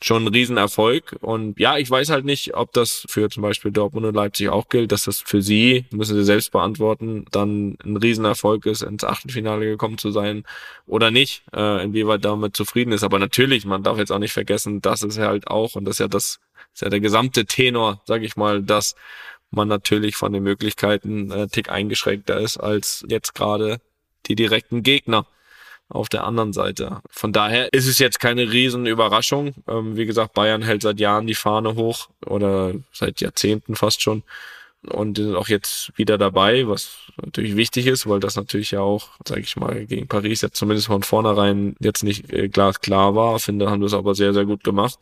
schon 0.02 0.26
ein 0.26 0.34
Riesenerfolg. 0.34 1.18
Und 1.22 1.60
ja, 1.60 1.78
ich 1.78 1.90
weiß 1.90 2.10
halt 2.10 2.26
nicht, 2.26 2.56
ob 2.56 2.72
das 2.74 3.06
für 3.10 3.30
zum 3.30 3.44
Beispiel 3.44 3.72
Dortmund 3.72 4.06
und 4.06 4.16
Leipzig 4.16 4.50
auch 4.50 4.70
gilt, 4.70 4.92
dass 4.92 5.06
das 5.06 5.20
für 5.20 5.42
sie, 5.42 5.86
müssen 5.92 6.16
sie 6.16 6.24
selbst 6.24 6.52
beantworten, 6.52 7.26
dann 7.32 7.78
ein 7.84 7.98
Riesenerfolg 7.98 8.66
ist, 8.68 8.84
ins 8.84 9.04
Achtelfinale 9.04 9.66
gekommen 9.66 9.98
zu 9.98 10.12
sein 10.12 10.44
oder 10.86 11.10
nicht, 11.12 11.44
äh, 11.54 11.84
inwieweit 11.84 12.26
damit 12.26 12.56
zufrieden 12.56 12.92
ist. 12.92 13.04
Aber 13.04 13.20
natürlich, 13.20 13.66
man 13.66 13.84
darf 13.84 13.98
jetzt 13.98 14.12
auch 14.12 14.20
nicht 14.20 14.34
vergessen, 14.34 14.82
das 14.82 15.02
ist 15.02 15.18
halt 15.18 15.48
auch, 15.48 15.76
und 15.76 15.86
das 15.86 15.96
ist 15.96 16.00
ja 16.00 16.08
das, 16.08 16.40
ist 16.74 16.82
ja 16.82 16.90
der 16.90 17.00
gesamte 17.00 17.46
Tenor, 17.46 18.02
sag 18.06 18.22
ich 18.22 18.36
mal, 18.36 18.62
dass 18.62 18.96
man 19.50 19.68
natürlich 19.68 20.16
von 20.16 20.34
den 20.34 20.44
Möglichkeiten 20.44 21.32
äh, 21.32 21.48
tick 21.48 21.70
eingeschränkter 21.70 22.40
ist 22.40 22.58
als 22.58 23.06
jetzt 23.08 23.34
gerade 23.34 23.80
die 24.28 24.36
direkten 24.36 24.84
Gegner 24.84 25.26
auf 25.90 26.10
der 26.10 26.26
anderen 26.26 26.54
Seite. 26.54 27.02
Von 27.10 27.34
daher 27.34 27.72
ist 27.74 27.88
es 27.88 28.00
jetzt 28.00 28.20
keine 28.20 28.52
riesen 28.52 28.86
Überraschung. 28.86 29.54
Ähm, 29.68 29.96
wie 29.96 30.06
gesagt, 30.06 30.34
Bayern 30.34 30.62
hält 30.62 30.82
seit 30.82 31.00
Jahren 31.00 31.28
die 31.28 31.36
Fahne 31.36 31.76
hoch 31.76 32.10
oder 32.26 32.74
seit 32.92 33.22
Jahrzehnten 33.22 33.76
fast 33.76 34.02
schon 34.02 34.24
und 34.90 35.18
sind 35.18 35.36
auch 35.36 35.48
jetzt 35.48 35.92
wieder 35.98 36.18
dabei, 36.18 36.68
was 36.68 36.98
natürlich 37.24 37.56
wichtig 37.56 37.88
ist, 37.88 38.08
weil 38.08 38.20
das 38.20 38.36
natürlich 38.36 38.72
ja 38.72 38.82
auch, 38.82 39.10
sage 39.28 39.42
ich 39.42 39.56
mal, 39.56 39.86
gegen 39.86 40.08
Paris 40.08 40.42
jetzt 40.42 40.58
zumindest 40.58 40.88
von 40.88 41.04
vornherein 41.04 41.76
jetzt 41.80 42.04
nicht 42.04 42.32
äh, 42.32 42.48
glasklar 42.48 43.16
war. 43.16 43.40
Finde, 43.40 43.70
haben 43.70 43.82
das 43.82 43.94
aber 43.94 44.16
sehr, 44.16 44.34
sehr 44.34 44.46
gut 44.46 44.64
gemacht. 44.64 45.00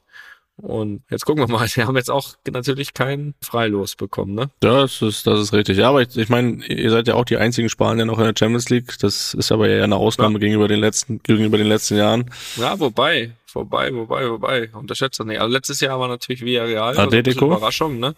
Und 0.57 1.03
jetzt 1.09 1.25
gucken 1.25 1.45
wir 1.47 1.51
mal. 1.51 1.67
Sie 1.67 1.83
haben 1.83 1.95
jetzt 1.97 2.09
auch 2.09 2.35
natürlich 2.49 2.93
kein 2.93 3.33
Freilos 3.41 3.95
bekommen, 3.95 4.33
ne? 4.35 4.49
Das 4.61 5.01
ist, 5.01 5.27
das 5.27 5.39
ist 5.39 5.53
richtig. 5.53 5.77
Ja, 5.77 5.89
aber 5.89 6.01
ich, 6.01 6.15
ich 6.17 6.29
meine, 6.29 6.65
ihr 6.65 6.89
seid 6.91 7.07
ja 7.07 7.15
auch 7.15 7.25
die 7.25 7.37
einzigen 7.37 7.69
Spanier 7.69 8.05
noch 8.05 8.17
in 8.19 8.23
der 8.25 8.33
Champions 8.37 8.69
League. 8.69 8.97
Das 8.99 9.33
ist 9.33 9.51
aber 9.51 9.67
eher 9.67 9.83
eine 9.83 9.97
Ausnahme 9.97 10.35
Ja. 10.35 10.39
gegenüber 10.39 10.67
den 10.67 10.79
letzten, 10.79 11.21
gegenüber 11.21 11.57
den 11.57 11.67
letzten 11.67 11.97
Jahren. 11.97 12.31
Ja, 12.55 12.79
wobei, 12.79 13.31
wobei, 13.53 13.93
wobei, 13.93 14.29
wobei. 14.29 14.69
Unterschätzt 14.73 15.19
das 15.19 15.27
nicht. 15.27 15.41
Also 15.41 15.51
letztes 15.51 15.81
Jahr 15.81 15.99
war 15.99 16.07
natürlich 16.07 16.41
Villarreal. 16.41 16.89
also 16.89 17.01
Atletico? 17.01 17.47
Überraschung, 17.47 17.99
ne? 17.99 18.15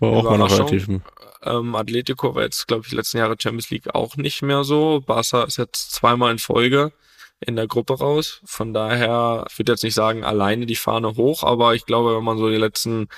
War 0.00 0.10
auch 0.10 0.24
mal 0.24 0.38
noch 0.38 0.50
relativ. 0.50 0.88
Ähm, 1.42 1.74
Atletico 1.74 2.34
war 2.34 2.42
jetzt, 2.42 2.68
glaube 2.68 2.82
ich, 2.84 2.90
die 2.90 2.96
letzten 2.96 3.18
Jahre 3.18 3.36
Champions 3.38 3.70
League 3.70 3.94
auch 3.94 4.16
nicht 4.16 4.42
mehr 4.42 4.64
so. 4.64 5.02
Barca 5.06 5.44
ist 5.44 5.56
jetzt 5.56 5.92
zweimal 5.92 6.32
in 6.32 6.38
Folge 6.38 6.92
in 7.40 7.56
der 7.56 7.66
Gruppe 7.66 7.98
raus. 7.98 8.40
Von 8.44 8.74
daher, 8.74 9.44
ich 9.48 9.58
würde 9.58 9.72
jetzt 9.72 9.84
nicht 9.84 9.94
sagen, 9.94 10.24
alleine 10.24 10.66
die 10.66 10.76
Fahne 10.76 11.16
hoch, 11.16 11.42
aber 11.44 11.74
ich 11.74 11.86
glaube, 11.86 12.16
wenn 12.16 12.24
man 12.24 12.38
so 12.38 12.48
die 12.48 12.56
letzten 12.56 13.08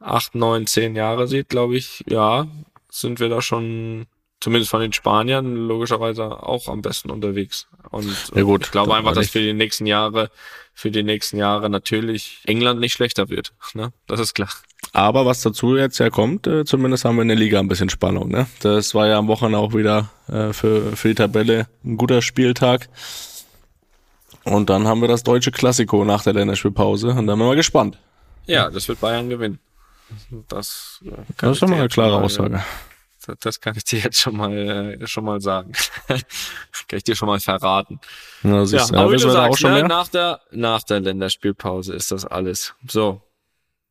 acht, 0.00 0.34
neun, 0.34 0.66
zehn 0.66 0.96
Jahre 0.96 1.26
sieht, 1.26 1.48
glaube 1.48 1.76
ich, 1.76 2.04
ja, 2.06 2.46
sind 2.90 3.20
wir 3.20 3.28
da 3.28 3.40
schon 3.40 4.06
zumindest 4.40 4.70
von 4.70 4.80
den 4.80 4.92
Spaniern 4.92 5.54
logischerweise 5.56 6.42
auch 6.42 6.68
am 6.68 6.82
besten 6.82 7.10
unterwegs. 7.10 7.66
Und 7.90 8.14
Ja 8.34 8.42
gut, 8.42 8.66
ich 8.66 8.70
glaube 8.70 8.94
einfach, 8.94 9.14
dass 9.14 9.30
für 9.30 9.40
die 9.40 9.54
nächsten 9.54 9.86
Jahre, 9.86 10.30
für 10.74 10.90
die 10.90 11.02
nächsten 11.02 11.38
Jahre 11.38 11.70
natürlich 11.70 12.42
England 12.44 12.78
nicht 12.78 12.92
schlechter 12.92 13.30
wird. 13.30 13.54
Ne? 13.72 13.92
Das 14.06 14.20
ist 14.20 14.34
klar. 14.34 14.50
Aber 14.92 15.24
was 15.24 15.40
dazu 15.40 15.76
jetzt 15.76 15.98
ja 15.98 16.10
kommt, 16.10 16.46
äh, 16.46 16.64
zumindest 16.66 17.06
haben 17.06 17.16
wir 17.16 17.22
in 17.22 17.28
der 17.28 17.38
Liga 17.38 17.58
ein 17.58 17.68
bisschen 17.68 17.88
Spannung. 17.88 18.28
Ne? 18.28 18.46
Das 18.60 18.94
war 18.94 19.06
ja 19.06 19.18
am 19.18 19.28
Wochenende 19.28 19.58
auch 19.58 19.72
wieder 19.72 20.10
äh, 20.28 20.52
für, 20.52 20.94
für 20.94 21.08
die 21.08 21.14
Tabelle 21.14 21.66
ein 21.82 21.96
guter 21.96 22.20
Spieltag. 22.20 22.88
Und 24.44 24.68
dann 24.70 24.86
haben 24.86 25.00
wir 25.00 25.08
das 25.08 25.22
deutsche 25.22 25.50
Klassiko 25.50 26.04
nach 26.04 26.22
der 26.22 26.34
Länderspielpause 26.34 27.08
und 27.08 27.16
dann 27.16 27.26
sind 27.28 27.38
wir 27.38 27.46
mal 27.46 27.56
gespannt. 27.56 27.98
Ja, 28.46 28.70
das 28.70 28.88
wird 28.88 29.00
Bayern 29.00 29.28
gewinnen. 29.30 29.58
Das, 30.48 31.00
äh, 31.04 31.10
Das 31.38 31.52
ist 31.52 31.58
schon 31.58 31.70
mal 31.70 31.78
eine 31.78 31.88
klare 31.88 32.18
mal, 32.18 32.24
Aussage. 32.24 32.62
äh, 33.26 33.34
Das 33.40 33.60
kann 33.60 33.74
ich 33.76 33.84
dir 33.84 34.00
jetzt 34.00 34.20
schon 34.20 34.36
mal, 34.36 34.52
äh, 34.52 35.06
schon 35.06 35.24
mal 35.24 35.40
sagen. 35.40 35.72
kann 36.08 36.20
ich 36.92 37.04
dir 37.04 37.16
schon 37.16 37.26
mal 37.28 37.40
verraten. 37.40 38.00
Ja, 38.42 38.62
Ja, 38.64 38.86
du, 38.86 38.96
aber 38.98 39.12
wie 39.12 39.16
du 39.16 39.30
sagst, 39.30 39.62
ne, 39.62 39.82
nach 39.84 40.08
der, 40.08 40.40
nach 40.50 40.82
der 40.82 41.00
Länderspielpause 41.00 41.94
ist 41.94 42.12
das 42.12 42.26
alles. 42.26 42.74
So. 42.86 43.22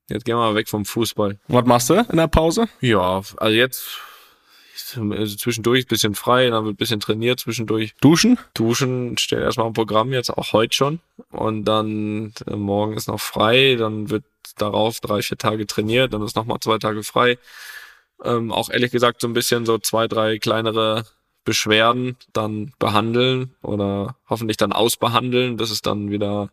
Jetzt 0.10 0.26
gehen 0.26 0.36
wir 0.36 0.42
mal 0.42 0.54
weg 0.56 0.70
vom 0.70 0.86
Fußball. 0.86 1.40
Was 1.48 1.66
machst 1.66 1.90
du 1.90 1.96
in 1.96 2.18
der 2.18 2.28
Pause? 2.28 2.68
Ja, 2.82 3.22
also 3.38 3.48
jetzt 3.48 3.98
also 4.96 5.36
zwischendurch 5.36 5.86
ein 5.86 5.88
bisschen 5.88 6.16
frei, 6.16 6.50
dann 6.50 6.66
wird 6.66 6.74
ein 6.74 6.78
bisschen 6.78 7.00
trainiert 7.00 7.40
zwischendurch. 7.40 7.94
Duschen? 8.02 8.40
Duschen 8.54 9.18
steht 9.18 9.40
erstmal 9.40 9.68
im 9.68 9.74
Programm, 9.74 10.14
jetzt 10.14 10.30
auch 10.30 10.54
heute 10.54 10.76
schon. 10.76 11.00
Und 11.32 11.66
dann 11.66 12.34
äh, 12.48 12.56
morgen 12.56 12.96
ist 12.96 13.08
noch 13.08 13.22
frei, 13.22 13.76
dann 13.78 14.10
wird 14.10 14.24
darauf 14.58 15.00
drei, 15.00 15.22
vier 15.22 15.38
Tage 15.38 15.68
trainiert, 15.68 16.14
dann 16.14 16.24
ist 16.24 16.36
nochmal 16.36 16.60
zwei 16.60 16.78
Tage 16.78 17.04
frei. 17.04 17.38
Ähm, 18.24 18.52
auch 18.52 18.70
ehrlich 18.70 18.92
gesagt 18.92 19.22
so 19.22 19.28
ein 19.28 19.34
bisschen 19.34 19.66
so 19.66 19.78
zwei, 19.78 20.08
drei 20.08 20.38
kleinere 20.38 21.06
Beschwerden 21.46 22.16
dann 22.32 22.74
behandeln 22.80 23.54
oder 23.62 24.16
hoffentlich 24.30 24.58
dann 24.58 24.72
ausbehandeln, 24.72 25.58
bis 25.58 25.72
es 25.72 25.82
dann 25.82 26.10
wieder, 26.10 26.50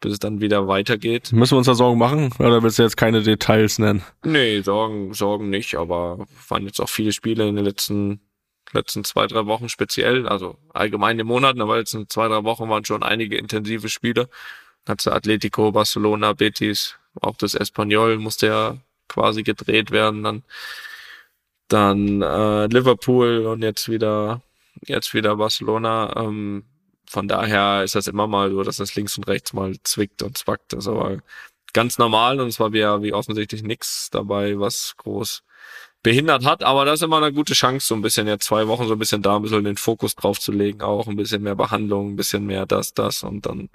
bis 0.00 0.12
es 0.12 0.18
dann 0.18 0.40
wieder 0.40 0.66
weitergeht. 0.66 1.32
Müssen 1.32 1.54
wir 1.54 1.58
uns 1.58 1.66
da 1.66 1.74
Sorgen 1.74 1.98
machen? 1.98 2.32
Oder 2.38 2.62
willst 2.62 2.78
du 2.78 2.82
jetzt 2.82 2.96
keine 2.96 3.22
Details 3.22 3.78
nennen? 3.78 4.02
Nee, 4.24 4.60
Sorgen, 4.62 5.12
Sorgen 5.14 5.50
nicht, 5.50 5.74
aber 5.76 6.26
waren 6.48 6.66
jetzt 6.66 6.80
auch 6.80 6.88
viele 6.88 7.12
Spiele 7.12 7.48
in 7.48 7.56
den 7.56 7.64
letzten, 7.64 8.20
letzten 8.72 9.04
zwei, 9.04 9.26
drei 9.26 9.46
Wochen 9.46 9.68
speziell, 9.68 10.26
also 10.26 10.56
allgemein 10.72 11.12
in 11.12 11.18
den 11.18 11.26
Monaten, 11.26 11.60
aber 11.60 11.78
jetzt 11.78 11.94
in 11.94 12.08
zwei, 12.08 12.28
drei 12.28 12.44
Wochen 12.44 12.68
waren 12.68 12.84
schon 12.84 13.02
einige 13.02 13.36
intensive 13.36 13.88
Spiele. 13.88 14.28
Hat's 14.88 15.06
Atletico, 15.06 15.72
Barcelona, 15.72 16.32
Betis, 16.32 16.96
auch 17.20 17.36
das 17.36 17.54
Espanyol 17.54 18.16
musste 18.18 18.46
ja 18.46 18.76
quasi 19.08 19.42
gedreht 19.42 19.90
werden, 19.90 20.22
dann, 20.22 20.42
dann 21.68 22.22
äh, 22.22 22.66
Liverpool 22.66 23.46
und 23.46 23.62
jetzt 23.62 23.88
wieder, 23.88 24.40
jetzt 24.86 25.12
wieder 25.12 25.36
Barcelona. 25.36 26.14
Ähm, 26.16 26.64
von 27.10 27.26
daher 27.26 27.82
ist 27.82 27.96
das 27.96 28.06
immer 28.06 28.28
mal 28.28 28.52
so, 28.52 28.62
dass 28.62 28.76
das 28.76 28.94
links 28.94 29.18
und 29.18 29.26
rechts 29.26 29.52
mal 29.52 29.74
zwickt 29.82 30.22
und 30.22 30.38
zwackt. 30.38 30.72
Das 30.72 30.84
ist 30.84 30.88
aber 30.88 31.18
ganz 31.72 31.98
normal 31.98 32.38
und 32.38 32.46
es 32.46 32.60
war 32.60 32.72
wie, 32.72 32.82
wie 33.02 33.12
offensichtlich 33.12 33.64
nichts 33.64 34.10
dabei, 34.12 34.60
was 34.60 34.94
groß 34.96 35.42
behindert 36.04 36.44
hat. 36.44 36.62
Aber 36.62 36.84
das 36.84 37.00
ist 37.00 37.02
immer 37.02 37.16
eine 37.16 37.32
gute 37.32 37.54
Chance, 37.54 37.84
so 37.84 37.96
ein 37.96 38.02
bisschen 38.02 38.28
jetzt 38.28 38.44
zwei 38.44 38.68
Wochen 38.68 38.86
so 38.86 38.92
ein 38.92 38.98
bisschen 39.00 39.22
da 39.22 39.34
ein 39.34 39.42
bisschen 39.42 39.64
den 39.64 39.76
Fokus 39.76 40.14
drauf 40.14 40.38
zu 40.38 40.52
legen, 40.52 40.82
auch 40.82 41.08
ein 41.08 41.16
bisschen 41.16 41.42
mehr 41.42 41.56
Behandlung, 41.56 42.12
ein 42.12 42.16
bisschen 42.16 42.46
mehr 42.46 42.64
das, 42.64 42.94
das 42.94 43.24
und 43.24 43.44
dann. 43.44 43.70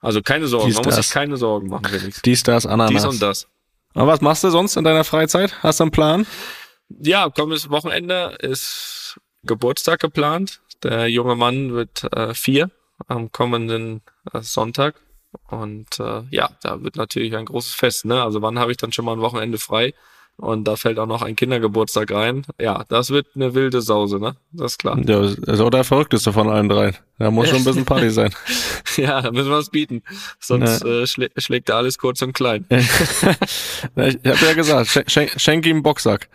Also 0.00 0.20
keine 0.20 0.48
Sorgen, 0.48 0.66
Dies, 0.66 0.76
man 0.76 0.84
muss 0.84 0.96
sich 0.96 1.08
keine 1.08 1.38
Sorgen 1.38 1.68
machen, 1.68 1.86
Felix. 1.86 2.20
Dies, 2.20 2.42
das, 2.42 2.66
Ananas. 2.66 2.90
Dies 2.90 3.04
und 3.06 3.22
das. 3.22 3.48
Aber 3.94 4.12
was 4.12 4.20
machst 4.20 4.44
du 4.44 4.50
sonst 4.50 4.76
in 4.76 4.84
deiner 4.84 5.04
Freizeit? 5.04 5.62
Hast 5.62 5.80
du 5.80 5.84
einen 5.84 5.92
Plan? 5.92 6.26
Ja, 6.90 7.30
kommendes 7.30 7.70
Wochenende 7.70 8.36
ist 8.42 9.18
Geburtstag 9.44 10.00
geplant. 10.00 10.60
Der 10.82 11.08
junge 11.08 11.36
Mann 11.36 11.72
wird 11.72 12.04
äh, 12.12 12.34
vier 12.34 12.70
am 13.06 13.32
kommenden 13.32 14.02
äh, 14.32 14.42
Sonntag. 14.42 14.96
Und 15.48 15.98
äh, 16.00 16.22
ja, 16.30 16.50
da 16.62 16.82
wird 16.82 16.96
natürlich 16.96 17.36
ein 17.36 17.44
großes 17.44 17.74
Fest. 17.74 18.04
Ne? 18.04 18.22
Also 18.22 18.42
wann 18.42 18.58
habe 18.58 18.70
ich 18.70 18.76
dann 18.76 18.92
schon 18.92 19.04
mal 19.04 19.12
ein 19.12 19.20
Wochenende 19.20 19.58
frei? 19.58 19.94
Und 20.40 20.68
da 20.68 20.76
fällt 20.76 21.00
auch 21.00 21.06
noch 21.06 21.22
ein 21.22 21.34
Kindergeburtstag 21.34 22.12
rein. 22.12 22.46
Ja, 22.60 22.84
das 22.88 23.10
wird 23.10 23.26
eine 23.34 23.54
wilde 23.54 23.82
Sause, 23.82 24.20
ne? 24.20 24.36
Das 24.52 24.72
ist 24.72 24.78
klar. 24.78 24.96
Ja, 24.96 25.22
das 25.22 25.34
ist 25.34 25.60
auch 25.60 25.70
der 25.70 25.82
verrückteste 25.82 26.32
von 26.32 26.48
allen 26.48 26.68
dreien. 26.68 26.96
Da 27.18 27.32
muss 27.32 27.48
schon 27.48 27.58
ein 27.58 27.64
bisschen 27.64 27.84
Party 27.86 28.10
sein. 28.10 28.32
Ja, 28.96 29.22
da 29.22 29.30
müssen 29.30 29.50
wir 29.50 29.58
was 29.58 29.70
bieten. 29.70 30.02
Sonst 30.40 30.84
äh, 30.84 31.06
schlä 31.06 31.28
schlägt 31.36 31.68
er 31.68 31.76
alles 31.76 31.98
kurz 31.98 32.20
und 32.20 32.32
klein. 32.32 32.64
ich 32.70 32.80
ich 32.80 33.96
habe 33.96 34.46
ja 34.46 34.54
gesagt, 34.54 34.88
schen 34.88 35.04
schen 35.08 35.28
schenk 35.38 35.66
ihm 35.66 35.76
einen 35.76 35.82
Boxsack. 35.84 36.28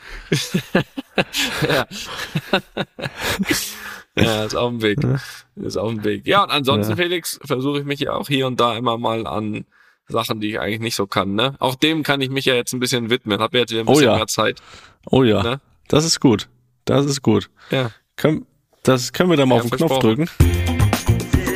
ja. 1.67 1.85
Ja, 4.17 4.43
ist 4.45 4.55
auf 4.55 4.69
dem 4.69 4.81
Weg. 4.81 4.99
Ist 5.55 5.77
auf 5.77 5.89
dem 5.89 6.03
Weg. 6.03 6.25
Ja, 6.27 6.43
und 6.43 6.51
ansonsten, 6.51 6.91
Ja. 6.91 6.95
Felix, 6.97 7.39
versuche 7.43 7.79
ich 7.79 7.85
mich 7.85 7.99
ja 8.01 8.13
auch 8.13 8.27
hier 8.27 8.47
und 8.47 8.59
da 8.59 8.75
immer 8.77 8.97
mal 8.97 9.25
an 9.27 9.65
Sachen, 10.07 10.39
die 10.39 10.49
ich 10.51 10.59
eigentlich 10.59 10.81
nicht 10.81 10.95
so 10.95 11.07
kann. 11.07 11.33
Ne? 11.35 11.55
Auch 11.59 11.75
dem 11.75 12.03
kann 12.03 12.21
ich 12.21 12.29
mich 12.29 12.45
ja 12.45 12.53
jetzt 12.55 12.73
ein 12.73 12.79
bisschen 12.79 13.09
widmen. 13.09 13.39
Hab 13.39 13.53
jetzt 13.53 13.71
wieder 13.71 13.81
ein 13.81 13.87
Oh 13.87 13.93
bisschen 13.93 14.09
ja. 14.09 14.15
mehr 14.17 14.27
Zeit. 14.27 14.61
Oh 15.09 15.23
ja, 15.23 15.41
Ne? 15.43 15.61
das 15.87 16.05
ist 16.05 16.19
gut. 16.19 16.49
Das 16.85 17.05
ist 17.05 17.21
gut. 17.21 17.49
Ja. 17.71 17.91
Können, 18.17 18.45
das 18.83 19.13
können 19.13 19.29
wir 19.29 19.37
da 19.37 19.45
mal 19.45 19.55
Ja, 19.57 19.61
auf 19.63 19.69
den 19.69 19.77
Knopf 19.77 19.99
drücken. 19.99 20.29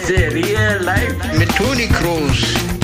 Serie 0.06 0.78
live 0.80 1.38
mit 1.38 1.50
Toni 1.56 1.88
Kroos. 1.88 2.77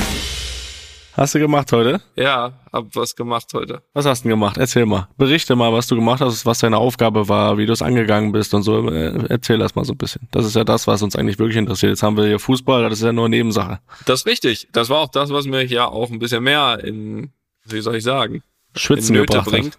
Hast 1.16 1.36
du 1.36 1.40
gemacht 1.40 1.72
heute? 1.72 2.02
Ja, 2.16 2.54
hab 2.72 2.96
was 2.96 3.16
gemacht 3.16 3.48
heute. 3.54 3.84
Was 3.94 4.06
hast 4.06 4.22
du 4.22 4.30
denn 4.30 4.32
gemacht? 4.32 4.58
Erzähl 4.58 4.86
mal. 4.88 5.08
Berichte 5.16 5.56
mal, 5.56 5.72
was 5.72 5.86
du 5.86 5.96
gemacht 5.96 6.22
hast, 6.22 6.44
was 6.46 6.60
deine 6.60 6.78
Aufgabe 6.78 7.30
war, 7.30 7.58
wie 7.60 7.68
du 7.68 7.74
es 7.74 7.84
angegangen 7.84 8.32
bist 8.32 8.54
und 8.56 8.64
so. 8.64 8.90
Äh, 8.90 9.26
Erzähl 9.30 9.60
das 9.60 9.76
mal 9.76 9.86
so 9.86 9.94
ein 9.94 9.98
bisschen. 9.98 10.28
Das 10.32 10.44
ist 10.44 10.56
ja 10.56 10.64
das, 10.64 10.88
was 10.88 11.04
uns 11.04 11.16
eigentlich 11.16 11.38
wirklich 11.38 11.58
interessiert. 11.58 11.92
Jetzt 11.92 12.02
haben 12.02 12.18
wir 12.18 12.26
hier 12.26 12.40
Fußball, 12.40 12.90
das 12.90 13.00
ist 13.00 13.06
ja 13.06 13.14
nur 13.14 13.30
Nebensache. 13.30 13.80
Das 14.06 14.22
ist 14.22 14.26
richtig. 14.26 14.68
Das 14.72 14.90
war 14.90 15.02
auch 15.02 15.10
das, 15.10 15.30
was 15.30 15.46
mich 15.46 15.70
ja 15.70 15.86
auch 15.86 16.10
ein 16.10 16.18
bisschen 16.18 16.44
mehr 16.44 16.80
in, 16.84 17.32
wie 17.66 17.82
soll 17.82 17.98
ich 17.98 18.04
sagen, 18.04 18.42
Schwitzen 18.76 19.16
in 19.16 19.22
Nöte 19.22 19.44
bringt. 19.44 19.78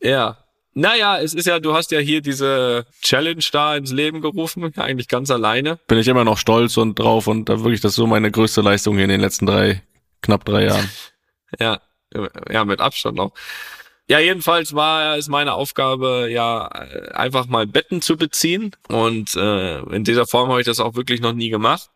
Ja. 0.00 0.38
Naja, 0.72 1.18
es 1.18 1.34
ist 1.34 1.46
ja, 1.46 1.58
du 1.58 1.74
hast 1.74 1.90
ja 1.90 1.98
hier 1.98 2.20
diese 2.20 2.86
Challenge 3.02 3.42
da 3.50 3.76
ins 3.76 3.90
Leben 3.90 4.20
gerufen, 4.20 4.72
eigentlich 4.76 5.08
ganz 5.08 5.30
alleine. 5.30 5.78
Bin 5.88 5.98
ich 5.98 6.06
immer 6.06 6.24
noch 6.24 6.38
stolz 6.38 6.76
und 6.76 6.98
drauf 6.98 7.26
und 7.26 7.48
da 7.48 7.58
wirklich, 7.64 7.80
das 7.80 7.92
ist 7.92 7.96
so 7.96 8.06
meine 8.06 8.30
größte 8.30 8.60
Leistung 8.60 8.94
hier 8.94 9.04
in 9.04 9.10
den 9.10 9.20
letzten 9.20 9.46
drei, 9.46 9.82
knapp 10.22 10.44
drei 10.44 10.64
Jahren. 10.64 10.90
Ja, 11.58 11.80
ja, 12.50 12.66
mit 12.66 12.82
Abstand 12.82 13.18
auch. 13.18 13.32
Ja, 14.06 14.18
jedenfalls 14.18 14.74
war 14.74 15.16
ist 15.16 15.28
meine 15.28 15.54
Aufgabe 15.54 16.28
ja 16.30 16.66
einfach 16.66 17.46
mal 17.46 17.66
Betten 17.66 18.02
zu 18.02 18.18
beziehen 18.18 18.76
und 18.88 19.34
äh, 19.34 19.78
in 19.78 20.04
dieser 20.04 20.26
Form 20.26 20.50
habe 20.50 20.60
ich 20.60 20.66
das 20.66 20.78
auch 20.78 20.94
wirklich 20.94 21.22
noch 21.22 21.32
nie 21.32 21.48
gemacht. 21.48 21.88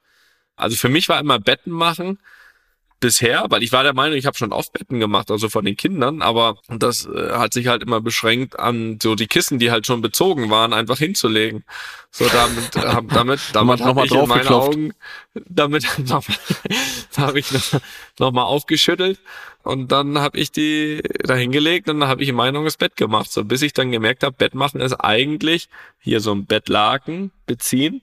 Also 0.57 0.77
für 0.77 0.89
mich 0.89 1.11
war 1.11 1.21
immer 1.21 1.39
Betten 1.39 1.71
machen 1.71 2.19
bisher, 3.03 3.45
weil 3.51 3.62
ich 3.62 3.73
war 3.73 3.83
der 3.83 3.93
Meinung, 3.93 4.17
ich 4.17 4.25
habe 4.25 4.38
schon 4.38 4.53
oft 4.53 4.73
Betten 4.73 5.01
gemacht, 5.01 5.31
also 5.31 5.51
von 5.51 5.65
den 5.67 5.77
Kindern, 5.77 6.23
aber 6.23 6.57
das 6.69 7.05
äh, 7.05 7.33
hat 7.33 7.53
sich 7.53 7.67
halt 7.67 7.83
immer 7.83 8.01
beschränkt 8.01 8.59
an 8.59 8.99
so 9.03 9.15
die 9.17 9.27
Kissen, 9.27 9.59
die 9.59 9.71
halt 9.71 9.87
schon 9.87 10.01
bezogen 10.01 10.49
waren, 10.49 10.73
einfach 10.73 10.99
hinzulegen. 10.99 11.65
So 12.11 12.27
damit, 12.29 12.77
äh, 12.77 12.81
hab- 12.81 13.09
damit, 13.09 13.41
damit 13.53 13.81
habe 13.83 14.07
ich 14.07 14.12
in 14.12 14.29
meinen. 14.29 14.49
Augen, 14.49 14.93
damit 15.35 15.85
habe 17.17 17.38
ich 17.38 17.53
noch, 17.53 17.81
noch 18.19 18.33
mal 18.33 18.45
aufgeschüttelt 18.45 19.19
und 19.65 19.91
dann 19.93 20.19
habe 20.19 20.38
ich 20.38 20.53
die 20.53 21.03
da 21.25 21.35
hingelegt 21.35 21.88
und 21.88 22.01
dann 22.01 22.09
habe 22.09 22.23
ich 22.23 22.29
in 22.29 22.37
Meinung 22.37 22.65
das 22.65 22.77
Bett 22.77 22.97
gemacht, 22.97 23.33
so 23.33 23.45
bis 23.45 23.62
ich 23.62 23.73
dann 23.73 23.91
gemerkt 23.91 24.23
habe, 24.23 24.37
Bett 24.37 24.55
machen 24.55 24.81
ist 24.81 24.95
eigentlich 24.95 25.69
hier 26.01 26.21
so 26.21 26.33
ein 26.33 26.47
Bettlaken 26.47 27.33
beziehen 27.47 28.01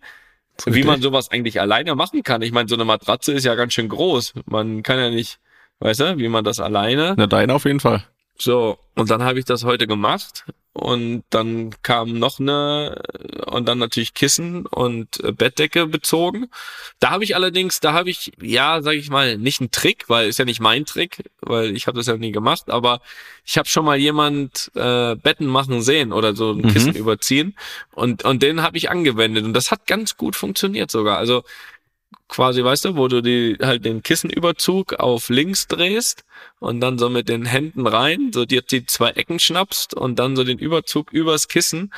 wie 0.65 0.83
man 0.83 1.01
sowas 1.01 1.31
eigentlich 1.31 1.61
alleine 1.61 1.95
machen 1.95 2.23
kann. 2.23 2.41
Ich 2.41 2.51
meine, 2.51 2.67
so 2.69 2.75
eine 2.75 2.85
Matratze 2.85 3.33
ist 3.33 3.45
ja 3.45 3.55
ganz 3.55 3.73
schön 3.73 3.89
groß. 3.89 4.33
Man 4.45 4.83
kann 4.83 4.99
ja 4.99 5.09
nicht, 5.09 5.39
weißt 5.79 5.99
du, 5.99 6.17
wie 6.17 6.27
man 6.27 6.43
das 6.43 6.59
alleine. 6.59 7.15
Na, 7.17 7.27
deine 7.27 7.53
auf 7.53 7.65
jeden 7.65 7.79
Fall. 7.79 8.03
So, 8.41 8.77
und 8.95 9.09
dann 9.09 9.23
habe 9.23 9.39
ich 9.39 9.45
das 9.45 9.65
heute 9.65 9.85
gemacht 9.85 10.45
und 10.71 11.23
dann 11.29 11.71
kam 11.81 12.19
noch 12.19 12.39
eine 12.39 13.01
und 13.47 13.67
dann 13.67 13.79
natürlich 13.79 14.13
Kissen 14.13 14.65
und 14.65 15.21
äh, 15.23 15.33
Bettdecke 15.33 15.87
bezogen. 15.87 16.47
Da 16.99 17.09
habe 17.09 17.25
ich 17.25 17.35
allerdings, 17.35 17.81
da 17.81 17.91
habe 17.91 18.09
ich 18.09 18.31
ja, 18.41 18.81
sage 18.81 18.97
ich 18.97 19.09
mal, 19.09 19.37
nicht 19.37 19.59
einen 19.59 19.71
Trick, 19.71 20.05
weil 20.07 20.29
ist 20.29 20.39
ja 20.39 20.45
nicht 20.45 20.61
mein 20.61 20.85
Trick, 20.85 21.23
weil 21.41 21.75
ich 21.75 21.87
habe 21.87 21.97
das 21.97 22.07
ja 22.07 22.15
nie 22.15 22.31
gemacht, 22.31 22.69
aber 22.69 23.01
ich 23.43 23.57
habe 23.57 23.67
schon 23.67 23.83
mal 23.83 23.97
jemand 23.97 24.71
äh, 24.75 25.15
Betten 25.15 25.47
machen 25.47 25.81
sehen 25.81 26.13
oder 26.13 26.33
so 26.35 26.51
ein 26.51 26.59
Mhm. 26.59 26.67
Kissen 26.69 26.95
überziehen 26.95 27.57
und 27.93 28.23
und 28.23 28.41
den 28.41 28.61
habe 28.61 28.77
ich 28.77 28.89
angewendet 28.89 29.43
und 29.43 29.53
das 29.53 29.71
hat 29.71 29.85
ganz 29.85 30.15
gut 30.15 30.35
funktioniert 30.37 30.91
sogar. 30.91 31.17
Also 31.17 31.43
quasi, 32.27 32.63
weißt 32.63 32.85
du, 32.85 32.95
wo 32.95 33.07
du 33.07 33.21
die 33.21 33.57
halt 33.61 33.85
den 33.85 34.03
Kissenüberzug 34.03 34.93
auf 34.93 35.29
links 35.29 35.67
drehst 35.67 36.23
und 36.59 36.79
dann 36.81 36.97
so 36.99 37.09
mit 37.09 37.27
den 37.29 37.45
Händen 37.45 37.87
rein, 37.87 38.31
so 38.33 38.45
dir 38.45 38.61
die 38.61 38.85
zwei 38.85 39.09
Ecken 39.11 39.39
schnappst 39.39 39.93
und 39.93 40.19
dann 40.19 40.35
so 40.35 40.43
den 40.43 40.59
Überzug 40.59 41.11
übers 41.11 41.47
Kissen 41.47 41.91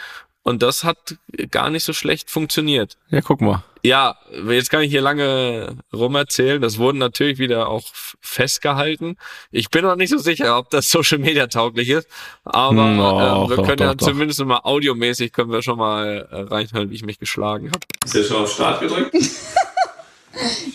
Und 0.43 0.63
das 0.63 0.83
hat 0.83 1.17
gar 1.51 1.69
nicht 1.69 1.83
so 1.83 1.93
schlecht 1.93 2.31
funktioniert. 2.31 2.97
Ja, 3.09 3.21
guck 3.21 3.41
mal. 3.41 3.63
Ja, 3.83 4.15
jetzt 4.47 4.69
kann 4.71 4.81
ich 4.83 4.91
hier 4.91 5.01
lange 5.01 5.75
rumerzählen. 5.93 6.61
Das 6.61 6.77
wurden 6.79 6.97
natürlich 6.99 7.37
wieder 7.39 7.67
auch 7.69 7.83
festgehalten. 8.21 9.17
Ich 9.51 9.69
bin 9.69 9.83
noch 9.83 9.95
nicht 9.95 10.09
so 10.09 10.17
sicher, 10.17 10.57
ob 10.57 10.69
das 10.71 10.89
Social 10.91 11.17
Media 11.19 11.47
tauglich 11.47 11.89
ist. 11.89 12.07
Aber 12.43 12.85
Hm, 12.85 12.97
doch, 12.97 13.19
äh, 13.19 13.49
wir 13.49 13.57
doch, 13.57 13.65
können 13.67 13.81
ja 13.81 13.93
doch, 13.93 13.95
doch. 13.95 14.07
zumindest 14.07 14.43
mal 14.45 14.61
audiomäßig 14.63 15.31
können 15.33 15.51
wir 15.51 15.61
schon 15.63 15.77
mal 15.77 16.27
äh, 16.31 16.41
reinhören, 16.41 16.89
wie 16.89 16.95
ich 16.95 17.03
mich 17.05 17.19
geschlagen 17.19 17.67
habe. 17.71 17.79
Ist 18.05 18.15
ja 18.15 18.23
schon 18.23 18.43
auf 18.43 18.51
Start 18.53 18.81
gedrückt? 18.81 19.15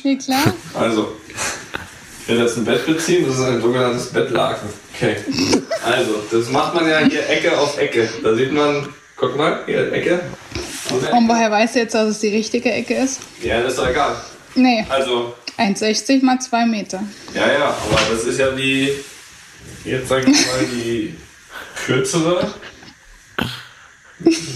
Ja, 0.02 0.14
klar. 0.16 0.54
Also, 0.74 1.16
werde 2.26 2.42
jetzt 2.42 2.57
ein 2.57 2.64
Bett 2.64 2.84
beziehen, 2.86 3.24
das 3.26 3.36
ist 3.38 3.44
ein 3.44 3.61
sogenanntes 3.61 4.07
Bettlaken. 4.12 4.68
Okay. 4.94 5.16
Also, 5.84 6.22
das 6.30 6.48
macht 6.50 6.74
man 6.74 6.88
ja 6.88 6.98
hier 7.00 7.28
Ecke 7.28 7.59
auf 7.59 7.78
Ecke. 7.78 8.09
Da 8.22 8.34
sieht 8.34 8.52
man, 8.52 8.88
guck 9.16 9.36
mal, 9.36 9.61
hier 9.66 9.92
Ecke. 9.92 10.20
Und 11.12 11.28
woher 11.28 11.50
weißt 11.50 11.74
du 11.74 11.78
jetzt, 11.80 11.94
dass 11.94 12.09
es 12.09 12.18
die 12.20 12.28
richtige 12.28 12.70
Ecke 12.72 12.94
ist? 12.94 13.20
Ja, 13.42 13.61
das 13.62 13.72
ist 13.72 13.78
doch 13.78 13.88
egal. 13.88 14.16
Nee, 14.54 14.86
Also, 14.88 15.34
1,60 15.59 16.22
mal 16.24 16.38
2 16.38 16.66
Meter. 16.66 17.02
ja, 17.34 17.52
ja, 17.52 17.68
aber 17.68 18.00
das 18.11 18.24
ist 18.24 18.38
ja 18.38 18.50
die, 18.50 18.92
jetzt 19.84 20.09
sag 20.09 20.20
ich 20.28 20.46
mal, 20.46 20.64
die 20.70 21.14
kürzere 21.86 22.52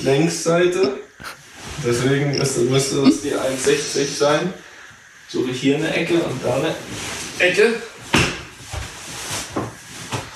Längsseite. 0.04 0.98
Deswegen 1.84 2.36
müsste 2.70 3.02
das 3.02 3.22
die 3.22 3.32
1,60 3.32 4.16
sein. 4.16 4.52
Suche 5.30 5.50
ich 5.52 5.60
hier 5.60 5.76
eine 5.76 5.94
Ecke 5.94 6.14
und 6.14 6.44
da 6.44 6.56
eine 6.56 6.74
Ecke. 7.38 7.80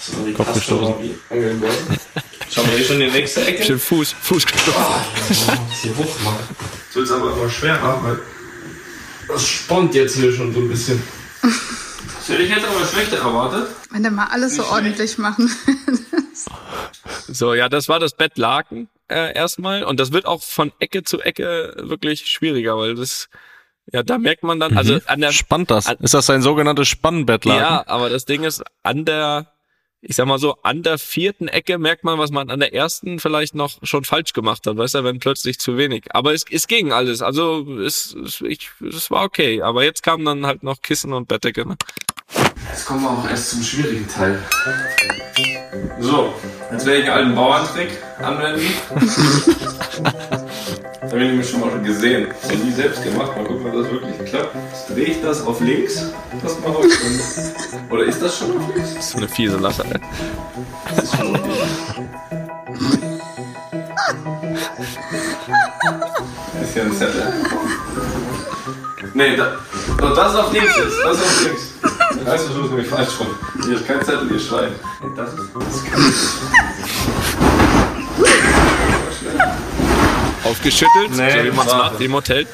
So, 0.01 0.25
die 0.25 0.33
Kopf 0.33 0.55
gestoßen. 0.55 0.95
angebunden. 1.31 1.99
Schauen 2.49 2.71
wir 2.71 2.77
hier 2.77 2.87
schon 2.87 3.01
die 3.01 3.11
nächste 3.11 3.45
Ecke. 3.45 3.65
Den 3.65 3.81
Fuß, 3.81 4.15
Fuß 4.23 4.47
gestoßen. 4.47 4.83
hier 5.83 5.97
hoch 5.97 6.21
machen. 6.21 6.57
Das 6.87 6.95
wird 6.95 7.11
aber 7.11 7.33
immer 7.33 7.51
schwerer, 7.51 8.01
weil 8.05 8.21
das 9.27 9.49
spannt 9.49 9.97
jetzt 9.97 10.15
hier 10.15 10.33
schon 10.33 10.55
so 10.55 10.61
ein 10.61 10.69
bisschen. 10.69 11.03
Das 11.43 12.29
hätte 12.29 12.43
ich 12.43 12.51
jetzt 12.51 12.65
aber 12.65 12.87
schlechter 12.87 13.17
erwartet. 13.17 13.69
Wenn 13.91 14.05
du 14.05 14.11
mal 14.11 14.29
alles 14.29 14.55
so 14.55 14.65
ordentlich 14.65 15.19
machen 15.19 15.51
So, 17.27 17.53
ja, 17.55 17.69
das 17.69 17.89
war 17.89 17.99
das 17.99 18.15
Bettlaken 18.15 18.89
äh, 19.09 19.35
erstmal. 19.35 19.83
Und 19.83 19.99
das 19.99 20.13
wird 20.13 20.25
auch 20.25 20.43
von 20.43 20.73
Ecke 20.79 21.03
zu 21.03 21.21
Ecke 21.21 21.75
wirklich 21.79 22.27
schwieriger, 22.27 22.79
weil 22.79 22.95
das, 22.95 23.29
ja, 23.93 24.03
da 24.03 24.18
merkt 24.18 24.43
man 24.43 24.59
dann, 24.61 24.76
also 24.76 24.99
an 25.07 25.20
der, 25.20 25.32
Spannt 25.32 25.70
das? 25.70 25.87
an- 25.87 25.97
Ist 26.01 26.14
das 26.14 26.28
ein 26.30 26.43
sogenanntes 26.43 26.89
Spannbettlaken? 26.89 27.61
ja, 27.62 27.85
aber 27.87 28.09
das 28.11 28.24
Ding 28.24 28.43
ist, 28.45 28.62
an 28.82 29.05
der, 29.05 29.47
ich 30.01 30.16
sag 30.16 30.26
mal 30.26 30.39
so, 30.39 30.57
an 30.62 30.82
der 30.82 30.99
vierten 30.99 31.49
Ecke 31.49 31.78
merkt 31.78 32.03
man, 32.05 32.18
was 32.18 32.30
man 32.30 32.51
an 32.51 32.61
der 32.61 32.74
ersten 32.74 33.18
vielleicht 33.20 33.55
noch 33.55 33.78
schon 33.82 34.05
falsch 34.05 34.32
gemacht 34.32 34.66
hat, 34.66 34.76
weißt 34.76 34.95
du, 34.97 35.05
wenn 35.05 35.18
plötzlich 35.18 35.59
zu 35.59 35.76
wenig. 35.78 36.07
Aber 36.11 36.32
es, 36.35 36.45
es 36.51 36.66
ging 36.66 36.93
alles, 36.93 37.22
also 37.22 37.66
es, 37.80 38.14
es, 38.14 38.41
ich, 38.41 38.70
es 38.87 39.11
war 39.11 39.24
okay. 39.24 39.62
Aber 39.62 39.85
jetzt 39.85 40.03
kamen 40.03 40.24
dann 40.24 40.47
halt 40.47 40.62
noch 40.62 40.80
Kissen 40.82 41.12
und 41.12 41.28
Bettdecke. 41.28 41.66
Ne? 41.66 41.76
Jetzt 42.70 42.87
kommen 42.87 43.03
wir 43.03 43.11
auch 43.11 43.28
erst 43.28 43.51
zum 43.51 43.62
schwierigen 43.62 44.09
Teil. 44.09 44.39
So, 46.01 46.35
jetzt 46.70 46.87
werde 46.87 47.01
ich 47.03 47.11
einen 47.11 47.18
alten 47.26 47.35
Bauerntrick 47.35 47.91
anwenden. 48.18 48.66
das 51.15 51.21
habe 51.21 51.27
ich 51.27 51.31
nämlich 51.31 51.49
schon 51.49 51.61
mal 51.61 51.81
gesehen. 51.81 52.27
Ich 52.43 52.51
habe 52.51 52.59
nie 52.65 52.73
selbst 52.73 53.05
gemacht. 53.05 53.37
Mal 53.37 53.45
gucken, 53.45 53.67
ob 53.67 53.73
das 53.73 53.89
wirklich 53.89 54.25
klappt. 54.29 54.57
Jetzt 54.73 54.89
drehe 54.89 55.05
ich 55.05 55.23
das 55.23 55.47
auf 55.47 55.61
links. 55.61 56.11
Das 56.43 56.59
mache 56.59 56.87
ich 56.89 56.93
dann. 56.99 57.91
Oder 57.91 58.05
ist 58.05 58.21
das 58.21 58.37
schon 58.37 58.59
auf 58.59 58.75
links? 58.75 58.95
Das 58.95 59.07
ist 59.11 59.17
eine 59.17 59.29
fiese 59.29 59.57
Lache. 59.59 59.87
Ne? 59.87 60.01
Das 60.89 61.05
ist 61.05 61.17
schon 61.17 61.37
auf 61.37 61.47
links. 61.47 61.61
Ist 66.62 66.73
hier 66.73 66.83
ein 66.83 66.93
Zettel? 66.93 67.23
Nee, 69.15 69.37
da, 69.37 69.53
das 70.17 70.33
ist 70.33 70.39
auf 70.39 70.53
links 70.53 70.77
jetzt. 70.77 70.97
Das 71.05 71.17
ist 71.17 71.23
auf 71.23 71.45
links. 71.45 71.62
Weißt 72.27 72.49
du, 72.49 72.55
du 72.55 72.61
bist 72.61 72.71
nämlich 72.71 72.89
falsch 72.89 73.21
rum. 73.21 73.29
Hier 73.65 73.77
ist 73.77 73.87
kein 73.87 74.05
Zettel, 74.05 74.29
hier 74.29 74.41
schreiben. 74.41 74.75
Nee, 75.01 75.11
das 75.15 75.33
ist, 75.35 75.51
das 75.55 75.75
ist 75.77 75.85
kein 75.85 76.74
Aufgeschüttelt, 80.45 81.11
Nee, 81.11 81.31
so 81.31 81.45
wie 81.45 81.51
man 81.57 81.67
es 81.67 81.73
macht, 81.73 82.01
im 82.01 82.15
Hotel. 82.15 82.47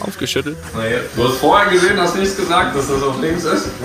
Aufgeschüttelt. 0.00 0.56
Naja, 0.74 0.98
du 1.16 1.28
hast 1.28 1.38
vorher 1.38 1.70
gesehen, 1.70 2.00
hast 2.00 2.16
nichts 2.16 2.36
gesagt, 2.36 2.76
dass 2.76 2.88
das 2.88 3.02
auf 3.02 3.20
links 3.20 3.44
ist. 3.44 3.68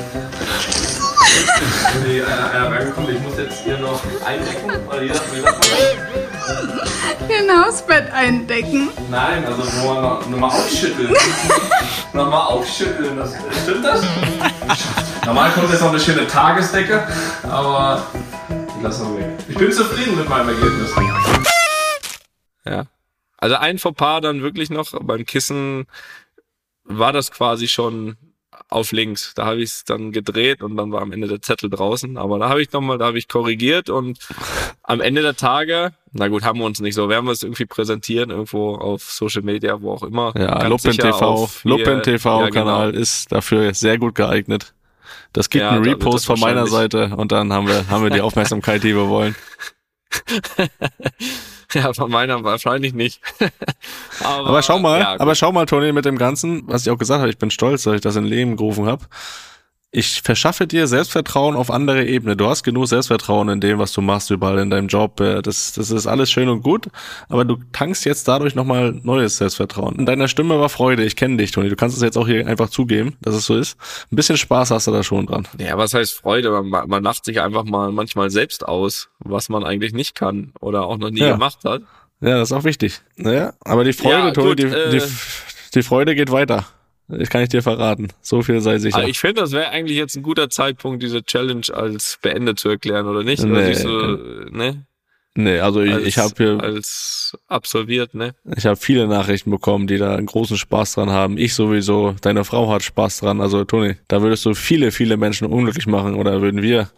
Nee, 2.06 2.22
einer, 2.22 2.52
einer 2.52 2.72
reingekommen, 2.72 3.16
ich 3.16 3.22
muss 3.22 3.38
jetzt 3.38 3.64
hier 3.64 3.78
noch 3.80 4.00
eindecken, 4.26 4.70
oder 4.88 5.02
man 5.02 5.44
das? 5.44 7.28
Den 7.28 7.66
Hausbett 7.66 8.12
eindecken. 8.14 8.90
Nein, 9.10 9.46
also 9.46 9.64
nur 9.82 10.02
noch, 10.02 10.26
nur 10.28 10.40
mal 10.40 10.48
aufschütteln. 10.48 11.14
Nochmal 12.14 12.48
aufschütteln, 12.48 13.18
das, 13.18 13.34
stimmt 13.64 13.84
das? 13.86 14.02
Normal 15.26 15.52
kommt 15.52 15.70
jetzt 15.72 15.82
noch 15.82 15.90
eine 15.90 16.00
schöne 16.00 16.28
Tagesdecke, 16.28 17.06
aber 17.44 18.04
lassen 18.82 19.14
wir 19.18 19.26
weg. 19.26 19.32
Ich 19.50 19.58
bin 19.58 19.72
zufrieden 19.72 20.18
mit 20.18 20.30
meinem 20.30 20.50
Ergebnis. 20.50 20.92
Ja. 22.66 22.86
Also 23.38 23.56
ein 23.56 23.78
Fauxpas 23.78 24.22
dann 24.22 24.42
wirklich 24.42 24.70
noch 24.70 24.92
beim 25.02 25.26
Kissen 25.26 25.86
war 26.84 27.14
das 27.14 27.32
quasi 27.32 27.68
schon 27.68 28.18
auf 28.70 28.92
links. 28.92 29.34
Da 29.36 29.46
habe 29.46 29.62
ich 29.62 29.70
es 29.70 29.84
dann 29.86 30.12
gedreht 30.12 30.62
und 30.62 30.76
dann 30.78 30.92
war 30.92 31.02
am 31.02 31.12
Ende 31.12 31.28
der 31.28 31.42
Zettel 31.42 31.70
draußen. 31.70 32.18
Aber 32.18 32.40
da 32.40 32.50
habe 32.50 32.62
ich 32.62 32.72
nochmal, 32.72 32.98
da 32.98 33.06
habe 33.06 33.18
ich 33.18 33.28
korrigiert 33.28 33.90
und 33.90 34.20
am 34.84 35.02
Ende 35.02 35.22
der 35.22 35.36
Tage, 35.36 35.94
na 36.12 36.28
gut, 36.28 36.44
haben 36.44 36.60
wir 36.60 36.66
uns 36.66 36.80
nicht 36.80 36.96
so, 36.96 37.10
werden 37.10 37.26
wir 37.26 37.32
es 37.32 37.44
irgendwie 37.44 37.66
präsentieren, 37.66 38.30
irgendwo 38.30 38.76
auf 38.76 39.04
Social 39.04 39.44
Media, 39.44 39.82
wo 39.82 39.92
auch 39.92 40.04
immer. 40.04 40.34
Ja, 40.38 40.66
Luppen 40.68 40.92
TV, 40.92 41.50
Luppen 41.64 42.04
TV 42.04 42.42
ja, 42.42 42.50
genau. 42.50 42.66
Kanal 42.66 42.96
ist 42.96 43.32
dafür 43.32 43.74
sehr 43.74 43.98
gut 43.98 44.16
geeignet. 44.16 44.74
Das 45.34 45.50
gibt 45.50 45.62
Ja, 45.62 45.72
einen 45.72 45.84
Repost 45.84 46.26
von 46.26 46.40
meiner 46.40 46.68
Seite 46.68 47.16
und 47.16 47.32
dann 47.32 47.54
haben 47.54 47.68
wir, 47.68 47.88
haben 47.90 48.04
wir 48.04 48.10
die 48.10 48.22
Aufmerksamkeit, 48.28 48.84
die 48.84 48.96
wir 48.96 49.08
wollen. 49.08 49.36
Ja, 51.74 51.94
von 51.94 52.10
meiner 52.10 52.44
wahrscheinlich 52.44 52.94
nicht. 52.94 53.22
aber, 54.24 54.48
Aber 54.50 54.62
schau 54.62 54.80
mal, 54.80 55.00
ja, 55.00 55.20
aber 55.20 55.36
schau 55.36 55.52
mal, 55.52 55.66
Toni, 55.66 55.92
mit 55.92 56.06
dem 56.06 56.18
Ganzen, 56.18 56.64
was 56.68 56.86
ich 56.86 56.92
auch 56.92 56.98
gesagt 56.98 57.20
habe, 57.20 57.30
ich 57.30 57.38
bin 57.38 57.52
stolz, 57.52 57.84
dass 57.84 57.96
ich 57.96 58.02
das 58.02 58.16
in 58.16 58.24
Leben 58.24 58.56
gerufen 58.56 58.86
habe. 58.86 59.06
Ich 59.98 60.22
verschaffe 60.22 60.68
dir 60.68 60.86
Selbstvertrauen 60.86 61.56
auf 61.56 61.72
andere 61.72 62.06
Ebene. 62.06 62.36
Du 62.38 62.46
hast 62.48 62.62
genug 62.62 62.88
Selbstvertrauen 62.88 63.50
in 63.50 63.60
dem, 63.62 63.80
was 63.80 63.94
du 63.94 64.02
machst, 64.02 64.30
überall 64.30 64.60
in 64.60 64.70
deinem 64.70 64.90
Job. 64.90 65.20
Äh, 65.20 65.42
Das, 65.42 65.72
das 65.74 65.90
ist 65.90 66.06
alles 66.06 66.30
schön 66.30 66.50
und 66.50 66.62
gut, 66.62 66.86
aber 67.30 67.46
du 67.46 67.58
tankst 67.72 68.06
jetzt 68.06 68.28
dadurch 68.28 68.54
nochmal 68.54 68.92
neues 69.02 69.38
Selbstvertrauen. 69.38 69.96
In 69.98 70.06
deiner 70.06 70.28
Stimme 70.28 70.60
war 70.60 70.70
Freude. 70.70 71.04
Ich 71.04 71.16
kenne 71.16 71.38
dich, 71.38 71.50
Toni. 71.50 71.70
Du 71.70 71.76
kannst 71.76 71.98
es 71.98 72.04
jetzt 72.04 72.16
auch 72.16 72.28
hier 72.28 72.46
einfach 72.46 72.70
zugeben, 72.70 73.18
dass 73.22 73.34
es 73.34 73.48
so 73.48 73.58
ist. 73.58 73.76
Ein 74.12 74.16
bisschen 74.18 74.38
Spaß 74.38 74.70
hast 74.70 74.86
du 74.86 74.92
da 74.92 75.02
schon 75.02 75.26
dran. 75.26 75.48
Ja, 75.58 75.76
was 75.80 75.96
heißt 75.96 76.14
Freude? 76.14 76.62
Man, 76.62 76.88
man 76.88 77.02
lacht 77.04 77.26
sich 77.26 77.42
einfach 77.42 77.64
mal 77.64 77.92
manchmal 77.92 78.30
selbst 78.30 78.68
aus, 78.68 79.10
was 79.18 79.50
man 79.50 79.64
eigentlich 79.64 79.94
nicht 79.94 80.14
kann 80.14 80.54
oder 80.60 80.86
auch 80.86 80.98
noch 81.00 81.10
nie 81.10 81.22
Ja. 81.22 81.32
gemacht 81.32 81.58
hat. 81.66 81.82
Ja, 82.22 82.38
das 82.38 82.52
ist 82.52 82.58
auch 82.58 82.66
wichtig. 82.66 83.02
Naja, 83.16 83.54
aber 83.62 83.84
die 83.84 83.94
Freude, 83.94 84.28
Ja, 84.28 84.32
Toni, 84.32 84.56
die, 84.58 84.64
äh, 84.66 84.92
die, 84.92 85.02
die 85.74 85.82
Freude 85.82 86.14
geht 86.14 86.32
weiter. 86.32 86.66
Das 87.08 87.30
kann 87.30 87.42
ich 87.42 87.50
dir 87.50 87.62
verraten. 87.62 88.10
So 88.22 88.42
viel 88.42 88.60
sei 88.60 88.80
sicher. 88.80 88.98
Aber 88.98 89.08
ich 89.08 89.20
finde, 89.20 89.42
das 89.42 89.54
wäre 89.54 89.70
eigentlich 89.70 89.98
jetzt 89.98 90.16
ein 90.18 90.24
guter 90.24 90.50
Zeitpunkt, 90.50 91.02
diese 91.02 91.24
Challenge 91.24 91.66
als 91.74 92.20
beendet 92.22 92.60
zu 92.60 92.70
erklären, 92.70 93.08
oder 93.08 93.24
nicht? 93.24 93.44
Oder 93.44 93.62
Nee, 93.62 93.82
du, 93.82 94.50
ne? 94.52 94.86
nee, 95.36 95.60
also 95.60 95.82
ich, 95.82 95.94
Als, 95.94 96.06
ich 96.06 96.18
habe 96.18 96.34
hier 96.38 96.62
als 96.62 97.38
absolviert, 97.48 98.14
ne? 98.14 98.36
Ich 98.58 98.66
habe 98.66 98.76
viele 98.76 99.08
Nachrichten 99.08 99.52
bekommen, 99.52 99.88
die 99.88 99.98
da 99.98 100.16
einen 100.16 100.26
großen 100.26 100.58
Spaß 100.58 100.96
dran 100.96 101.10
haben. 101.10 101.38
Ich 101.38 101.54
sowieso. 101.54 102.16
Deine 102.22 102.44
Frau 102.44 102.70
hat 102.70 102.84
Spaß 102.84 103.20
dran. 103.22 103.40
Also 103.40 103.64
Toni, 103.64 103.96
da 104.10 104.22
würdest 104.22 104.46
du 104.46 104.54
viele, 104.54 104.92
viele 104.92 105.16
Menschen 105.16 105.48
unglücklich 105.48 105.88
machen 105.88 106.16
oder 106.16 106.42
würden 106.42 106.62
wir 106.62 106.90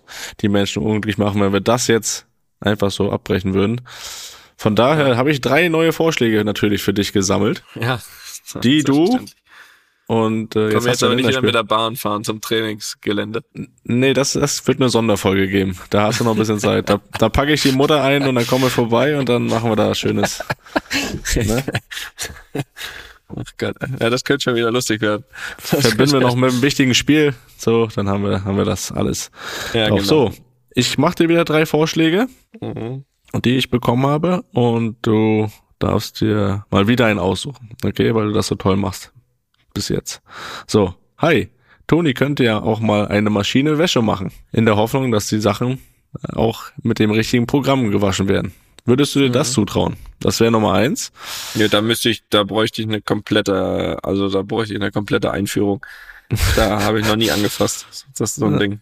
die 0.41 0.49
Menschen 0.49 0.81
unglücklich 0.81 1.19
machen, 1.19 1.39
wenn 1.39 1.53
wir 1.53 1.61
das 1.61 1.85
jetzt 1.85 2.25
einfach 2.61 2.89
so 2.89 3.11
abbrechen 3.11 3.53
würden. 3.53 3.81
Von 4.57 4.75
daher 4.75 5.15
habe 5.17 5.31
ich 5.31 5.39
drei 5.39 5.69
neue 5.69 5.93
Vorschläge 5.93 6.43
natürlich 6.43 6.81
für 6.81 6.93
dich 6.93 7.13
gesammelt. 7.13 7.63
Ja. 7.79 8.01
Die 8.63 8.83
du. 8.83 9.19
Und 10.09 10.55
äh, 10.55 10.59
Können 10.59 10.71
jetzt 10.71 10.85
wir 10.85 10.91
jetzt 10.91 11.03
aber 11.03 11.13
nicht 11.13 11.29
wieder 11.29 11.43
mit 11.43 11.53
der 11.53 11.63
Bahn 11.63 11.95
fahren 11.95 12.23
zum 12.23 12.41
Trainingsgelände. 12.41 13.43
Nee, 13.83 14.15
das, 14.15 14.33
das 14.33 14.65
wird 14.65 14.79
eine 14.81 14.89
Sonderfolge 14.89 15.47
geben. 15.47 15.77
Da 15.91 16.05
hast 16.05 16.19
du 16.19 16.23
noch 16.23 16.31
ein 16.31 16.37
bisschen 16.39 16.57
Zeit. 16.57 16.89
Da, 16.89 16.99
da 17.19 17.29
packe 17.29 17.53
ich 17.53 17.61
die 17.61 17.73
Mutter 17.73 18.01
ein 18.01 18.27
und 18.27 18.33
dann 18.33 18.47
kommen 18.47 18.63
wir 18.63 18.71
vorbei 18.71 19.19
und 19.19 19.29
dann 19.29 19.45
machen 19.45 19.69
wir 19.69 19.75
da 19.75 19.93
Schönes. 19.93 20.43
Ne? 21.35 21.63
Ach 23.27 23.51
Gott. 23.59 23.75
Ja, 23.99 24.09
das 24.09 24.23
könnte 24.23 24.45
schon 24.45 24.55
wieder 24.55 24.71
lustig 24.71 25.01
werden. 25.01 25.25
Das 25.69 25.85
Verbinden 25.85 26.13
wir 26.13 26.21
noch 26.21 26.35
mit 26.35 26.49
einem 26.51 26.63
wichtigen 26.63 26.95
Spiel. 26.95 27.35
So, 27.57 27.85
dann 27.95 28.09
haben 28.09 28.23
wir, 28.23 28.43
haben 28.45 28.57
wir 28.57 28.65
das 28.65 28.91
alles. 28.91 29.29
Ja, 29.73 29.89
genau. 29.89 30.01
so. 30.01 30.33
Ich 30.73 30.97
mache 30.97 31.15
dir 31.15 31.29
wieder 31.29 31.45
drei 31.45 31.67
Vorschläge, 31.67 32.25
Mhm. 32.61 33.05
die 33.45 33.57
ich 33.57 33.69
bekommen 33.69 34.07
habe 34.07 34.43
und 34.53 34.97
du 35.03 35.51
darfst 35.77 36.21
dir 36.21 36.65
mal 36.71 36.87
wieder 36.87 37.05
einen 37.05 37.19
aussuchen. 37.19 37.69
Okay, 37.85 38.15
weil 38.15 38.29
du 38.29 38.33
das 38.33 38.47
so 38.47 38.55
toll 38.55 38.75
machst. 38.75 39.13
Bis 39.73 39.89
jetzt. 39.89 40.21
So. 40.67 40.95
Hi. 41.17 41.49
Toni 41.87 42.13
könnte 42.13 42.43
ja 42.43 42.61
auch 42.61 42.79
mal 42.79 43.07
eine 43.07 43.29
Maschine 43.29 43.77
Wäsche 43.77 44.01
machen. 44.01 44.31
In 44.51 44.65
der 44.65 44.75
Hoffnung, 44.77 45.11
dass 45.11 45.27
die 45.27 45.39
Sachen 45.41 45.79
auch 46.33 46.63
mit 46.83 46.99
dem 46.99 47.11
richtigen 47.11 47.47
Programm 47.47 47.89
gewaschen 47.91 48.27
werden. 48.27 48.53
Würdest 48.85 49.15
du 49.15 49.19
dir 49.19 49.29
Mhm. 49.29 49.33
das 49.33 49.53
zutrauen? 49.53 49.95
Das 50.19 50.39
wäre 50.39 50.51
Nummer 50.51 50.73
eins. 50.73 51.11
Ja, 51.55 51.67
da 51.67 51.81
müsste 51.81 52.09
ich, 52.09 52.23
da 52.29 52.43
bräuchte 52.43 52.81
ich 52.81 52.87
eine 52.87 53.01
komplette, 53.01 53.97
also 54.03 54.29
da 54.29 54.41
bräuchte 54.43 54.73
ich 54.73 54.79
eine 54.81 54.91
komplette 54.91 55.31
Einführung. 55.31 55.85
Da 56.55 56.81
habe 56.83 56.99
ich 56.99 57.07
noch 57.07 57.15
nie 57.15 57.31
angefasst. 57.31 57.85
Das 58.17 58.31
ist 58.31 58.35
so 58.37 58.45
ein 58.45 58.57
Ding. 58.59 58.79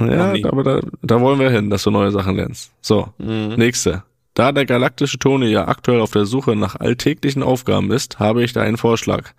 Ja, 0.00 0.32
aber 0.44 0.62
da, 0.62 0.80
da 1.02 1.20
wollen 1.20 1.40
wir 1.40 1.50
hin, 1.50 1.70
dass 1.70 1.82
du 1.84 1.90
neue 1.90 2.10
Sachen 2.12 2.36
lernst. 2.36 2.72
So, 2.80 3.12
Mhm. 3.18 3.54
nächste. 3.56 4.04
Da 4.34 4.52
der 4.52 4.64
galaktische 4.66 5.18
Toni 5.18 5.46
ja 5.48 5.66
aktuell 5.66 6.00
auf 6.00 6.12
der 6.12 6.24
Suche 6.26 6.54
nach 6.54 6.76
alltäglichen 6.76 7.42
Aufgaben 7.42 7.90
ist, 7.90 8.18
habe 8.20 8.44
ich 8.44 8.52
da 8.52 8.60
einen 8.62 8.76
Vorschlag. 8.76 9.32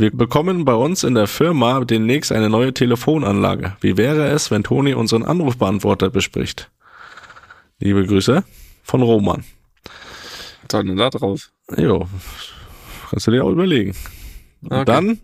Wir 0.00 0.12
bekommen 0.12 0.64
bei 0.64 0.74
uns 0.74 1.02
in 1.02 1.16
der 1.16 1.26
Firma 1.26 1.84
demnächst 1.84 2.30
eine 2.30 2.48
neue 2.48 2.72
Telefonanlage. 2.72 3.76
Wie 3.80 3.96
wäre 3.96 4.28
es, 4.28 4.48
wenn 4.48 4.62
Toni 4.62 4.94
unseren 4.94 5.24
Anrufbeantworter 5.24 6.08
bespricht? 6.08 6.70
Liebe 7.80 8.06
Grüße 8.06 8.44
von 8.84 9.02
Roman. 9.02 9.42
Was 10.62 10.70
soll 10.70 10.84
denn 10.84 10.96
da 10.98 11.10
drauf? 11.10 11.50
Jo, 11.76 12.06
kannst 13.10 13.26
du 13.26 13.32
dir 13.32 13.44
auch 13.44 13.50
überlegen. 13.50 13.96
Und 14.62 14.72
Okay. 14.72 14.84
dann 14.84 15.18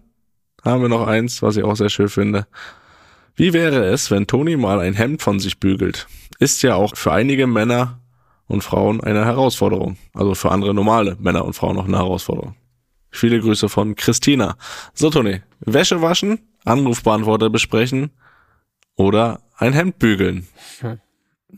haben 0.64 0.82
wir 0.82 0.88
noch 0.88 1.06
eins, 1.06 1.40
was 1.40 1.56
ich 1.56 1.62
auch 1.62 1.76
sehr 1.76 1.88
schön 1.88 2.08
finde. 2.08 2.48
Wie 3.36 3.52
wäre 3.52 3.84
es, 3.84 4.10
wenn 4.10 4.26
Toni 4.26 4.56
mal 4.56 4.80
ein 4.80 4.94
Hemd 4.94 5.22
von 5.22 5.38
sich 5.38 5.60
bügelt? 5.60 6.08
Ist 6.40 6.62
ja 6.62 6.74
auch 6.74 6.96
für 6.96 7.12
einige 7.12 7.46
Männer 7.46 8.00
und 8.48 8.64
Frauen 8.64 9.00
eine 9.04 9.24
Herausforderung. 9.24 9.98
Also 10.14 10.34
für 10.34 10.50
andere 10.50 10.74
normale 10.74 11.16
Männer 11.20 11.44
und 11.44 11.52
Frauen 11.52 11.78
auch 11.78 11.86
eine 11.86 11.98
Herausforderung. 11.98 12.56
Viele 13.16 13.38
Grüße 13.40 13.68
von 13.68 13.94
Christina. 13.94 14.56
So, 14.92 15.08
Toni, 15.08 15.40
Wäsche 15.60 16.02
waschen, 16.02 16.40
Anrufbeantworter 16.64 17.48
besprechen 17.48 18.10
oder 18.96 19.40
ein 19.56 19.72
Hemd 19.72 20.00
bügeln. 20.00 20.48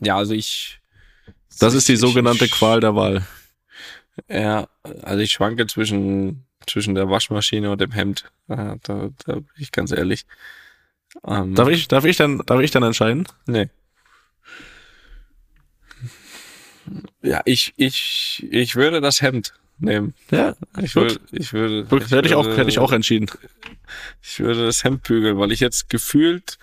Ja, 0.01 0.17
also 0.19 0.35
ich. 0.35 0.81
Das 1.59 1.73
ist 1.73 1.89
die 1.89 1.95
ich- 1.95 1.99
sogenannte 2.01 2.45
ich- 2.45 2.51
Qual 2.51 2.81
der 2.81 2.95
Wahl. 2.95 3.27
Ja, 4.29 4.69
also 5.03 5.21
ich 5.21 5.33
schwanke 5.33 5.67
zwischen, 5.67 6.45
zwischen 6.67 6.95
der 6.95 7.09
Waschmaschine 7.09 7.71
und 7.71 7.81
dem 7.81 7.93
Hemd. 7.93 8.31
Ja, 8.49 8.77
da, 8.83 9.09
da 9.25 9.35
bin 9.37 9.47
ich 9.57 9.73
ganz 9.73 9.93
ehrlich. 9.93 10.27
Ähm, 11.27 11.55
Darf 11.55 11.69
ich, 11.69 11.89
darf 11.89 12.05
ich 12.05 12.19
dann, 12.19 12.39
darf 12.45 12.61
ich 12.61 12.71
dann 12.71 12.83
entscheiden? 12.83 13.27
Nee. 13.47 13.69
Ja, 17.23 17.41
ich, 17.47 17.73
ich, 17.77 18.47
ich 18.51 18.77
würde 18.77 19.01
das 19.01 19.21
Hemd 19.23 19.55
nehmen. 19.79 20.15
Ja, 20.31 20.55
Ich 20.83 20.95
gut. 20.95 21.03
würde, 21.03 21.21
ich 21.33 21.53
würde, 21.53 21.85
Gut, 21.85 22.11
hätte 22.11 22.27
ich 22.29 22.35
auch, 22.35 22.47
hätte 22.47 22.69
ich 22.71 22.79
auch 22.79 22.93
entschieden. 22.93 23.27
Ich 24.23 24.39
würde 24.41 24.65
das 24.67 24.85
Hemd 24.85 25.03
bügeln, 25.03 25.39
weil 25.39 25.53
ich 25.53 25.61
jetzt 25.61 25.89
gefühlt 25.91 26.59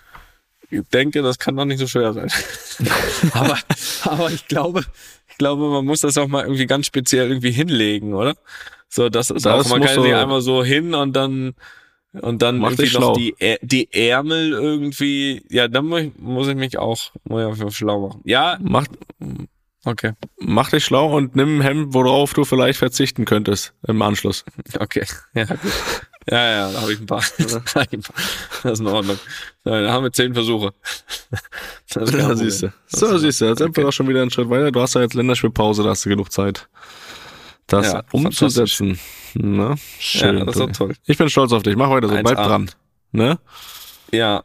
denke, 0.91 1.22
das 1.22 1.38
kann 1.38 1.55
doch 1.55 1.66
nicht 1.66 1.80
so 1.80 1.88
schwer 1.88 2.14
sein. 2.14 2.32
aber, 3.34 3.57
aber 4.03 4.32
ich 4.32 4.47
glaube, 4.47 4.84
ich 5.30 5.38
glaube, 5.38 5.70
man 5.70 5.86
muss 5.86 6.01
das 6.01 6.18
auch 6.18 6.28
mal 6.28 6.43
irgendwie 6.43 6.66
ganz 6.66 6.88
speziell 6.88 7.28
irgendwie 7.28 7.51
hinlegen, 7.51 8.14
oder? 8.14 8.36
So, 8.89 9.09
das 9.09 9.30
ist 9.30 9.45
Das 9.45 9.66
auch, 9.68 9.70
man 9.72 9.82
kann 9.84 9.95
so- 9.95 10.03
nicht 10.03 10.16
einmal 10.16 10.41
so 10.41 10.64
hin 10.64 10.93
und 10.95 11.16
dann, 11.16 11.53
und 12.14 12.41
dann 12.41 12.61
irgendwie 12.61 12.91
noch 12.97 13.16
die, 13.18 13.36
die 13.61 13.91
Ärmel 13.91 14.51
irgendwie, 14.53 15.43
ja, 15.49 15.68
dann 15.68 15.86
muss 15.88 16.01
ich, 16.01 16.11
muss 16.18 16.47
ich 16.47 16.55
mich 16.55 16.78
auch, 16.78 17.11
muss 17.24 17.59
ich 17.59 17.76
schlau 17.76 18.07
machen. 18.07 18.22
Ja, 18.24 18.57
Mach, 18.61 18.86
okay, 19.86 20.13
mach 20.39 20.69
dich 20.69 20.86
schlau 20.86 21.15
und 21.15 21.36
nimm 21.36 21.59
ein 21.59 21.61
Hemd, 21.61 21.93
worauf 21.93 22.34
du 22.34 22.45
vielleicht 22.45 22.79
verzichten 22.79 23.25
könntest 23.25 23.73
im 23.88 24.01
Anschluss. 24.01 24.43
okay, 24.79 25.05
ja, 25.34 25.45
gut. 25.45 25.59
Ja, 26.29 26.49
ja, 26.49 26.71
da 26.71 26.81
habe 26.81 26.93
ich 26.93 26.99
ein 27.01 27.05
paar. 27.05 27.21
Da 27.38 27.61
hab 27.75 27.88
ich 27.88 27.99
ein 27.99 28.01
paar. 28.01 28.15
das 28.63 28.71
ist 28.73 28.79
in 28.79 28.88
Ordnung. 28.88 29.19
Da 29.65 29.91
haben 29.91 30.03
wir 30.05 30.11
zehn 30.11 30.34
Versuche. 30.34 30.73
Das 31.93 32.11
Ja, 32.11 32.34
siehst 32.36 32.63
du. 32.63 32.73
So, 32.88 33.17
siehst 33.17 33.41
du, 33.41 33.45
jetzt 33.45 33.57
sind 33.59 33.75
wir 33.75 33.84
doch 33.84 33.91
schon 33.91 34.07
wieder 34.07 34.21
einen 34.21 34.31
Schritt 34.31 34.49
weiter. 34.49 34.71
Du 34.71 34.79
hast 34.81 34.95
ja 34.95 35.01
jetzt 35.01 35.13
Länderspielpause, 35.13 35.84
da 35.84 35.89
hast 35.89 36.05
du 36.05 36.09
genug 36.09 36.31
Zeit, 36.31 36.67
das 37.67 37.91
Ja, 37.91 38.03
umzusetzen. 38.11 38.97
Na, 39.36 39.75
schön. 39.99 40.38
Ja, 40.39 40.45
das 40.45 40.55
ist 40.55 40.61
doch 40.61 40.71
toll. 40.71 40.95
Ich 41.05 41.17
bin 41.17 41.29
stolz 41.29 41.51
auf 41.51 41.61
dich. 41.63 41.75
Mach 41.75 41.89
weiter 41.89 42.07
so. 42.07 42.15
1A. 42.15 42.21
Bleib 42.23 42.38
dran. 42.38 42.71
Ne? 43.11 43.38
Ja, 44.11 44.43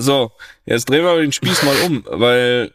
So, 0.00 0.30
jetzt 0.64 0.88
drehen 0.88 1.04
wir 1.04 1.18
den 1.20 1.32
Spieß 1.32 1.64
mal 1.64 1.76
um, 1.86 2.04
weil 2.08 2.72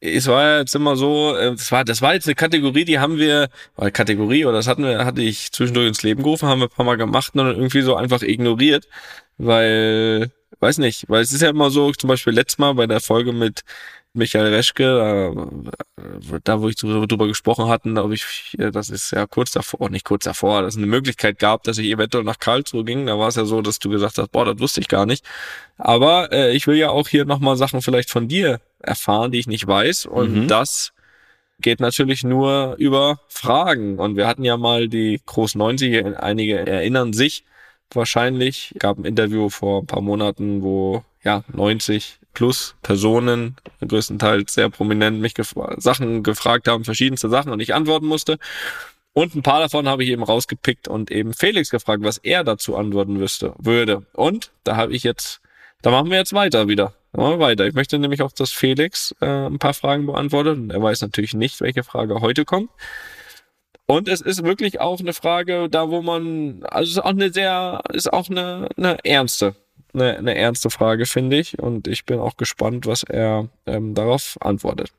es 0.00 0.26
war 0.26 0.58
jetzt 0.58 0.74
immer 0.74 0.96
so, 0.96 1.36
äh, 1.36 1.52
das 1.52 1.70
war, 1.70 1.84
das 1.84 2.02
war 2.02 2.14
jetzt 2.14 2.26
eine 2.26 2.34
Kategorie, 2.34 2.84
die 2.84 2.98
haben 2.98 3.18
wir, 3.18 3.48
oder 3.76 3.92
Kategorie, 3.92 4.44
oder 4.46 4.56
das 4.56 4.66
hatten 4.66 4.82
wir, 4.82 5.04
hatte 5.04 5.22
ich 5.22 5.52
zwischendurch 5.52 5.86
ins 5.86 6.02
Leben 6.02 6.24
gerufen, 6.24 6.48
haben 6.48 6.60
wir 6.60 6.66
ein 6.66 6.74
paar 6.74 6.84
Mal 6.84 6.96
gemacht 6.96 7.34
und 7.34 7.38
dann 7.38 7.54
irgendwie 7.54 7.82
so 7.82 7.94
einfach 7.94 8.22
ignoriert, 8.22 8.88
weil, 9.38 10.32
weiß 10.58 10.78
nicht, 10.78 11.08
weil 11.08 11.22
es 11.22 11.32
ist 11.32 11.42
ja 11.42 11.50
immer 11.50 11.70
so, 11.70 11.92
zum 11.92 12.08
Beispiel 12.08 12.32
letztes 12.32 12.58
Mal 12.58 12.74
bei 12.74 12.88
der 12.88 13.00
Folge 13.00 13.32
mit 13.32 13.62
Michael 14.16 14.52
Reschke, 14.54 15.32
da, 16.26 16.38
da 16.42 16.60
wo 16.60 16.68
ich 16.68 16.76
drüber 16.76 17.06
drüber 17.06 17.26
gesprochen 17.28 17.68
hatten, 17.68 17.98
ob 17.98 18.12
ich, 18.12 18.54
ja, 18.58 18.70
das 18.70 18.90
ist 18.90 19.12
ja 19.12 19.26
kurz 19.26 19.52
davor, 19.52 19.90
nicht 19.90 20.04
kurz 20.04 20.24
davor, 20.24 20.62
dass 20.62 20.74
es 20.74 20.78
eine 20.78 20.86
Möglichkeit 20.86 21.38
gab, 21.38 21.62
dass 21.64 21.78
ich 21.78 21.86
eventuell 21.90 22.24
nach 22.24 22.38
Karlsruhe 22.38 22.84
ging. 22.84 23.06
Da 23.06 23.18
war 23.18 23.28
es 23.28 23.36
ja 23.36 23.44
so, 23.44 23.62
dass 23.62 23.78
du 23.78 23.90
gesagt 23.90 24.18
hast, 24.18 24.32
boah, 24.32 24.44
das 24.44 24.58
wusste 24.58 24.80
ich 24.80 24.88
gar 24.88 25.06
nicht. 25.06 25.24
Aber 25.78 26.32
äh, 26.32 26.52
ich 26.56 26.66
will 26.66 26.76
ja 26.76 26.90
auch 26.90 27.08
hier 27.08 27.24
nochmal 27.24 27.56
Sachen 27.56 27.82
vielleicht 27.82 28.10
von 28.10 28.28
dir 28.28 28.60
erfahren, 28.80 29.30
die 29.32 29.38
ich 29.38 29.46
nicht 29.46 29.66
weiß. 29.66 30.06
Und 30.06 30.32
Mhm. 30.34 30.48
das 30.48 30.92
geht 31.60 31.80
natürlich 31.80 32.22
nur 32.24 32.74
über 32.78 33.20
Fragen. 33.28 33.98
Und 33.98 34.16
wir 34.16 34.26
hatten 34.26 34.44
ja 34.44 34.56
mal 34.56 34.88
die 34.88 35.20
Groß 35.24 35.54
90, 35.54 36.18
einige 36.18 36.66
erinnern 36.66 37.12
sich 37.12 37.44
wahrscheinlich, 37.94 38.74
gab 38.78 38.98
ein 38.98 39.04
Interview 39.04 39.48
vor 39.48 39.82
ein 39.82 39.86
paar 39.86 40.00
Monaten, 40.02 40.62
wo 40.62 41.04
ja 41.26 41.44
90 41.52 42.18
plus 42.32 42.76
Personen, 42.82 43.56
größtenteils 43.86 44.54
sehr 44.54 44.70
prominent, 44.70 45.20
mich 45.20 45.34
gef 45.34 45.54
Sachen 45.76 46.22
gefragt 46.22 46.68
haben, 46.68 46.84
verschiedenste 46.84 47.28
Sachen 47.28 47.52
und 47.52 47.60
ich 47.60 47.74
antworten 47.74 48.06
musste. 48.06 48.38
Und 49.12 49.34
ein 49.34 49.42
paar 49.42 49.60
davon 49.60 49.88
habe 49.88 50.04
ich 50.04 50.10
eben 50.10 50.22
rausgepickt 50.22 50.88
und 50.88 51.10
eben 51.10 51.32
Felix 51.32 51.70
gefragt, 51.70 52.02
was 52.02 52.18
er 52.18 52.44
dazu 52.44 52.76
antworten 52.76 53.18
wüsste, 53.18 53.54
würde. 53.58 54.04
Und 54.12 54.52
da 54.64 54.76
habe 54.76 54.92
ich 54.92 55.04
jetzt, 55.04 55.40
da 55.80 55.90
machen 55.90 56.10
wir 56.10 56.18
jetzt 56.18 56.34
weiter 56.34 56.68
wieder. 56.68 56.92
Machen 57.12 57.38
wir 57.38 57.38
weiter. 57.38 57.66
Ich 57.66 57.72
möchte 57.72 57.98
nämlich 57.98 58.20
auch, 58.20 58.32
dass 58.32 58.52
Felix 58.52 59.14
äh, 59.22 59.26
ein 59.26 59.58
paar 59.58 59.72
Fragen 59.72 60.04
beantwortet. 60.04 60.58
Und 60.58 60.70
er 60.70 60.82
weiß 60.82 61.00
natürlich 61.00 61.32
nicht, 61.32 61.62
welche 61.62 61.82
Frage 61.82 62.20
heute 62.20 62.44
kommt. 62.44 62.68
Und 63.86 64.08
es 64.08 64.20
ist 64.20 64.44
wirklich 64.44 64.80
auch 64.80 65.00
eine 65.00 65.14
Frage, 65.14 65.68
da 65.70 65.88
wo 65.88 66.02
man, 66.02 66.62
also 66.64 66.90
es 66.90 66.96
ist 66.96 67.02
auch 67.02 67.10
eine 67.10 67.32
sehr, 67.32 67.82
ist 67.94 68.12
auch 68.12 68.28
eine, 68.28 68.68
eine 68.76 69.02
ernste, 69.02 69.54
eine, 69.96 70.16
eine 70.16 70.36
ernste 70.36 70.70
Frage, 70.70 71.06
finde 71.06 71.38
ich. 71.38 71.58
Und 71.58 71.88
ich 71.88 72.04
bin 72.04 72.20
auch 72.20 72.36
gespannt, 72.36 72.86
was 72.86 73.02
er 73.02 73.48
ähm, 73.66 73.94
darauf 73.94 74.36
antwortet. 74.40 74.92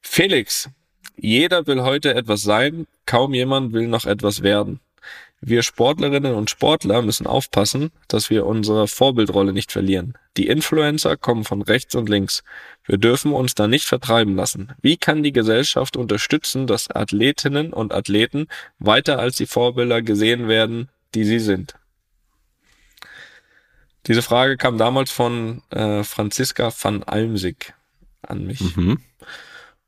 Felix, 0.00 0.68
jeder 1.16 1.66
will 1.66 1.82
heute 1.82 2.14
etwas 2.14 2.42
sein, 2.42 2.86
kaum 3.06 3.34
jemand 3.34 3.72
will 3.72 3.86
noch 3.86 4.06
etwas 4.06 4.42
werden. 4.42 4.80
Wir 5.40 5.62
Sportlerinnen 5.62 6.34
und 6.34 6.50
Sportler 6.50 7.02
müssen 7.02 7.26
aufpassen, 7.26 7.90
dass 8.08 8.30
wir 8.30 8.46
unsere 8.46 8.88
Vorbildrolle 8.88 9.52
nicht 9.52 9.70
verlieren. 9.70 10.14
Die 10.36 10.48
Influencer 10.48 11.16
kommen 11.16 11.44
von 11.44 11.62
rechts 11.62 11.94
und 11.94 12.08
links. 12.08 12.42
Wir 12.84 12.98
dürfen 12.98 13.32
uns 13.32 13.54
da 13.54 13.68
nicht 13.68 13.84
vertreiben 13.84 14.34
lassen. 14.34 14.72
Wie 14.80 14.96
kann 14.96 15.22
die 15.22 15.32
Gesellschaft 15.32 15.96
unterstützen, 15.96 16.66
dass 16.66 16.90
Athletinnen 16.90 17.72
und 17.72 17.92
Athleten 17.92 18.48
weiter 18.78 19.18
als 19.18 19.36
die 19.36 19.46
Vorbilder 19.46 20.00
gesehen 20.02 20.48
werden, 20.48 20.88
die 21.14 21.24
sie 21.24 21.38
sind? 21.38 21.74
Diese 24.06 24.22
Frage 24.22 24.56
kam 24.56 24.78
damals 24.78 25.10
von 25.10 25.62
äh, 25.70 26.04
Franziska 26.04 26.72
van 26.80 27.02
Almsig 27.02 27.74
an 28.22 28.44
mich. 28.44 28.76
Mhm. 28.76 28.98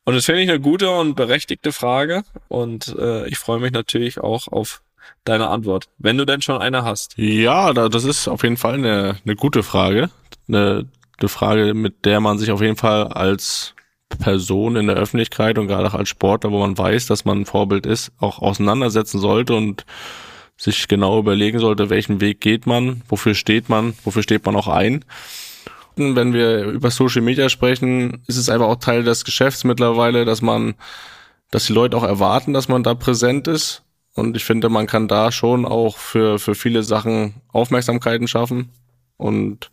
Und 0.05 0.14
das 0.14 0.25
finde 0.25 0.43
ich 0.43 0.49
eine 0.49 0.61
gute 0.61 0.91
und 0.91 1.14
berechtigte 1.14 1.71
Frage. 1.73 2.23
Und 2.49 2.97
äh, 2.99 3.29
ich 3.29 3.39
freue 3.39 3.61
mich 3.61 3.73
natürlich 3.73 4.19
auch 4.21 4.49
auf 4.49 4.83
deine 5.25 5.49
Antwort, 5.49 5.89
wenn 5.99 6.16
du 6.16 6.25
denn 6.25 6.43
schon 6.43 6.61
eine 6.61 6.83
hast. 6.83 7.14
Ja, 7.16 7.73
da, 7.73 7.89
das 7.89 8.05
ist 8.05 8.29
auf 8.29 8.43
jeden 8.43 8.57
Fall 8.57 8.75
eine, 8.75 9.16
eine 9.25 9.37
gute 9.37 9.62
Frage. 9.62 10.11
Eine, 10.49 10.87
eine 11.19 11.29
Frage, 11.29 11.75
mit 11.75 12.05
der 12.05 12.21
man 12.21 12.39
sich 12.39 12.51
auf 12.51 12.62
jeden 12.62 12.77
Fall 12.77 13.09
als 13.09 13.75
Person 14.09 14.77
in 14.77 14.87
der 14.87 14.97
Öffentlichkeit 14.97 15.59
und 15.59 15.69
gerade 15.69 15.89
auch 15.89 15.95
als 15.95 16.09
Sportler, 16.09 16.51
wo 16.51 16.59
man 16.61 16.77
weiß, 16.77 17.07
dass 17.07 17.25
man 17.25 17.43
ein 17.43 17.47
Vorbild 17.47 17.85
ist, 17.85 18.12
auch 18.19 18.39
auseinandersetzen 18.39 19.19
sollte 19.21 19.55
und 19.55 19.85
sich 20.59 20.88
genau 20.88 21.18
überlegen 21.18 21.61
sollte, 21.61 21.88
welchen 21.88 22.20
Weg 22.20 22.40
geht 22.40 22.66
man, 22.66 23.02
wofür 23.09 23.34
steht 23.34 23.68
man, 23.68 23.94
wofür 24.04 24.22
steht 24.22 24.44
man 24.44 24.56
auch 24.56 24.68
ein. 24.68 25.04
Wenn 25.96 26.32
wir 26.32 26.64
über 26.64 26.90
Social 26.90 27.22
Media 27.22 27.48
sprechen, 27.48 28.22
ist 28.26 28.36
es 28.36 28.48
einfach 28.48 28.66
auch 28.66 28.76
Teil 28.76 29.04
des 29.04 29.24
Geschäfts 29.24 29.64
mittlerweile, 29.64 30.24
dass 30.24 30.42
man, 30.42 30.74
dass 31.50 31.66
die 31.66 31.72
Leute 31.72 31.96
auch 31.96 32.02
erwarten, 32.02 32.52
dass 32.52 32.68
man 32.68 32.82
da 32.82 32.94
präsent 32.94 33.48
ist. 33.48 33.82
Und 34.14 34.36
ich 34.36 34.44
finde, 34.44 34.68
man 34.68 34.86
kann 34.86 35.06
da 35.06 35.30
schon 35.30 35.64
auch 35.64 35.96
für, 35.96 36.38
für 36.38 36.54
viele 36.54 36.82
Sachen 36.82 37.34
Aufmerksamkeiten 37.52 38.26
schaffen. 38.26 38.70
Und 39.16 39.70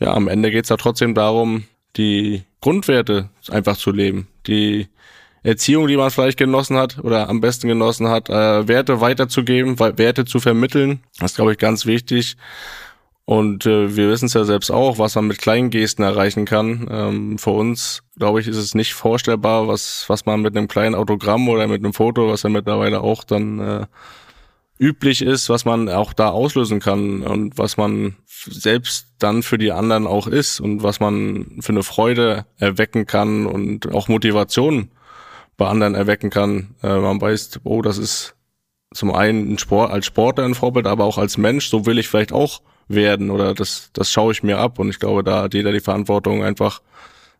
ja, 0.00 0.12
am 0.12 0.28
Ende 0.28 0.50
geht's 0.50 0.68
da 0.68 0.76
trotzdem 0.76 1.14
darum, 1.14 1.64
die 1.96 2.42
Grundwerte 2.60 3.30
einfach 3.50 3.76
zu 3.76 3.90
leben. 3.90 4.28
Die 4.46 4.88
Erziehung, 5.42 5.86
die 5.86 5.96
man 5.96 6.10
vielleicht 6.10 6.38
genossen 6.38 6.76
hat 6.76 6.98
oder 6.98 7.28
am 7.28 7.40
besten 7.40 7.68
genossen 7.68 8.08
hat, 8.08 8.28
äh, 8.28 8.66
Werte 8.68 9.00
weiterzugeben, 9.00 9.78
Werte 9.78 10.24
zu 10.24 10.40
vermitteln. 10.40 11.00
Das 11.18 11.32
ist, 11.32 11.36
glaube 11.36 11.52
ich, 11.52 11.58
ganz 11.58 11.86
wichtig. 11.86 12.36
Und 13.24 13.66
äh, 13.66 13.94
wir 13.94 14.08
wissen 14.08 14.24
es 14.24 14.32
ja 14.32 14.44
selbst 14.44 14.70
auch, 14.70 14.98
was 14.98 15.14
man 15.14 15.26
mit 15.26 15.36
kleinen 15.36 15.68
Gesten 15.68 16.02
erreichen 16.02 16.46
kann. 16.46 16.88
Ähm, 16.90 17.38
für 17.38 17.50
uns, 17.50 18.02
glaube 18.18 18.40
ich, 18.40 18.48
ist 18.48 18.56
es 18.56 18.74
nicht 18.74 18.94
vorstellbar, 18.94 19.68
was, 19.68 20.06
was 20.08 20.24
man 20.24 20.40
mit 20.40 20.56
einem 20.56 20.66
kleinen 20.66 20.94
Autogramm 20.94 21.46
oder 21.50 21.66
mit 21.66 21.84
einem 21.84 21.92
Foto, 21.92 22.30
was 22.30 22.44
ja 22.44 22.48
mittlerweile 22.48 23.02
auch 23.02 23.24
dann 23.24 23.60
äh, 23.60 23.86
üblich 24.78 25.20
ist, 25.20 25.50
was 25.50 25.66
man 25.66 25.90
auch 25.90 26.14
da 26.14 26.30
auslösen 26.30 26.80
kann 26.80 27.22
und 27.22 27.58
was 27.58 27.76
man 27.76 28.16
selbst 28.26 29.08
dann 29.18 29.42
für 29.42 29.58
die 29.58 29.72
anderen 29.72 30.06
auch 30.06 30.26
ist 30.26 30.60
und 30.60 30.82
was 30.82 30.98
man 30.98 31.58
für 31.60 31.72
eine 31.72 31.82
Freude 31.82 32.46
erwecken 32.56 33.06
kann 33.06 33.44
und 33.44 33.92
auch 33.92 34.08
Motivation 34.08 34.90
bei 35.58 35.66
anderen 35.66 35.94
erwecken 35.94 36.30
kann. 36.30 36.74
Äh, 36.82 36.98
man 36.98 37.20
weiß, 37.20 37.60
oh, 37.64 37.82
das 37.82 37.98
ist 37.98 38.34
zum 38.94 39.14
einen 39.14 39.52
ein 39.52 39.58
Sport, 39.58 39.90
als 39.90 40.06
Sportler 40.06 40.44
ein 40.44 40.54
Vorbild, 40.54 40.86
aber 40.86 41.04
auch 41.04 41.18
als 41.18 41.36
Mensch, 41.36 41.68
so 41.68 41.84
will 41.84 41.98
ich 41.98 42.08
vielleicht 42.08 42.32
auch 42.32 42.62
werden 42.86 43.30
oder 43.30 43.52
das, 43.52 43.90
das 43.92 44.10
schaue 44.10 44.32
ich 44.32 44.42
mir 44.42 44.56
ab 44.56 44.78
und 44.78 44.88
ich 44.88 44.98
glaube, 44.98 45.22
da 45.22 45.42
hat 45.42 45.52
jeder 45.52 45.72
die 45.72 45.80
Verantwortung 45.80 46.42
einfach 46.42 46.80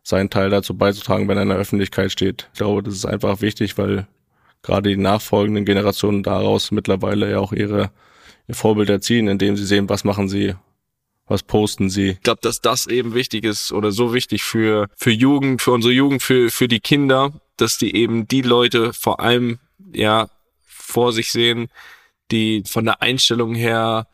seinen 0.03 0.29
Teil 0.29 0.51
dazu 0.51 0.77
beizutragen, 0.77 1.27
wenn 1.27 1.37
er 1.37 1.43
in 1.43 1.49
der 1.49 1.57
Öffentlichkeit 1.57 2.11
steht. 2.11 2.49
Ich 2.53 2.59
glaube, 2.59 2.83
das 2.83 2.93
ist 2.93 3.05
einfach 3.05 3.41
wichtig, 3.41 3.77
weil 3.79 4.07
gerade 4.61 4.89
die 4.89 4.97
nachfolgenden 4.97 5.65
Generationen 5.65 6.21
daraus 6.21 6.69
mittlerweile 6.69 7.31
ja 7.31 7.39
auch 7.39 7.51
ihre, 7.51 7.89
ihr 8.47 8.55
Vorbilder 8.55 9.01
ziehen, 9.01 9.27
indem 9.27 9.57
sie 9.57 9.65
sehen, 9.65 9.89
was 9.89 10.03
machen 10.03 10.29
sie, 10.29 10.53
was 11.25 11.41
posten 11.41 11.89
sie. 11.89 12.11
Ich 12.11 12.21
glaube, 12.21 12.41
dass 12.43 12.61
das 12.61 12.85
eben 12.85 13.15
wichtig 13.15 13.43
ist 13.43 13.71
oder 13.71 13.91
so 13.91 14.13
wichtig 14.13 14.43
für, 14.43 14.87
für 14.95 15.11
Jugend, 15.11 15.63
für 15.63 15.71
unsere 15.71 15.93
Jugend, 15.93 16.21
für, 16.21 16.49
für 16.51 16.67
die 16.67 16.79
Kinder, 16.79 17.33
dass 17.61 17.77
die 17.77 17.95
eben 17.95 18.27
die 18.27 18.41
Leute 18.41 18.93
vor 18.93 19.19
allem, 19.19 19.59
ja, 19.93 20.29
vor 20.67 21.13
sich 21.13 21.31
sehen, 21.31 21.69
die 22.31 22.63
von 22.65 22.85
der 22.85 23.01
Einstellung 23.01 23.55
her, 23.55 24.07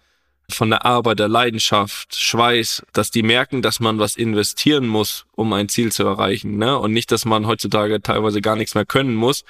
von 0.49 0.69
der 0.69 0.85
Arbeit, 0.85 1.19
der 1.19 1.27
Leidenschaft, 1.27 2.15
Schweiß, 2.15 2.85
dass 2.93 3.09
die 3.09 3.23
merken, 3.23 3.61
dass 3.61 3.79
man 3.79 3.97
was 3.97 4.15
investieren 4.15 4.87
muss, 4.87 5.25
um 5.35 5.51
ein 5.53 5.69
Ziel 5.69 5.91
zu 5.91 6.03
erreichen, 6.03 6.57
ne? 6.57 6.77
Und 6.77 6.93
nicht, 6.93 7.11
dass 7.11 7.25
man 7.25 7.47
heutzutage 7.47 8.01
teilweise 8.01 8.41
gar 8.41 8.55
nichts 8.55 8.75
mehr 8.75 8.85
können 8.85 9.15
muss, 9.15 9.43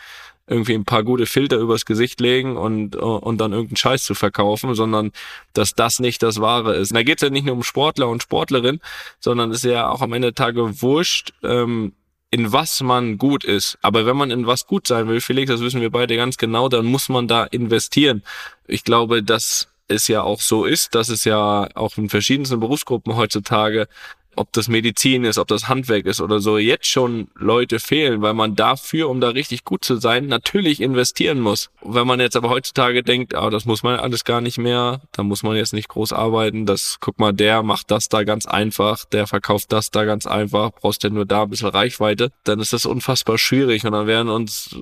irgendwie 0.48 0.74
ein 0.74 0.86
paar 0.86 1.04
gute 1.04 1.26
Filter 1.26 1.58
übers 1.58 1.86
Gesicht 1.86 2.20
legen 2.22 2.56
und, 2.56 2.96
und 2.96 3.38
dann 3.40 3.52
irgendeinen 3.52 3.78
Scheiß 3.78 4.04
zu 4.04 4.14
verkaufen, 4.14 4.76
sondern 4.76 5.12
dass 5.54 5.74
das 5.74 6.00
nicht 6.00 6.22
das 6.22 6.40
Wahre 6.40 6.76
ist. 6.76 6.92
Und 6.92 6.96
da 6.96 7.04
geht 7.04 7.18
es 7.18 7.24
ja 7.24 7.30
nicht 7.30 7.46
nur 7.46 7.56
um 7.56 7.64
Sportler 7.64 8.08
und 8.08 8.24
Sportlerin, 8.24 8.80
sondern 9.20 9.52
ist 9.52 9.64
ja 9.64 9.90
auch 9.90 10.02
am 10.02 10.14
Ende 10.14 10.32
der 10.32 10.46
Tage 10.46 10.82
wurscht, 10.82 11.34
ähm, 11.44 11.94
in 12.36 12.52
was 12.52 12.82
man 12.82 13.18
gut 13.18 13.46
ist. 13.46 13.78
Aber 13.82 14.06
wenn 14.06 14.18
man 14.18 14.30
in 14.30 14.46
was 14.46 14.68
gut 14.68 14.88
sein 14.88 15.08
will, 15.08 15.22
Felix, 15.22 15.50
das 15.50 15.62
wissen 15.62 15.80
wir 15.80 15.90
beide 15.90 16.18
ganz 16.18 16.36
genau, 16.36 16.68
dann 16.68 16.86
muss 16.86 17.08
man 17.08 17.30
da 17.30 17.46
investieren. 17.46 18.24
Ich 18.68 18.84
glaube, 18.84 19.24
dass 19.24 19.70
es 19.88 20.10
ja 20.10 20.22
auch 20.22 20.42
so 20.42 20.66
ist, 20.66 20.96
dass 20.96 21.08
es 21.08 21.24
ja 21.24 21.70
auch 21.76 21.96
in 21.96 22.10
verschiedensten 22.10 22.60
Berufsgruppen 22.60 23.16
heutzutage 23.16 23.88
ob 24.36 24.52
das 24.54 24.68
Medizin 24.68 25.24
ist, 25.24 25.38
ob 25.38 25.48
das 25.48 25.68
Handwerk 25.68 26.06
ist 26.06 26.22
oder 26.22 26.40
so, 26.40 26.58
jetzt 26.58 26.88
schon 26.88 27.28
Leute 27.36 27.80
fehlen, 27.80 28.22
weil 28.22 28.34
man 28.34 28.56
dafür, 28.56 29.10
um 29.10 29.22
da 29.22 29.30
richtig 29.30 29.64
gut 29.64 29.86
zu 29.86 29.98
sein, 29.98 30.28
natürlich 30.28 30.82
investieren 30.82 31.40
muss. 31.40 31.70
Wenn 31.84 32.08
man 32.08 32.20
jetzt 32.20 32.36
aber 32.36 32.50
heutzutage 32.50 33.04
denkt, 33.04 33.36
ah, 33.36 33.50
das 33.50 33.66
muss 33.66 33.84
man 33.84 34.00
alles 34.00 34.24
gar 34.24 34.42
nicht 34.42 34.58
mehr, 34.58 35.02
da 35.12 35.24
muss 35.24 35.44
man 35.44 35.56
jetzt 35.56 35.74
nicht 35.74 35.90
groß 35.90 36.14
arbeiten, 36.14 36.66
das, 36.66 36.98
guck 37.00 37.20
mal, 37.20 37.34
der 37.34 37.64
macht 37.64 37.92
das 37.92 38.10
da 38.10 38.24
ganz 38.24 38.46
einfach, 38.46 39.06
der 39.06 39.28
verkauft 39.28 39.72
das 39.72 39.92
da 39.92 40.06
ganz 40.06 40.26
einfach, 40.26 40.72
brauchst 40.72 41.04
ja 41.04 41.10
nur 41.10 41.26
da 41.26 41.44
ein 41.44 41.50
bisschen 41.50 41.70
Reichweite, 41.70 42.32
dann 42.44 42.60
ist 42.60 42.74
das 42.74 42.86
unfassbar 42.86 43.38
schwierig 43.38 43.86
und 43.86 43.92
dann 43.92 44.08
werden 44.08 44.30
uns 44.30 44.76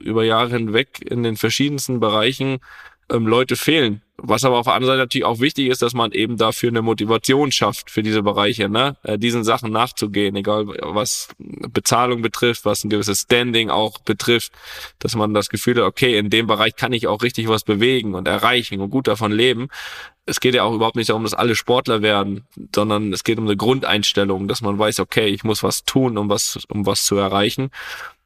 über 0.00 0.24
Jahre 0.24 0.50
hinweg 0.50 1.00
in 1.04 1.22
den 1.22 1.36
verschiedensten 1.36 2.00
Bereichen 2.00 2.60
ähm, 3.10 3.26
Leute 3.26 3.56
fehlen. 3.56 4.02
Was 4.16 4.44
aber 4.44 4.58
auf 4.58 4.66
der 4.66 4.74
anderen 4.74 4.92
Seite 4.92 5.02
natürlich 5.02 5.24
auch 5.24 5.40
wichtig 5.40 5.68
ist, 5.68 5.82
dass 5.82 5.92
man 5.92 6.12
eben 6.12 6.36
dafür 6.36 6.68
eine 6.68 6.82
Motivation 6.82 7.50
schafft 7.50 7.90
für 7.90 8.02
diese 8.02 8.22
Bereiche, 8.22 8.68
ne? 8.68 8.96
Äh, 9.02 9.18
diesen 9.18 9.42
Sachen 9.42 9.72
nachzugehen, 9.72 10.36
egal 10.36 10.66
was 10.66 11.28
Bezahlung 11.38 12.22
betrifft, 12.22 12.64
was 12.64 12.84
ein 12.84 12.90
gewisses 12.90 13.22
Standing 13.22 13.70
auch 13.70 13.98
betrifft, 13.98 14.52
dass 15.00 15.16
man 15.16 15.34
das 15.34 15.48
Gefühl 15.48 15.76
hat, 15.76 15.84
okay, 15.84 16.16
in 16.16 16.30
dem 16.30 16.46
Bereich 16.46 16.76
kann 16.76 16.92
ich 16.92 17.08
auch 17.08 17.22
richtig 17.22 17.48
was 17.48 17.64
bewegen 17.64 18.14
und 18.14 18.28
erreichen 18.28 18.80
und 18.80 18.90
gut 18.90 19.08
davon 19.08 19.32
leben. 19.32 19.68
Es 20.26 20.40
geht 20.40 20.54
ja 20.54 20.62
auch 20.62 20.72
überhaupt 20.72 20.96
nicht 20.96 21.10
darum, 21.10 21.24
dass 21.24 21.34
alle 21.34 21.56
Sportler 21.56 22.00
werden, 22.00 22.46
sondern 22.74 23.12
es 23.12 23.24
geht 23.24 23.38
um 23.38 23.44
eine 23.44 23.56
Grundeinstellung, 23.56 24.46
dass 24.48 24.62
man 24.62 24.78
weiß, 24.78 25.00
okay, 25.00 25.26
ich 25.26 25.42
muss 25.44 25.62
was 25.62 25.84
tun, 25.84 26.16
um 26.16 26.30
was, 26.30 26.60
um 26.68 26.86
was 26.86 27.04
zu 27.04 27.16
erreichen. 27.16 27.70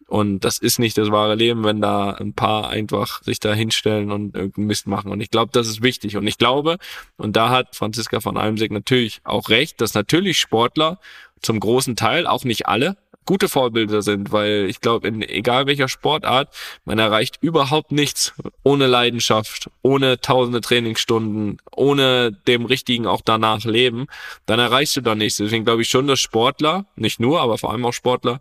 Und 0.09 0.40
das 0.40 0.59
ist 0.59 0.78
nicht 0.78 0.96
das 0.96 1.11
wahre 1.11 1.34
Leben, 1.34 1.64
wenn 1.64 1.82
da 1.82 2.12
ein 2.12 2.32
paar 2.32 2.70
einfach 2.70 3.22
sich 3.22 3.40
da 3.40 3.52
hinstellen 3.52 4.11
und 4.11 4.34
irgendeinen 4.34 4.66
Mist 4.66 4.86
machen. 4.86 5.12
Und 5.12 5.20
ich 5.20 5.30
glaube, 5.30 5.52
das 5.52 5.68
ist 5.68 5.82
wichtig. 5.82 6.16
Und 6.16 6.26
ich 6.26 6.38
glaube, 6.38 6.78
und 7.18 7.36
da 7.36 7.50
hat 7.50 7.76
Franziska 7.76 8.20
von 8.20 8.38
Almsig 8.38 8.72
natürlich 8.72 9.20
auch 9.24 9.50
recht, 9.50 9.82
dass 9.82 9.92
natürlich 9.92 10.38
Sportler 10.38 10.98
zum 11.42 11.61
großen 11.61 11.94
Teil, 11.94 12.26
auch 12.26 12.44
nicht 12.44 12.66
alle, 12.66 12.96
gute 13.28 13.50
Vorbilder 13.50 14.00
sind, 14.00 14.32
weil 14.32 14.64
ich 14.70 14.80
glaube, 14.80 15.06
in 15.06 15.20
egal 15.20 15.66
welcher 15.66 15.88
Sportart, 15.88 16.48
man 16.86 16.98
erreicht 16.98 17.36
überhaupt 17.42 17.92
nichts 17.92 18.32
ohne 18.62 18.86
Leidenschaft, 18.86 19.68
ohne 19.82 20.18
tausende 20.18 20.62
Trainingsstunden, 20.62 21.59
ohne 21.76 22.32
dem 22.32 22.64
richtigen 22.64 23.06
auch 23.06 23.20
danach 23.22 23.64
Leben, 23.64 24.06
dann 24.46 24.59
erreichst 24.59 24.96
du 24.96 25.02
da 25.02 25.14
nichts. 25.14 25.36
Deswegen 25.36 25.66
glaube 25.66 25.82
ich 25.82 25.90
schon, 25.90 26.06
dass 26.06 26.20
Sportler, 26.20 26.86
nicht 26.96 27.20
nur, 27.20 27.42
aber 27.42 27.59
vor 27.59 27.70
allem 27.70 27.84
auch 27.84 27.92
Sportler, 27.92 28.40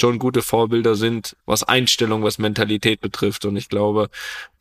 schon 0.00 0.18
gute 0.18 0.42
Vorbilder 0.42 0.94
sind, 0.94 1.36
was 1.46 1.62
Einstellung, 1.62 2.22
was 2.22 2.38
Mentalität 2.38 3.00
betrifft. 3.00 3.44
Und 3.44 3.56
ich 3.56 3.68
glaube, 3.68 4.08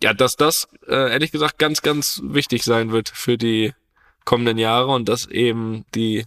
ja, 0.02 0.14
dass 0.14 0.36
das 0.36 0.68
äh, 0.88 1.12
ehrlich 1.12 1.32
gesagt 1.32 1.58
ganz, 1.58 1.82
ganz 1.82 2.22
wichtig 2.24 2.64
sein 2.64 2.92
wird 2.92 3.10
für 3.10 3.38
die 3.38 3.74
kommenden 4.26 4.58
Jahre 4.58 4.92
und 4.92 5.10
dass 5.10 5.26
eben 5.26 5.86
die 5.96 6.26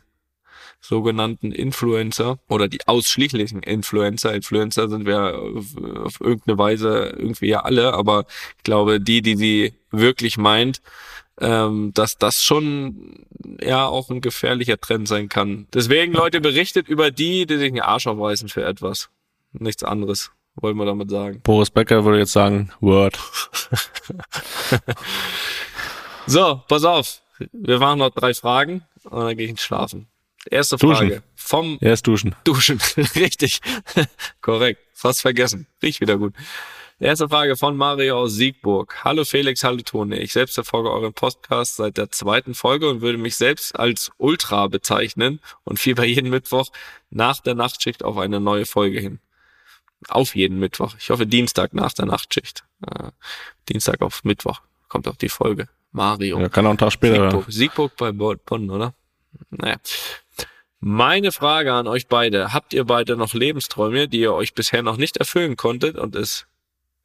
sogenannten 0.80 1.52
Influencer 1.52 2.38
oder 2.48 2.68
die 2.68 2.86
ausschließlichen 2.86 3.62
Influencer. 3.62 4.34
Influencer 4.34 4.88
sind 4.88 5.06
wir 5.06 5.38
auf, 5.38 5.76
auf 6.04 6.20
irgendeine 6.20 6.58
Weise 6.58 7.14
irgendwie 7.16 7.48
ja 7.48 7.60
alle, 7.60 7.94
aber 7.94 8.26
ich 8.58 8.62
glaube, 8.62 9.00
die, 9.00 9.22
die 9.22 9.36
sie 9.36 9.74
wirklich 9.90 10.36
meint, 10.36 10.80
ähm, 11.40 11.92
dass 11.94 12.18
das 12.18 12.42
schon 12.42 13.26
ja 13.60 13.86
auch 13.86 14.10
ein 14.10 14.20
gefährlicher 14.20 14.78
Trend 14.80 15.08
sein 15.08 15.28
kann. 15.28 15.66
Deswegen, 15.72 16.12
Leute, 16.12 16.40
berichtet 16.40 16.88
über 16.88 17.10
die, 17.10 17.46
die 17.46 17.56
sich 17.58 17.72
den 17.72 17.82
Arsch 17.82 18.06
aufreißen 18.06 18.48
für 18.48 18.64
etwas. 18.64 19.10
Nichts 19.52 19.82
anderes, 19.82 20.30
wollen 20.54 20.76
wir 20.76 20.86
damit 20.86 21.10
sagen. 21.10 21.40
Boris 21.42 21.70
Becker 21.70 22.04
würde 22.04 22.18
jetzt 22.18 22.32
sagen, 22.32 22.70
Word. 22.80 23.18
so, 26.26 26.62
pass 26.68 26.84
auf. 26.84 27.22
Wir 27.52 27.78
machen 27.78 27.98
noch 27.98 28.10
drei 28.10 28.32
Fragen 28.32 28.84
und 29.04 29.20
dann 29.20 29.36
gehe 29.36 29.44
ich 29.44 29.50
ins 29.50 29.62
Schlafen. 29.62 30.08
Erste 30.50 30.78
Frage. 30.78 31.06
Duschen. 31.06 31.22
Vom 31.34 31.78
Erst 31.80 32.06
duschen. 32.06 32.34
Duschen. 32.44 32.80
Richtig. 33.16 33.60
Korrekt. 34.40 34.80
Fast 34.94 35.20
vergessen. 35.20 35.66
Riecht 35.82 36.00
wieder 36.00 36.16
gut. 36.16 36.34
Erste 36.98 37.28
Frage 37.28 37.56
von 37.56 37.76
Mario 37.76 38.18
aus 38.18 38.36
Siegburg. 38.36 39.04
Hallo 39.04 39.26
Felix, 39.26 39.62
hallo 39.62 39.82
Tone. 39.84 40.18
Ich 40.18 40.32
selbst 40.32 40.54
verfolge 40.54 40.90
euren 40.90 41.12
Podcast 41.12 41.76
seit 41.76 41.98
der 41.98 42.10
zweiten 42.10 42.54
Folge 42.54 42.88
und 42.88 43.02
würde 43.02 43.18
mich 43.18 43.36
selbst 43.36 43.78
als 43.78 44.10
Ultra 44.16 44.66
bezeichnen 44.68 45.40
und 45.64 45.78
fieber 45.78 46.06
jeden 46.06 46.30
Mittwoch 46.30 46.70
nach 47.10 47.40
der 47.40 47.54
Nachtschicht 47.54 48.02
auf 48.02 48.16
eine 48.16 48.40
neue 48.40 48.64
Folge 48.64 48.98
hin. 48.98 49.20
Auf 50.08 50.34
jeden 50.34 50.58
Mittwoch. 50.58 50.94
Ich 50.98 51.10
hoffe 51.10 51.26
Dienstag 51.26 51.74
nach 51.74 51.92
der 51.92 52.06
Nachtschicht. 52.06 52.64
Äh, 52.80 53.10
Dienstag 53.68 54.00
auf 54.00 54.24
Mittwoch 54.24 54.62
kommt 54.88 55.06
auch 55.06 55.16
die 55.16 55.28
Folge. 55.28 55.68
Mario. 55.92 56.40
Ja, 56.40 56.48
kann 56.48 56.64
auch 56.64 56.70
einen 56.70 56.78
Tag 56.78 56.92
später. 56.92 57.30
Siegburg, 57.30 57.44
Siegburg 57.52 57.96
bei 57.98 58.12
Bonn, 58.12 58.70
oder? 58.70 58.94
Naja. 59.50 59.76
Meine 60.80 61.30
Frage 61.30 61.74
an 61.74 61.88
euch 61.88 62.08
beide. 62.08 62.54
Habt 62.54 62.72
ihr 62.72 62.84
beide 62.84 63.16
noch 63.16 63.34
Lebensträume, 63.34 64.08
die 64.08 64.20
ihr 64.20 64.32
euch 64.32 64.54
bisher 64.54 64.82
noch 64.82 64.96
nicht 64.96 65.18
erfüllen 65.18 65.56
konntet 65.58 65.98
und 65.98 66.16
es 66.16 66.46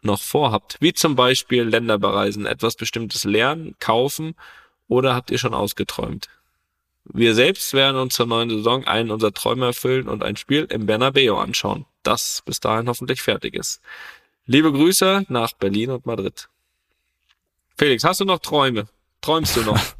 noch 0.03 0.21
vorhabt? 0.21 0.77
Wie 0.79 0.93
zum 0.93 1.15
Beispiel 1.15 1.63
Länder 1.63 1.97
bereisen, 1.97 2.45
etwas 2.45 2.75
Bestimmtes 2.75 3.23
lernen, 3.23 3.75
kaufen 3.79 4.35
oder 4.87 5.15
habt 5.15 5.31
ihr 5.31 5.37
schon 5.37 5.53
ausgeträumt? 5.53 6.29
Wir 7.05 7.33
selbst 7.33 7.73
werden 7.73 7.99
uns 7.99 8.13
zur 8.13 8.27
neuen 8.27 8.49
Saison 8.49 8.85
einen 8.85 9.11
unserer 9.11 9.33
Träume 9.33 9.67
erfüllen 9.67 10.07
und 10.07 10.23
ein 10.23 10.37
Spiel 10.37 10.67
im 10.69 10.85
Bernabeu 10.85 11.37
anschauen, 11.37 11.85
das 12.03 12.43
bis 12.45 12.59
dahin 12.59 12.87
hoffentlich 12.87 13.21
fertig 13.21 13.55
ist. 13.55 13.81
Liebe 14.45 14.71
Grüße 14.71 15.25
nach 15.29 15.53
Berlin 15.53 15.91
und 15.91 16.05
Madrid. 16.05 16.49
Felix, 17.77 18.03
hast 18.03 18.19
du 18.19 18.25
noch 18.25 18.39
Träume? 18.39 18.87
Träumst 19.21 19.55
du 19.55 19.61
noch? 19.61 19.79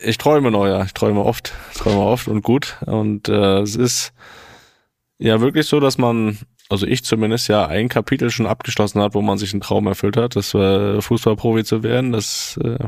ich 0.00 0.18
träume 0.18 0.50
noch, 0.50 0.66
ja. 0.66 0.84
Ich 0.84 0.92
träume 0.92 1.22
oft, 1.22 1.52
ich 1.72 1.78
träume 1.78 2.00
oft 2.00 2.28
und 2.28 2.42
gut. 2.42 2.76
Und 2.86 3.28
äh, 3.28 3.60
es 3.60 3.76
ist 3.76 4.12
ja 5.18 5.40
wirklich 5.40 5.66
so, 5.66 5.80
dass 5.80 5.98
man, 5.98 6.38
also 6.68 6.86
ich 6.86 7.04
zumindest 7.04 7.48
ja 7.48 7.66
ein 7.66 7.88
Kapitel 7.88 8.30
schon 8.30 8.46
abgeschlossen 8.46 9.00
hat, 9.00 9.14
wo 9.14 9.22
man 9.22 9.38
sich 9.38 9.52
einen 9.52 9.60
Traum 9.60 9.86
erfüllt 9.86 10.16
hat, 10.16 10.36
das 10.36 10.54
war 10.54 11.00
Fußballprofi 11.00 11.64
zu 11.64 11.82
werden. 11.82 12.12
Das 12.12 12.58
äh, 12.62 12.78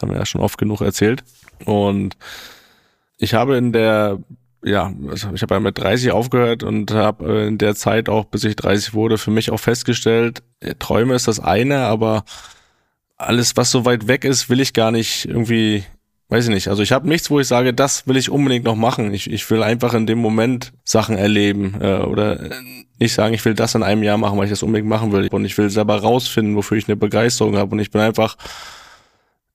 haben 0.00 0.10
wir 0.10 0.16
ja 0.16 0.26
schon 0.26 0.40
oft 0.40 0.58
genug 0.58 0.80
erzählt. 0.80 1.22
Und 1.64 2.16
ich 3.18 3.34
habe 3.34 3.56
in 3.56 3.72
der 3.72 4.18
ja, 4.64 4.92
also 5.08 5.32
ich 5.34 5.42
habe 5.42 5.54
ja 5.54 5.60
mit 5.60 5.78
30 5.78 6.12
aufgehört 6.12 6.62
und 6.62 6.92
habe 6.92 7.46
in 7.48 7.58
der 7.58 7.74
Zeit 7.74 8.08
auch, 8.08 8.26
bis 8.26 8.44
ich 8.44 8.54
30 8.56 8.94
wurde, 8.94 9.18
für 9.18 9.32
mich 9.32 9.50
auch 9.50 9.58
festgestellt, 9.58 10.42
Träume 10.78 11.14
ist 11.14 11.26
das 11.26 11.40
eine, 11.40 11.78
aber 11.78 12.24
alles, 13.16 13.56
was 13.56 13.70
so 13.70 13.84
weit 13.84 14.06
weg 14.06 14.24
ist, 14.24 14.48
will 14.48 14.60
ich 14.60 14.72
gar 14.72 14.92
nicht 14.92 15.24
irgendwie 15.24 15.84
weiß 16.32 16.46
ich 16.46 16.54
nicht. 16.54 16.68
Also 16.68 16.82
ich 16.82 16.92
habe 16.92 17.06
nichts, 17.06 17.30
wo 17.30 17.40
ich 17.40 17.46
sage, 17.46 17.74
das 17.74 18.06
will 18.06 18.16
ich 18.16 18.30
unbedingt 18.30 18.64
noch 18.64 18.74
machen. 18.74 19.12
Ich, 19.12 19.30
ich 19.30 19.48
will 19.50 19.62
einfach 19.62 19.92
in 19.92 20.06
dem 20.06 20.18
Moment 20.18 20.72
Sachen 20.82 21.18
erleben 21.18 21.74
äh, 21.78 21.98
oder 21.98 22.40
äh, 22.40 22.50
nicht 22.98 23.12
sagen, 23.12 23.34
ich 23.34 23.44
will 23.44 23.52
das 23.52 23.74
in 23.74 23.82
einem 23.82 24.02
Jahr 24.02 24.16
machen, 24.16 24.38
weil 24.38 24.46
ich 24.46 24.50
das 24.50 24.62
unbedingt 24.62 24.88
machen 24.88 25.12
will. 25.12 25.28
Und 25.30 25.44
ich 25.44 25.58
will 25.58 25.68
selber 25.68 26.00
rausfinden, 26.00 26.56
wofür 26.56 26.78
ich 26.78 26.88
eine 26.88 26.96
Begeisterung 26.96 27.58
habe. 27.58 27.72
Und 27.72 27.80
ich 27.80 27.90
bin 27.90 28.00
einfach 28.00 28.38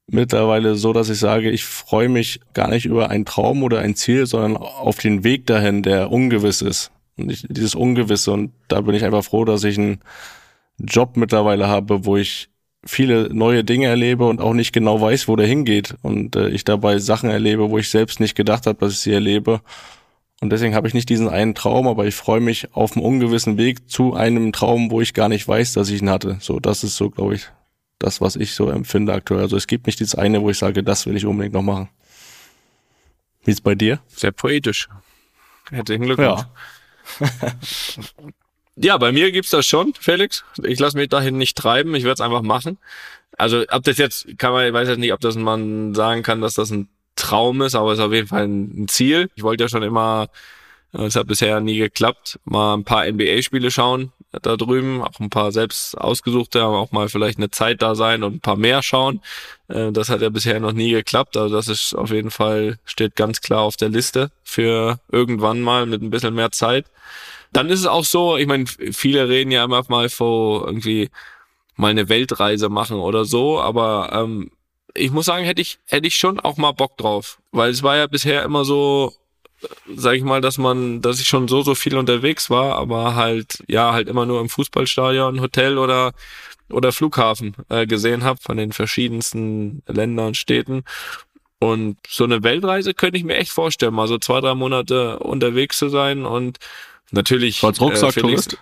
mittlerweile 0.06 0.76
so, 0.76 0.94
dass 0.94 1.10
ich 1.10 1.18
sage, 1.18 1.50
ich 1.50 1.66
freue 1.66 2.10
mich 2.10 2.42
gar 2.54 2.68
nicht 2.68 2.86
über 2.86 3.10
einen 3.10 3.26
Traum 3.26 3.64
oder 3.64 3.80
ein 3.80 3.96
Ziel, 3.96 4.28
sondern 4.28 4.56
auf 4.56 5.00
den 5.00 5.24
Weg 5.24 5.48
dahin, 5.48 5.82
der 5.82 6.12
ungewiss 6.12 6.62
ist. 6.62 6.92
Und 7.18 7.32
ich, 7.32 7.44
dieses 7.50 7.74
Ungewisse. 7.74 8.32
Und 8.34 8.52
da 8.68 8.82
bin 8.82 8.94
ich 8.94 9.04
einfach 9.04 9.24
froh, 9.24 9.46
dass 9.46 9.64
ich 9.64 9.80
einen 9.80 10.00
Job 10.78 11.18
mittlerweile 11.18 11.68
habe, 11.68 12.06
wo 12.06 12.18
ich 12.18 12.50
viele 12.86 13.34
neue 13.34 13.64
Dinge 13.64 13.88
erlebe 13.88 14.26
und 14.26 14.42
auch 14.42 14.54
nicht 14.54 14.72
genau 14.72 15.02
weiß, 15.02 15.28
wo 15.28 15.36
der 15.36 15.48
hingeht. 15.48 15.96
Und 16.02 16.36
äh, 16.36 16.50
ich 16.50 16.64
dabei 16.64 17.00
Sachen 17.00 17.30
erlebe, 17.30 17.70
wo 17.70 17.78
ich 17.78 17.90
selbst 17.90 18.20
nicht 18.20 18.36
gedacht 18.36 18.68
habe, 18.68 18.80
dass 18.80 18.94
ich 18.94 19.00
sie 19.00 19.14
erlebe. 19.14 19.62
Und 20.40 20.52
deswegen 20.52 20.76
habe 20.76 20.88
ich 20.88 20.94
nicht 20.94 21.10
diesen 21.10 21.30
einen 21.30 21.56
Traum, 21.56 21.88
aber 21.88 22.06
ich 22.06 22.16
freue 22.16 22.40
mich 22.40 22.74
auf 22.76 22.96
einem 22.96 23.06
ungewissen 23.06 23.58
Weg 23.58 23.90
zu 23.90 24.14
einem 24.14 24.52
Traum, 24.52 24.92
wo 24.92 25.02
ich 25.02 25.14
gar 25.14 25.30
nicht 25.30 25.48
weiß, 25.48 25.74
dass 25.74 25.90
ich 25.90 26.02
ihn 26.02 26.10
hatte. 26.10 26.38
So, 26.40 26.60
das 26.60 26.84
ist 26.84 26.96
so, 26.96 27.10
glaube 27.10 27.36
ich, 27.36 27.48
das, 27.98 28.22
was 28.22 28.36
ich 28.36 28.54
so 28.54 28.70
empfinde 28.70 29.14
aktuell. 29.14 29.42
Also 29.42 29.58
es 29.58 29.66
gibt 29.66 29.88
nicht 29.88 30.00
dieses 30.00 30.16
eine, 30.16 30.42
wo 30.42 30.50
ich 30.52 30.58
sage, 30.58 30.84
das 30.84 31.08
will 31.08 31.18
ich 31.18 31.26
unbedingt 31.26 31.56
noch 31.56 31.64
machen. 31.64 31.90
Wie 33.44 33.52
ist 33.52 33.64
bei 33.64 33.74
dir? 33.74 34.00
Sehr 34.08 34.32
poetisch. 34.32 34.90
Herzlichen 35.72 36.04
Glückwunsch. 36.04 36.42
Ja. 37.20 37.28
ja, 38.78 38.98
bei 38.98 39.12
mir 39.12 39.32
gibt's 39.32 39.50
das 39.52 39.66
schon, 39.66 39.94
Felix. 40.00 40.44
Ich 40.64 40.80
lasse 40.80 40.98
mich 40.98 41.10
dahin 41.10 41.38
nicht 41.38 41.58
treiben, 41.58 41.96
ich 41.96 42.04
werde 42.04 42.14
es 42.14 42.22
einfach 42.22 42.42
machen. 42.42 42.78
Also 43.38 43.64
ob 43.70 43.84
das 43.84 43.98
jetzt, 43.98 44.38
kann 44.38 44.54
man, 44.54 44.66
ich 44.66 44.74
weiß 44.74 44.88
jetzt 44.88 45.00
nicht, 45.00 45.14
ob 45.14 45.20
das 45.20 45.36
man 45.36 45.94
sagen 45.94 46.24
kann, 46.24 46.42
dass 46.42 46.54
das 46.56 46.72
ein 46.72 46.90
Traum 47.16 47.62
ist, 47.62 47.76
aber 47.76 47.92
es 47.92 48.00
ist 48.00 48.06
auf 48.06 48.14
jeden 48.14 48.28
Fall 48.28 48.48
ein 48.48 48.88
Ziel. 48.88 49.30
Ich 49.36 49.44
wollte 49.44 49.64
ja 49.64 49.70
schon 49.70 49.84
immer, 49.84 50.30
es 50.92 51.16
hat 51.16 51.28
bisher 51.28 51.60
nie 51.60 51.78
geklappt, 51.78 52.40
mal 52.46 52.76
ein 52.76 52.84
paar 52.84 53.06
NBA-Spiele 53.06 53.72
schauen 53.72 54.14
da 54.42 54.58
drüben, 54.58 55.02
auch 55.02 55.20
ein 55.20 55.30
paar 55.30 55.52
selbst 55.52 55.98
ausgesuchte, 55.98 56.62
aber 56.62 56.78
auch 56.78 56.92
mal 56.92 57.10
vielleicht 57.10 57.38
eine 57.38 57.50
Zeit 57.50 57.82
da 57.82 57.96
sein 57.96 58.24
und 58.24 58.36
ein 58.36 58.40
paar 58.40 58.58
mehr 58.58 58.84
schauen. 58.84 59.22
Äh, 59.68 59.92
das 59.92 60.10
hat 60.10 60.22
ja 60.22 60.30
bisher 60.30 60.60
noch 60.60 60.74
nie 60.74 60.92
geklappt. 60.92 61.38
Also 61.38 61.56
das 61.56 61.68
ist 61.68 61.94
auf 61.94 62.12
jeden 62.12 62.32
Fall, 62.32 62.78
steht 62.86 63.16
ganz 63.16 63.42
klar 63.42 63.62
auf 63.62 63.78
der 63.78 63.90
Liste 63.90 64.32
für 64.44 65.00
irgendwann 65.12 65.62
mal 65.62 65.86
mit 65.86 66.02
ein 66.02 66.10
bisschen 66.10 66.34
mehr 66.34 66.52
Zeit. 66.52 66.86
Dann 67.58 67.72
ist 67.72 67.80
es 67.80 67.88
auch 67.88 68.06
so, 68.06 68.38
ich 68.38 68.46
meine, 68.46 68.66
viele 68.68 69.30
reden 69.30 69.50
ja 69.50 69.64
immer 69.64 69.84
mal 69.88 70.10
vor 70.10 70.68
irgendwie 70.68 71.10
mal 71.76 71.90
eine 71.90 72.08
Weltreise 72.08 72.70
machen 72.70 72.98
oder 72.98 73.26
so, 73.26 73.60
aber 73.60 74.12
ähm, 74.14 74.52
ich 74.94 75.10
muss 75.10 75.26
sagen, 75.26 75.44
hätte 75.44 75.64
ich, 75.64 75.80
hätte 75.88 76.06
ich 76.08 76.18
schon 76.18 76.40
auch 76.40 76.58
mal 76.58 76.74
Bock 76.74 76.98
drauf. 76.98 77.40
Weil 77.52 77.72
es 77.72 77.82
war 77.82 77.98
ja 77.98 78.06
bisher 78.06 78.44
immer 78.44 78.64
so, 78.64 79.12
sag 79.96 80.14
ich 80.14 80.22
mal, 80.22 80.40
dass 80.40 80.60
man, 80.60 81.02
dass 81.02 81.20
ich 81.20 81.28
schon 81.28 81.48
so, 81.48 81.64
so 81.64 81.74
viel 81.74 81.98
unterwegs 81.98 82.52
war, 82.52 82.76
aber 82.76 83.16
halt, 83.16 83.64
ja, 83.68 83.92
halt 83.92 84.08
immer 84.08 84.28
nur 84.28 84.40
im 84.40 84.50
Fußballstadion, 84.50 85.42
Hotel 85.42 85.80
oder, 85.80 86.12
oder 86.70 86.92
Flughafen 86.92 87.56
äh, 87.70 87.88
gesehen 87.88 88.24
habe 88.24 88.40
von 88.40 88.58
den 88.58 88.72
verschiedensten 88.72 89.82
Ländern, 89.88 90.36
Städten. 90.36 90.84
Und 91.58 91.98
so 92.08 92.24
eine 92.24 92.44
Weltreise 92.44 92.94
könnte 92.94 93.18
ich 93.18 93.24
mir 93.24 93.38
echt 93.38 93.50
vorstellen, 93.50 93.96
mal 93.96 94.08
so 94.08 94.20
zwei, 94.20 94.42
drei 94.42 94.54
Monate 94.54 95.18
unterwegs 95.18 95.80
zu 95.80 95.90
sein 95.90 96.24
und 96.24 96.60
natürlich. 97.12 97.64
Als 97.64 97.80
Rucksacktourist? 97.82 98.58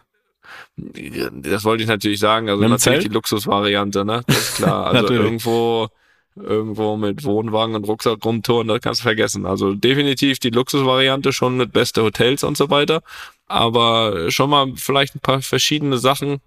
Äh, 0.95 1.29
das 1.33 1.63
wollte 1.63 1.83
ich 1.83 1.89
natürlich 1.89 2.19
sagen. 2.19 2.49
Also 2.49 2.61
natürlich 2.61 2.81
Zelt? 2.81 3.03
die 3.03 3.13
Luxusvariante, 3.13 4.05
ne? 4.05 4.23
Das 4.27 4.37
ist 4.37 4.55
klar. 4.55 4.85
Also 4.93 5.13
irgendwo 5.13 5.89
irgendwo 6.35 6.97
mit 6.97 7.23
Wohnwagen 7.23 7.75
und 7.75 7.87
Rucksack 7.87 8.23
rumtouren, 8.25 8.67
das 8.67 8.81
kannst 8.81 9.01
du 9.01 9.03
vergessen. 9.03 9.45
Also 9.45 9.73
definitiv 9.73 10.39
die 10.39 10.49
Luxusvariante 10.49 11.31
schon 11.31 11.57
mit 11.57 11.71
beste 11.71 12.03
Hotels 12.03 12.43
und 12.43 12.57
so 12.57 12.69
weiter. 12.69 13.01
Aber 13.47 14.29
schon 14.31 14.49
mal 14.49 14.73
vielleicht 14.75 15.15
ein 15.15 15.19
paar 15.19 15.41
verschiedene 15.41 15.97
Sachen 15.97 16.41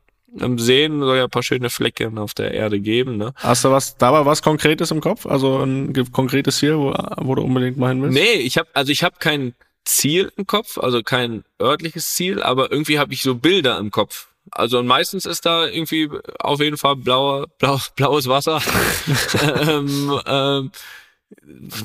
sehen, 0.56 1.00
soll 1.00 1.16
ja 1.16 1.24
ein 1.24 1.30
paar 1.30 1.42
schöne 1.42 1.70
Flecken 1.70 2.18
auf 2.18 2.34
der 2.34 2.52
Erde 2.52 2.80
geben. 2.80 3.16
Ne? 3.16 3.32
Hast 3.36 3.64
du 3.64 3.70
was, 3.70 3.96
da 3.96 4.12
war 4.12 4.26
was 4.26 4.42
Konkretes 4.42 4.90
im 4.90 5.00
Kopf? 5.00 5.24
Also 5.24 5.62
ein 5.62 5.94
konkretes 6.12 6.58
Ziel, 6.58 6.76
wo, 6.76 6.94
wo 7.16 7.34
du 7.34 7.42
unbedingt 7.42 7.78
mal 7.78 7.88
hin 7.88 8.02
willst? 8.02 8.18
Nee, 8.18 8.34
ich 8.34 8.58
habe 8.58 8.68
also 8.74 8.92
ich 8.92 9.02
habe 9.02 9.16
kein 9.18 9.54
Ziel 9.88 10.30
im 10.36 10.46
Kopf, 10.46 10.78
also 10.78 11.02
kein 11.02 11.44
örtliches 11.60 12.14
Ziel, 12.14 12.42
aber 12.42 12.70
irgendwie 12.70 12.98
habe 12.98 13.14
ich 13.14 13.22
so 13.22 13.34
Bilder 13.34 13.78
im 13.78 13.90
Kopf. 13.90 14.28
Also 14.50 14.78
und 14.78 14.86
meistens 14.86 15.24
ist 15.24 15.46
da 15.46 15.66
irgendwie 15.66 16.10
auf 16.38 16.60
jeden 16.60 16.76
Fall 16.76 16.96
blauer, 16.96 17.46
blau, 17.58 17.78
blaues 17.96 18.28
Wasser. 18.28 18.60
ähm, 19.66 20.20
ähm, 20.26 20.70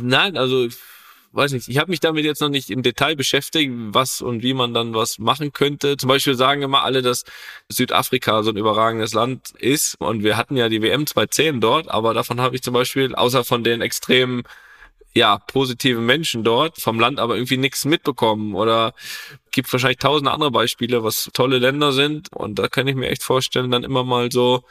nein, 0.02 0.38
also 0.38 0.68
weiß 1.32 1.54
nicht, 1.54 1.68
ich 1.68 1.78
habe 1.78 1.90
mich 1.90 2.00
damit 2.00 2.26
jetzt 2.26 2.42
noch 2.42 2.50
nicht 2.50 2.70
im 2.70 2.84
Detail 2.84 3.16
beschäftigt, 3.16 3.72
was 3.74 4.22
und 4.22 4.44
wie 4.44 4.54
man 4.54 4.74
dann 4.74 4.94
was 4.94 5.18
machen 5.18 5.54
könnte. 5.54 5.98
Zum 5.98 6.10
Beispiel 6.10 6.36
sagen 6.36 6.62
immer 6.62 6.84
alle, 6.84 7.02
dass 7.02 7.24
Südafrika 7.70 8.44
so 8.44 8.52
ein 8.52 8.58
überragendes 8.58 9.14
Land 9.14 9.52
ist 9.58 9.96
und 10.00 10.24
wir 10.24 10.38
hatten 10.38 10.58
ja 10.58 10.70
die 10.70 10.82
WM 10.82 11.08
2010 11.08 11.62
dort, 11.62 11.90
aber 11.90 12.14
davon 12.14 12.40
habe 12.42 12.56
ich 12.56 12.62
zum 12.62 12.74
Beispiel, 12.74 13.16
außer 13.16 13.44
von 13.44 13.64
den 13.64 13.82
extremen 13.82 14.44
ja, 15.16 15.38
positive 15.38 16.00
Menschen 16.02 16.44
dort, 16.44 16.82
vom 16.82 17.00
Land 17.00 17.20
aber 17.20 17.36
irgendwie 17.36 17.58
nichts 17.58 17.86
mitbekommen 17.86 18.56
oder 18.56 18.94
gibt 19.52 19.72
wahrscheinlich 19.72 20.00
tausende 20.00 20.32
andere 20.32 20.52
Beispiele, 20.52 21.04
was 21.04 21.30
tolle 21.34 21.60
Länder 21.60 21.92
sind 21.92 22.32
und 22.34 22.58
da 22.60 22.68
kann 22.68 22.88
ich 22.88 22.96
mir 22.96 23.10
echt 23.10 23.24
vorstellen, 23.24 23.72
dann 23.72 23.84
immer 23.84 24.04
mal 24.04 24.32
so, 24.32 24.64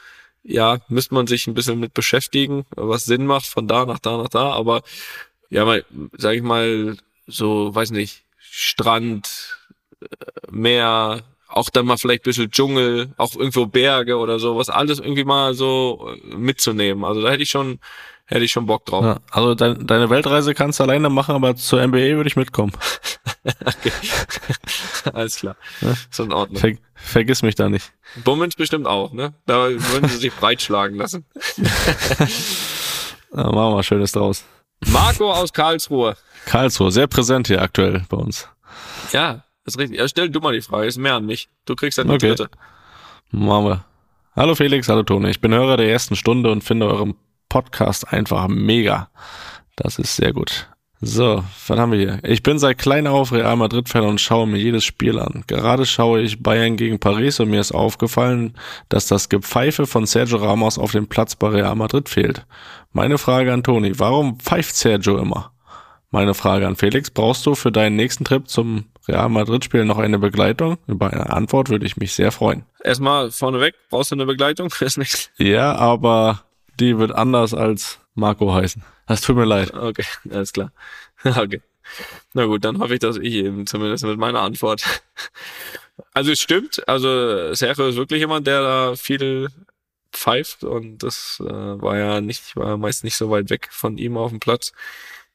ja, 0.42 0.80
müsste 0.88 1.14
man 1.14 1.26
sich 1.26 1.46
ein 1.46 1.54
bisschen 1.54 1.78
mit 1.78 1.94
beschäftigen, 1.94 2.64
was 2.74 3.04
Sinn 3.04 3.26
macht, 3.26 3.46
von 3.46 3.68
da 3.68 3.86
nach 3.86 4.00
da 4.00 4.16
nach 4.16 4.28
da, 4.28 4.52
aber 4.52 4.82
ja, 5.50 5.64
mal, 5.64 5.84
sag 6.16 6.34
ich 6.34 6.42
mal, 6.42 6.96
so, 7.26 7.74
weiß 7.74 7.90
nicht, 7.90 8.24
Strand, 8.38 9.58
äh, 10.00 10.06
Meer, 10.50 11.22
auch 11.48 11.70
dann 11.70 11.86
mal 11.86 11.98
vielleicht 11.98 12.22
ein 12.22 12.30
bisschen 12.30 12.50
Dschungel, 12.50 13.12
auch 13.16 13.34
irgendwo 13.36 13.66
Berge 13.66 14.16
oder 14.16 14.38
so, 14.38 14.56
was 14.56 14.70
alles 14.70 14.98
irgendwie 14.98 15.24
mal 15.24 15.54
so 15.54 16.10
äh, 16.14 16.36
mitzunehmen. 16.36 17.04
Also 17.04 17.22
da 17.22 17.30
hätte 17.30 17.42
ich 17.42 17.50
schon 17.50 17.78
hätte 18.26 18.44
ich 18.44 18.52
schon 18.52 18.66
Bock 18.66 18.86
drauf. 18.86 19.04
Ja, 19.04 19.20
also 19.30 19.54
dein, 19.54 19.86
deine 19.86 20.10
Weltreise 20.10 20.54
kannst 20.54 20.80
du 20.80 20.84
alleine 20.84 21.10
machen, 21.10 21.34
aber 21.34 21.56
zur 21.56 21.86
NBA 21.86 22.16
würde 22.16 22.28
ich 22.28 22.36
mitkommen. 22.36 22.72
okay. 23.44 23.92
Alles 25.12 25.36
klar. 25.36 25.56
Ja? 25.80 25.94
So 26.10 26.24
in 26.24 26.32
Ordnung. 26.32 26.60
Ver 26.60 26.76
vergiss 26.94 27.42
mich 27.42 27.54
da 27.56 27.68
nicht. 27.68 27.92
Bummens 28.24 28.54
bestimmt 28.54 28.86
auch, 28.86 29.12
ne? 29.12 29.34
Da 29.46 29.68
würden 29.68 30.08
sie 30.08 30.18
sich 30.18 30.32
breitschlagen 30.32 30.96
lassen. 30.96 31.24
ja, 31.58 32.24
machen 33.32 33.54
wir 33.54 33.70
mal 33.70 33.82
Schönes 33.82 34.12
draus. 34.12 34.44
Marco 34.86 35.32
aus 35.32 35.52
Karlsruhe. 35.52 36.16
Karlsruhe, 36.46 36.90
sehr 36.90 37.06
präsent 37.06 37.48
hier 37.48 37.62
aktuell 37.62 38.04
bei 38.08 38.16
uns. 38.16 38.48
Ja, 39.12 39.44
ist 39.64 39.78
richtig. 39.78 39.98
Ja, 39.98 40.08
stell 40.08 40.30
du 40.30 40.40
mal 40.40 40.52
die 40.52 40.60
Frage, 40.60 40.86
ist 40.86 40.98
mehr 40.98 41.14
an 41.14 41.26
mich. 41.26 41.48
Du 41.64 41.74
kriegst 41.74 41.98
dann 41.98 42.08
die 42.08 42.14
okay. 42.14 42.28
dritte. 42.28 42.50
Machen 43.30 43.64
wir. 43.66 43.84
Hallo 44.34 44.54
Felix, 44.54 44.88
hallo 44.88 45.02
Tone. 45.02 45.30
Ich 45.30 45.40
bin 45.40 45.52
Hörer 45.52 45.76
der 45.76 45.90
ersten 45.90 46.16
Stunde 46.16 46.50
und 46.50 46.64
finde 46.64 46.86
euren 46.86 47.14
Podcast 47.52 48.10
einfach 48.10 48.48
mega. 48.48 49.10
Das 49.76 49.98
ist 49.98 50.16
sehr 50.16 50.32
gut. 50.32 50.70
So, 51.02 51.44
was 51.66 51.78
haben 51.78 51.92
wir 51.92 51.98
hier? 51.98 52.18
Ich 52.22 52.42
bin 52.42 52.58
seit 52.58 52.78
klein 52.78 53.06
auf 53.06 53.30
Real 53.30 53.56
Madrid-Fan 53.56 54.04
und 54.04 54.22
schaue 54.22 54.46
mir 54.46 54.56
jedes 54.56 54.84
Spiel 54.84 55.18
an. 55.18 55.44
Gerade 55.46 55.84
schaue 55.84 56.22
ich 56.22 56.42
Bayern 56.42 56.78
gegen 56.78 56.98
Paris 56.98 57.40
und 57.40 57.50
mir 57.50 57.60
ist 57.60 57.72
aufgefallen, 57.72 58.54
dass 58.88 59.06
das 59.06 59.28
Gepfeife 59.28 59.86
von 59.86 60.06
Sergio 60.06 60.38
Ramos 60.38 60.78
auf 60.78 60.92
dem 60.92 61.08
Platz 61.08 61.36
bei 61.36 61.48
Real 61.48 61.74
Madrid 61.76 62.08
fehlt. 62.08 62.46
Meine 62.92 63.18
Frage 63.18 63.52
an 63.52 63.62
Toni, 63.62 63.98
warum 63.98 64.40
pfeift 64.40 64.74
Sergio 64.74 65.18
immer? 65.18 65.52
Meine 66.10 66.32
Frage 66.32 66.66
an 66.66 66.76
Felix, 66.76 67.10
brauchst 67.10 67.44
du 67.44 67.54
für 67.54 67.70
deinen 67.70 67.96
nächsten 67.96 68.24
Trip 68.24 68.48
zum 68.48 68.86
Real 69.06 69.28
Madrid-Spiel 69.28 69.84
noch 69.84 69.98
eine 69.98 70.18
Begleitung? 70.18 70.78
Über 70.86 71.12
eine 71.12 71.28
Antwort 71.28 71.68
würde 71.68 71.84
ich 71.84 71.98
mich 71.98 72.14
sehr 72.14 72.32
freuen. 72.32 72.64
Erstmal 72.82 73.30
vorneweg, 73.30 73.74
brauchst 73.90 74.10
du 74.10 74.14
eine 74.14 74.24
Begleitung? 74.24 74.72
Ist 74.80 74.96
nichts. 74.96 75.30
Ja, 75.36 75.74
aber 75.74 76.44
die 76.80 76.98
wird 76.98 77.12
anders 77.12 77.54
als 77.54 78.00
Marco 78.14 78.52
heißen. 78.52 78.82
Das 79.06 79.20
tut 79.20 79.36
mir 79.36 79.44
leid. 79.44 79.72
Okay, 79.74 80.04
alles 80.30 80.52
klar. 80.52 80.72
Okay. 81.24 81.60
Na 82.32 82.46
gut, 82.46 82.64
dann 82.64 82.78
hoffe 82.78 82.94
ich, 82.94 83.00
dass 83.00 83.16
ich 83.16 83.34
eben 83.34 83.66
zumindest 83.66 84.04
mit 84.04 84.18
meiner 84.18 84.40
Antwort. 84.40 84.82
Also 86.14 86.32
es 86.32 86.40
stimmt, 86.40 86.86
also 86.88 87.52
Sergio 87.54 87.86
ist 87.86 87.96
wirklich 87.96 88.20
jemand, 88.20 88.46
der 88.46 88.62
da 88.62 88.96
viel 88.96 89.48
pfeift 90.10 90.64
und 90.64 91.02
das 91.02 91.40
äh, 91.44 91.52
war 91.52 91.96
ja 91.96 92.20
nicht, 92.20 92.56
war 92.56 92.76
meist 92.78 93.04
nicht 93.04 93.16
so 93.16 93.30
weit 93.30 93.50
weg 93.50 93.68
von 93.70 93.98
ihm 93.98 94.16
auf 94.16 94.30
dem 94.30 94.40
Platz 94.40 94.72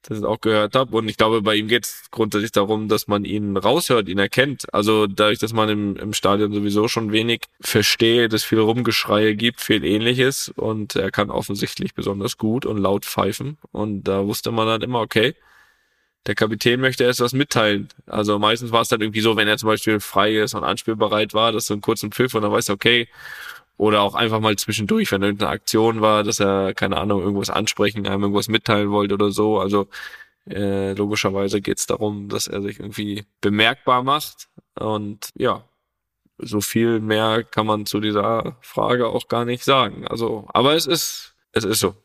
das 0.08 0.24
auch 0.24 0.40
gehört 0.42 0.76
habe. 0.76 0.96
Und 0.96 1.10
ich 1.10 1.18
glaube, 1.18 1.42
bei 1.42 1.56
ihm 1.56 1.68
geht 1.68 1.86
es 1.86 2.06
grundsätzlich 2.12 2.52
darum, 2.52 2.88
dass 2.88 3.08
man 3.08 3.26
ihn 3.26 3.58
raushört, 3.58 4.08
ihn 4.08 4.20
erkennt. 4.20 4.74
Also 4.74 5.08
dadurch, 5.08 5.40
dass 5.40 5.54
man 5.54 5.70
im, 5.70 5.96
im 5.98 6.14
Stadion 6.14 6.54
sowieso 6.54 6.88
schon 6.88 7.12
wenig 7.12 7.42
versteht, 7.60 8.34
es 8.34 8.44
viel 8.44 8.60
Rumgeschreie 8.60 9.36
gibt, 9.36 9.62
viel 9.62 9.84
ähnliches. 9.84 10.50
Und 10.56 10.96
er 10.96 11.12
kann 11.12 11.30
offensichtlich 11.30 11.94
besonders 11.94 12.38
gut 12.38 12.66
und 12.66 12.78
laut 12.78 13.06
pfeifen. 13.06 13.58
Und 13.72 14.04
da 14.04 14.26
wusste 14.26 14.52
man 14.52 14.68
dann 14.68 14.82
immer, 14.82 15.02
okay, 15.02 15.36
der 16.26 16.36
Kapitän 16.36 16.82
möchte 16.82 17.04
erst 17.04 17.22
was 17.22 17.34
mitteilen. 17.34 17.88
Also 18.06 18.38
meistens 18.38 18.72
war 18.72 18.82
es 18.82 18.90
dann 18.90 19.02
irgendwie 19.02 19.22
so, 19.22 19.36
wenn 19.38 19.48
er 19.48 19.58
zum 19.58 19.68
Beispiel 19.68 20.00
frei 20.00 20.36
ist 20.38 20.54
und 20.54 20.64
anspielbereit 20.64 21.34
war, 21.34 21.52
dass 21.52 21.68
so 21.68 21.74
einen 21.74 21.82
kurzen 21.82 22.12
Pfiff 22.12 22.34
und 22.34 22.42
dann 22.42 22.52
weißt 22.52 22.70
du, 22.70 22.74
okay, 22.74 23.08
Oder 23.78 24.02
auch 24.02 24.16
einfach 24.16 24.40
mal 24.40 24.56
zwischendurch, 24.56 25.12
wenn 25.12 25.22
irgendeine 25.22 25.52
Aktion 25.52 26.02
war, 26.02 26.24
dass 26.24 26.40
er, 26.40 26.74
keine 26.74 26.98
Ahnung, 26.98 27.22
irgendwas 27.22 27.52
ansprechen, 27.52 28.08
einem 28.08 28.24
irgendwas 28.24 28.48
mitteilen 28.48 28.90
wollte 28.90 29.14
oder 29.14 29.30
so. 29.30 29.60
Also 29.60 29.88
äh, 30.50 30.94
logischerweise 30.94 31.62
geht 31.62 31.78
es 31.78 31.86
darum, 31.86 32.28
dass 32.30 32.48
er 32.48 32.62
sich 32.62 32.80
irgendwie 32.80 33.26
bemerkbar 33.40 34.04
macht. 34.04 34.48
Und 34.76 35.30
ja, 35.36 35.64
so 36.40 36.62
viel 36.62 37.00
mehr 37.00 37.44
kann 37.44 37.66
man 37.66 37.86
zu 37.86 38.00
dieser 38.00 38.58
Frage 38.62 39.08
auch 39.08 39.28
gar 39.28 39.46
nicht 39.46 39.64
sagen. 39.64 40.08
Also, 40.08 40.48
aber 40.54 40.74
es 40.74 40.88
ist, 40.88 41.36
es 41.52 41.64
ist 41.64 41.80
so. 41.80 41.96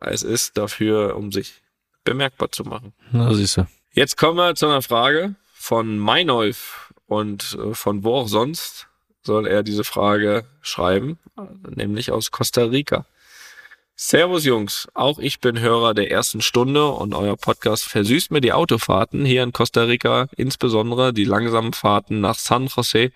Es 0.00 0.22
ist 0.22 0.56
dafür, 0.58 1.16
um 1.16 1.32
sich 1.32 1.62
bemerkbar 2.04 2.50
zu 2.52 2.64
machen. 2.64 2.92
Na, 3.12 3.32
siehst 3.32 3.56
du. 3.56 3.66
Jetzt 3.92 4.16
kommen 4.16 4.36
wir 4.36 4.54
zu 4.54 4.66
einer 4.66 4.82
Frage 4.82 5.36
von 5.54 5.98
Meinolf 5.98 6.92
und 7.06 7.56
äh, 7.60 7.74
von 7.74 8.04
wo 8.04 8.14
auch 8.14 8.28
sonst 8.28 8.88
soll 9.26 9.46
er 9.46 9.62
diese 9.62 9.84
Frage 9.84 10.44
schreiben, 10.62 11.18
nämlich 11.68 12.10
aus 12.10 12.30
Costa 12.30 12.64
Rica. 12.64 13.04
Servus 13.98 14.44
Jungs, 14.44 14.88
auch 14.92 15.18
ich 15.18 15.40
bin 15.40 15.58
Hörer 15.58 15.94
der 15.94 16.10
ersten 16.10 16.42
Stunde 16.42 16.86
und 16.86 17.14
euer 17.14 17.36
Podcast 17.36 17.84
versüßt 17.84 18.30
mir 18.30 18.42
die 18.42 18.52
Autofahrten 18.52 19.24
hier 19.24 19.42
in 19.42 19.52
Costa 19.52 19.84
Rica, 19.84 20.28
insbesondere 20.36 21.12
die 21.12 21.24
langsamen 21.24 21.72
Fahrten 21.72 22.20
nach 22.20 22.38
San 22.38 22.66
Jose 22.66 23.10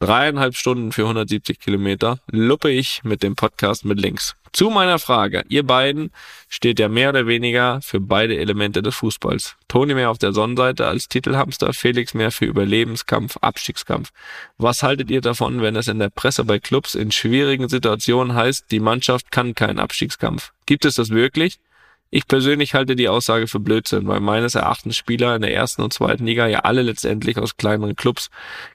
Dreieinhalb 0.00 0.56
Stunden 0.56 0.92
für 0.92 1.02
170 1.02 1.60
Kilometer 1.60 2.20
luppe 2.30 2.70
ich 2.70 3.04
mit 3.04 3.22
dem 3.22 3.36
Podcast 3.36 3.84
mit 3.84 4.00
links. 4.00 4.34
Zu 4.52 4.68
meiner 4.68 4.98
Frage. 4.98 5.44
Ihr 5.48 5.64
beiden 5.64 6.10
steht 6.48 6.80
ja 6.80 6.88
mehr 6.88 7.10
oder 7.10 7.26
weniger 7.26 7.80
für 7.82 8.00
beide 8.00 8.36
Elemente 8.36 8.82
des 8.82 8.96
Fußballs. 8.96 9.56
Toni 9.68 9.94
mehr 9.94 10.10
auf 10.10 10.18
der 10.18 10.32
Sonnenseite 10.32 10.86
als 10.86 11.08
Titelhamster, 11.08 11.72
Felix 11.72 12.14
mehr 12.14 12.32
für 12.32 12.46
Überlebenskampf, 12.46 13.36
Abstiegskampf. 13.40 14.10
Was 14.58 14.82
haltet 14.82 15.10
ihr 15.10 15.20
davon, 15.20 15.62
wenn 15.62 15.76
es 15.76 15.86
in 15.86 16.00
der 16.00 16.10
Presse 16.10 16.44
bei 16.44 16.58
Clubs 16.58 16.96
in 16.96 17.12
schwierigen 17.12 17.68
Situationen 17.68 18.34
heißt, 18.34 18.70
die 18.72 18.80
Mannschaft 18.80 19.30
kann 19.30 19.54
keinen 19.54 19.78
Abstiegskampf? 19.78 20.52
Gibt 20.66 20.84
es 20.84 20.96
das 20.96 21.10
wirklich? 21.10 21.60
Ich 22.12 22.26
persönlich 22.26 22.74
halte 22.74 22.96
die 22.96 23.08
Aussage 23.08 23.46
für 23.46 23.60
Blödsinn, 23.60 24.08
weil 24.08 24.18
meines 24.18 24.56
Erachtens 24.56 24.96
Spieler 24.96 25.36
in 25.36 25.42
der 25.42 25.54
ersten 25.54 25.82
und 25.82 25.92
zweiten 25.92 26.26
Liga 26.26 26.48
ja 26.48 26.60
alle 26.60 26.82
letztendlich 26.82 27.38
aus 27.38 27.56
kleineren 27.56 27.94
Clubs 27.94 28.30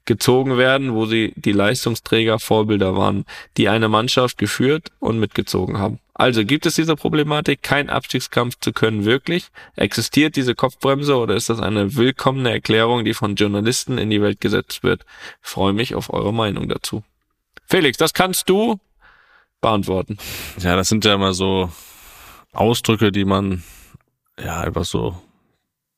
gezogen 0.06 0.58
werden, 0.58 0.94
wo 0.94 1.06
sie 1.06 1.34
die 1.36 1.52
Leistungsträger 1.52 2.40
Vorbilder 2.40 2.96
waren, 2.96 3.26
die 3.58 3.68
eine 3.68 3.90
Mannschaft 3.90 4.38
geführt 4.38 4.88
und 5.00 5.20
mitgezogen 5.20 5.80
haben. 5.80 6.00
Also 6.14 6.46
gibt 6.46 6.66
es 6.66 6.76
diese 6.76 6.96
Problematik, 6.96 7.62
kein 7.62 7.90
Abstiegskampf 7.90 8.58
zu 8.62 8.72
können 8.72 9.04
wirklich? 9.04 9.48
Existiert 9.76 10.38
diese 10.38 10.56
Kopfbremse 10.56 11.18
oder 11.18 11.36
ist 11.36 11.50
das 11.50 11.60
eine 11.60 11.98
willkommene 11.98 12.52
Erklärung, 12.52 13.04
die 13.04 13.14
von 13.14 13.36
Journalisten 13.36 13.98
in 13.98 14.10
die 14.10 14.22
Welt 14.22 14.40
gesetzt 14.40 14.82
wird? 14.82 15.06
Ich 15.44 15.50
freue 15.50 15.74
mich 15.74 15.94
auf 15.94 16.14
eure 16.14 16.34
Meinung 16.34 16.70
dazu. 16.70 17.04
Felix, 17.68 17.98
das 17.98 18.14
kannst 18.14 18.48
du 18.48 18.80
beantworten. 19.60 20.18
Ja, 20.60 20.78
das 20.78 20.88
sind 20.88 21.04
ja 21.04 21.16
immer 21.16 21.34
so 21.34 21.70
Ausdrücke, 22.56 23.12
die 23.12 23.26
man 23.26 23.64
ja 24.43 24.62
einfach 24.62 24.86
so 24.86 25.16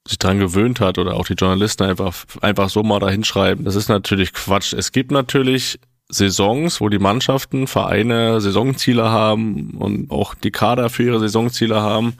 sich 0.07 0.19
dran 0.19 0.39
gewöhnt 0.39 0.79
hat 0.79 0.97
oder 0.97 1.15
auch 1.15 1.27
die 1.27 1.33
Journalisten 1.33 1.83
einfach, 1.83 2.13
einfach 2.41 2.69
so 2.69 2.81
mal 2.83 2.99
da 2.99 3.09
hinschreiben. 3.09 3.65
Das 3.65 3.75
ist 3.75 3.89
natürlich 3.89 4.33
Quatsch. 4.33 4.73
Es 4.73 4.91
gibt 4.91 5.11
natürlich 5.11 5.79
Saisons, 6.09 6.79
wo 6.79 6.87
die 6.89 6.99
Mannschaften, 6.99 7.67
Vereine 7.67 8.39
Saisonziele 8.39 9.09
haben 9.09 9.71
und 9.71 10.09
auch 10.09 10.33
die 10.33 10.51
Kader 10.51 10.89
für 10.89 11.03
ihre 11.03 11.19
Saisonziele 11.19 11.81
haben. 11.81 12.15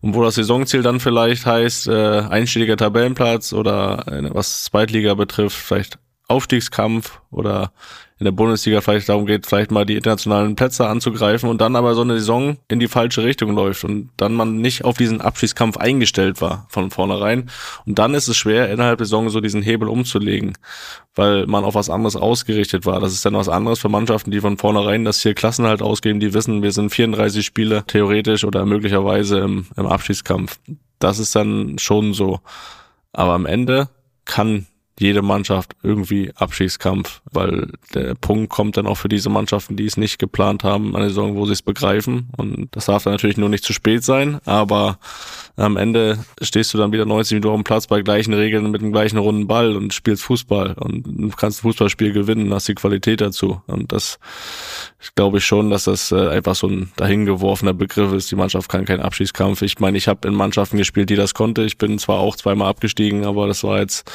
Und 0.00 0.14
wo 0.14 0.22
das 0.24 0.36
Saisonziel 0.36 0.82
dann 0.82 0.98
vielleicht 0.98 1.44
heißt, 1.46 1.86
äh, 1.88 2.20
einstelliger 2.20 2.76
Tabellenplatz 2.76 3.52
oder 3.52 4.08
äh, 4.08 4.34
was 4.34 4.64
Zweitliga 4.64 5.14
betrifft, 5.14 5.56
vielleicht 5.56 5.98
Aufstiegskampf 6.26 7.20
oder 7.30 7.72
in 8.20 8.26
der 8.26 8.32
Bundesliga 8.32 8.82
vielleicht 8.82 9.08
darum 9.08 9.24
geht, 9.24 9.46
vielleicht 9.46 9.70
mal 9.70 9.86
die 9.86 9.96
internationalen 9.96 10.54
Plätze 10.54 10.86
anzugreifen 10.86 11.48
und 11.48 11.62
dann 11.62 11.74
aber 11.74 11.94
so 11.94 12.02
eine 12.02 12.18
Saison 12.18 12.58
in 12.68 12.78
die 12.78 12.86
falsche 12.86 13.24
Richtung 13.24 13.54
läuft 13.54 13.82
und 13.82 14.10
dann 14.18 14.34
man 14.34 14.58
nicht 14.58 14.84
auf 14.84 14.98
diesen 14.98 15.22
Abschiedskampf 15.22 15.78
eingestellt 15.78 16.42
war 16.42 16.66
von 16.68 16.90
vornherein. 16.90 17.50
Und 17.86 17.98
dann 17.98 18.12
ist 18.12 18.28
es 18.28 18.36
schwer, 18.36 18.70
innerhalb 18.70 18.98
der 18.98 19.06
Saison 19.06 19.30
so 19.30 19.40
diesen 19.40 19.62
Hebel 19.62 19.88
umzulegen, 19.88 20.52
weil 21.14 21.46
man 21.46 21.64
auf 21.64 21.74
was 21.74 21.88
anderes 21.88 22.14
ausgerichtet 22.14 22.84
war. 22.84 23.00
Das 23.00 23.14
ist 23.14 23.24
dann 23.24 23.32
was 23.32 23.48
anderes 23.48 23.78
für 23.78 23.88
Mannschaften, 23.88 24.30
die 24.30 24.40
von 24.42 24.58
vornherein 24.58 25.06
das 25.06 25.22
hier 25.22 25.32
Klassen 25.32 25.66
halt 25.66 25.80
ausgeben, 25.80 26.20
die 26.20 26.34
wissen, 26.34 26.62
wir 26.62 26.72
sind 26.72 26.90
34 26.90 27.44
Spiele 27.44 27.84
theoretisch 27.86 28.44
oder 28.44 28.66
möglicherweise 28.66 29.38
im, 29.38 29.66
im 29.78 29.86
Abschiedskampf. 29.86 30.60
Das 30.98 31.18
ist 31.18 31.34
dann 31.34 31.78
schon 31.78 32.12
so. 32.12 32.40
Aber 33.14 33.32
am 33.32 33.46
Ende 33.46 33.88
kann 34.26 34.66
jede 35.00 35.22
Mannschaft 35.22 35.74
irgendwie 35.82 36.30
Abschiedskampf, 36.34 37.22
weil 37.32 37.72
der 37.94 38.14
Punkt 38.14 38.50
kommt 38.50 38.76
dann 38.76 38.86
auch 38.86 38.96
für 38.96 39.08
diese 39.08 39.30
Mannschaften, 39.30 39.76
die 39.76 39.86
es 39.86 39.96
nicht 39.96 40.18
geplant 40.18 40.62
haben, 40.62 40.94
eine 40.94 41.08
Saison, 41.08 41.36
wo 41.36 41.46
sie 41.46 41.52
es 41.52 41.62
begreifen. 41.62 42.28
Und 42.36 42.68
das 42.72 42.86
darf 42.86 43.04
dann 43.04 43.14
natürlich 43.14 43.38
nur 43.38 43.48
nicht 43.48 43.64
zu 43.64 43.72
spät 43.72 44.04
sein, 44.04 44.40
aber 44.44 44.98
am 45.56 45.76
Ende 45.76 46.18
stehst 46.40 46.72
du 46.74 46.78
dann 46.78 46.92
wieder 46.92 47.06
90 47.06 47.36
Minuten 47.36 47.52
auf 47.52 47.60
dem 47.60 47.64
Platz 47.64 47.86
bei 47.86 48.02
gleichen 48.02 48.34
Regeln 48.34 48.70
mit 48.70 48.82
dem 48.82 48.92
gleichen 48.92 49.18
runden 49.18 49.46
Ball 49.46 49.76
und 49.76 49.94
spielst 49.94 50.22
Fußball 50.22 50.74
und 50.74 51.36
kannst 51.36 51.60
ein 51.60 51.62
Fußballspiel 51.62 52.12
gewinnen, 52.12 52.52
hast 52.52 52.68
die 52.68 52.74
Qualität 52.74 53.20
dazu. 53.20 53.62
Und 53.66 53.92
das 53.92 54.18
glaube 55.14 55.38
ich 55.38 55.44
schon, 55.44 55.70
dass 55.70 55.84
das 55.84 56.12
äh, 56.12 56.28
einfach 56.28 56.54
so 56.54 56.66
ein 56.66 56.92
dahingeworfener 56.96 57.74
Begriff 57.74 58.12
ist. 58.12 58.30
Die 58.30 58.36
Mannschaft 58.36 58.70
kann 58.70 58.84
keinen 58.84 59.00
Abschiedskampf. 59.00 59.62
Ich 59.62 59.78
meine, 59.80 59.98
ich 59.98 60.08
habe 60.08 60.28
in 60.28 60.34
Mannschaften 60.34 60.76
gespielt, 60.76 61.10
die 61.10 61.16
das 61.16 61.34
konnte. 61.34 61.62
Ich 61.62 61.78
bin 61.78 61.98
zwar 61.98 62.18
auch 62.18 62.36
zweimal 62.36 62.68
abgestiegen, 62.68 63.24
aber 63.24 63.46
das 63.46 63.64
war 63.64 63.80
jetzt 63.80 64.10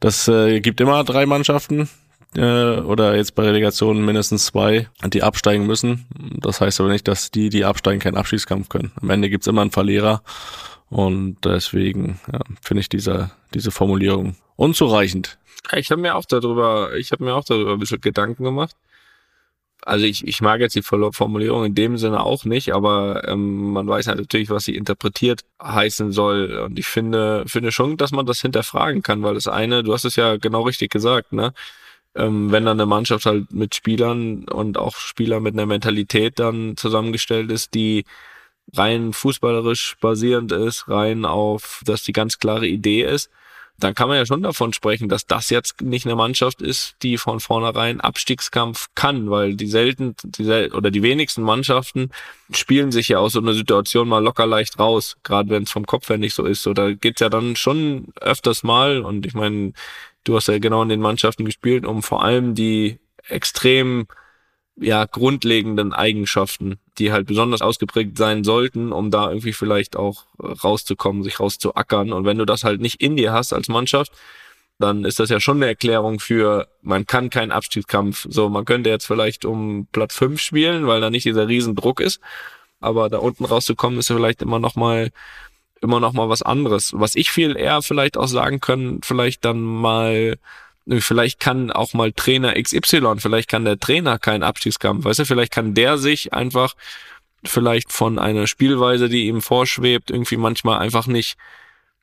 das 0.00 0.28
äh, 0.28 0.60
gibt 0.60 0.80
immer 0.80 1.04
drei 1.04 1.26
Mannschaften 1.26 1.88
äh, 2.36 2.76
oder 2.78 3.16
jetzt 3.16 3.34
bei 3.34 3.44
Relegationen 3.44 4.04
mindestens 4.04 4.46
zwei, 4.46 4.88
die 5.04 5.22
absteigen 5.22 5.66
müssen. 5.66 6.06
Das 6.40 6.60
heißt 6.60 6.80
aber 6.80 6.90
nicht, 6.90 7.08
dass 7.08 7.30
die, 7.30 7.48
die 7.48 7.64
absteigen, 7.64 8.00
keinen 8.00 8.16
Abstiegskampf 8.16 8.68
können. 8.68 8.92
Am 9.00 9.10
Ende 9.10 9.30
gibt's 9.30 9.46
immer 9.46 9.62
einen 9.62 9.70
Verlierer 9.70 10.22
und 10.90 11.36
deswegen 11.44 12.20
ja, 12.32 12.40
finde 12.60 12.82
ich 12.82 12.88
diese, 12.88 13.30
diese 13.54 13.70
Formulierung 13.70 14.36
unzureichend. 14.56 15.38
Ich 15.72 15.90
habe 15.90 16.00
mir 16.00 16.14
auch 16.14 16.26
darüber, 16.26 16.94
ich 16.96 17.12
habe 17.12 17.24
mir 17.24 17.34
auch 17.34 17.44
darüber 17.44 17.72
ein 17.72 17.78
bisschen 17.78 18.00
Gedanken 18.00 18.44
gemacht 18.44 18.76
also 19.86 20.06
ich, 20.06 20.26
ich 20.26 20.40
mag 20.40 20.60
jetzt 20.60 20.74
die 20.74 20.82
Formulierung 20.82 21.64
in 21.64 21.74
dem 21.74 21.98
Sinne 21.98 22.24
auch 22.24 22.44
nicht, 22.44 22.72
aber 22.74 23.28
ähm, 23.28 23.72
man 23.72 23.86
weiß 23.86 24.06
halt 24.06 24.18
natürlich, 24.18 24.50
was 24.50 24.64
sie 24.64 24.76
interpretiert 24.76 25.42
heißen 25.62 26.12
soll. 26.12 26.58
Und 26.58 26.78
ich 26.78 26.86
finde, 26.86 27.44
finde 27.46 27.70
schon, 27.72 27.96
dass 27.96 28.12
man 28.12 28.26
das 28.26 28.40
hinterfragen 28.40 29.02
kann, 29.02 29.22
weil 29.22 29.34
das 29.34 29.46
eine, 29.48 29.82
du 29.82 29.92
hast 29.92 30.04
es 30.04 30.16
ja 30.16 30.36
genau 30.36 30.62
richtig 30.62 30.90
gesagt, 30.90 31.32
ne? 31.32 31.52
Ähm, 32.16 32.52
wenn 32.52 32.64
dann 32.64 32.78
eine 32.80 32.86
Mannschaft 32.86 33.26
halt 33.26 33.52
mit 33.52 33.74
Spielern 33.74 34.44
und 34.44 34.78
auch 34.78 34.96
Spieler 34.96 35.40
mit 35.40 35.54
einer 35.54 35.66
Mentalität 35.66 36.38
dann 36.38 36.76
zusammengestellt 36.76 37.50
ist, 37.50 37.74
die 37.74 38.04
rein 38.72 39.12
fußballerisch 39.12 39.96
basierend 40.00 40.52
ist, 40.52 40.88
rein 40.88 41.24
auf, 41.24 41.82
dass 41.84 42.04
die 42.04 42.12
ganz 42.12 42.38
klare 42.38 42.66
Idee 42.66 43.02
ist, 43.02 43.30
dann 43.78 43.94
kann 43.94 44.08
man 44.08 44.16
ja 44.16 44.24
schon 44.24 44.42
davon 44.42 44.72
sprechen, 44.72 45.08
dass 45.08 45.26
das 45.26 45.50
jetzt 45.50 45.80
nicht 45.80 46.06
eine 46.06 46.14
Mannschaft 46.14 46.62
ist, 46.62 46.94
die 47.02 47.18
von 47.18 47.40
vornherein 47.40 48.00
Abstiegskampf 48.00 48.88
kann, 48.94 49.30
weil 49.30 49.56
die 49.56 49.66
selten, 49.66 50.14
die 50.22 50.44
sel 50.44 50.72
oder 50.72 50.90
die 50.90 51.02
wenigsten 51.02 51.42
Mannschaften 51.42 52.10
spielen 52.52 52.92
sich 52.92 53.08
ja 53.08 53.18
aus 53.18 53.32
so 53.32 53.40
einer 53.40 53.54
Situation 53.54 54.08
mal 54.08 54.22
locker 54.22 54.46
leicht 54.46 54.78
raus, 54.78 55.16
gerade 55.24 55.50
wenn 55.50 55.64
es 55.64 55.72
vom 55.72 55.86
Kopf 55.86 56.08
her 56.08 56.18
nicht 56.18 56.34
so 56.34 56.44
ist. 56.44 56.66
Oder 56.66 56.94
geht's 56.94 57.20
ja 57.20 57.28
dann 57.28 57.56
schon 57.56 58.08
öfters 58.20 58.62
mal, 58.62 59.00
und 59.00 59.26
ich 59.26 59.34
meine, 59.34 59.72
du 60.22 60.36
hast 60.36 60.48
ja 60.48 60.58
genau 60.58 60.82
in 60.82 60.88
den 60.88 61.00
Mannschaften 61.00 61.44
gespielt, 61.44 61.84
um 61.84 62.02
vor 62.02 62.22
allem 62.22 62.54
die 62.54 62.98
extrem 63.28 64.06
ja, 64.76 65.04
grundlegenden 65.04 65.92
Eigenschaften, 65.92 66.78
die 66.98 67.12
halt 67.12 67.26
besonders 67.26 67.62
ausgeprägt 67.62 68.18
sein 68.18 68.44
sollten, 68.44 68.92
um 68.92 69.10
da 69.10 69.28
irgendwie 69.28 69.52
vielleicht 69.52 69.96
auch 69.96 70.24
äh, 70.42 70.46
rauszukommen, 70.46 71.22
sich 71.22 71.38
rauszuackern. 71.38 72.12
Und 72.12 72.24
wenn 72.24 72.38
du 72.38 72.44
das 72.44 72.64
halt 72.64 72.80
nicht 72.80 73.00
in 73.00 73.16
dir 73.16 73.32
hast 73.32 73.52
als 73.52 73.68
Mannschaft, 73.68 74.12
dann 74.78 75.04
ist 75.04 75.20
das 75.20 75.30
ja 75.30 75.38
schon 75.38 75.58
eine 75.58 75.66
Erklärung 75.66 76.18
für, 76.18 76.68
man 76.82 77.06
kann 77.06 77.30
keinen 77.30 77.52
Abstiegskampf. 77.52 78.26
So, 78.28 78.48
man 78.48 78.64
könnte 78.64 78.90
jetzt 78.90 79.06
vielleicht 79.06 79.44
um 79.44 79.86
Platz 79.92 80.16
fünf 80.16 80.40
spielen, 80.40 80.86
weil 80.86 81.00
da 81.00 81.10
nicht 81.10 81.24
dieser 81.24 81.46
Riesendruck 81.46 82.00
ist. 82.00 82.20
Aber 82.80 83.08
da 83.08 83.18
unten 83.18 83.44
rauszukommen, 83.44 84.00
ist 84.00 84.08
vielleicht 84.08 84.42
immer 84.42 84.58
noch 84.58 84.74
mal, 84.74 85.10
immer 85.80 86.00
noch 86.00 86.12
mal 86.12 86.28
was 86.28 86.42
anderes. 86.42 86.92
Was 86.94 87.14
ich 87.14 87.30
viel 87.30 87.56
eher 87.56 87.82
vielleicht 87.82 88.16
auch 88.16 88.26
sagen 88.26 88.60
können, 88.60 89.00
vielleicht 89.02 89.44
dann 89.44 89.60
mal 89.60 90.36
Vielleicht 90.86 91.40
kann 91.40 91.70
auch 91.70 91.94
mal 91.94 92.12
Trainer 92.12 92.60
XY, 92.60 93.14
vielleicht 93.18 93.48
kann 93.48 93.64
der 93.64 93.78
Trainer 93.78 94.18
keinen 94.18 94.42
Abstiegskampf, 94.42 95.04
weißt 95.04 95.20
du, 95.20 95.24
vielleicht 95.24 95.52
kann 95.52 95.72
der 95.72 95.96
sich 95.96 96.34
einfach 96.34 96.74
vielleicht 97.42 97.92
von 97.92 98.18
einer 98.18 98.46
Spielweise, 98.46 99.08
die 99.08 99.26
ihm 99.26 99.40
vorschwebt, 99.40 100.10
irgendwie 100.10 100.36
manchmal 100.36 100.78
einfach 100.78 101.06
nicht 101.06 101.36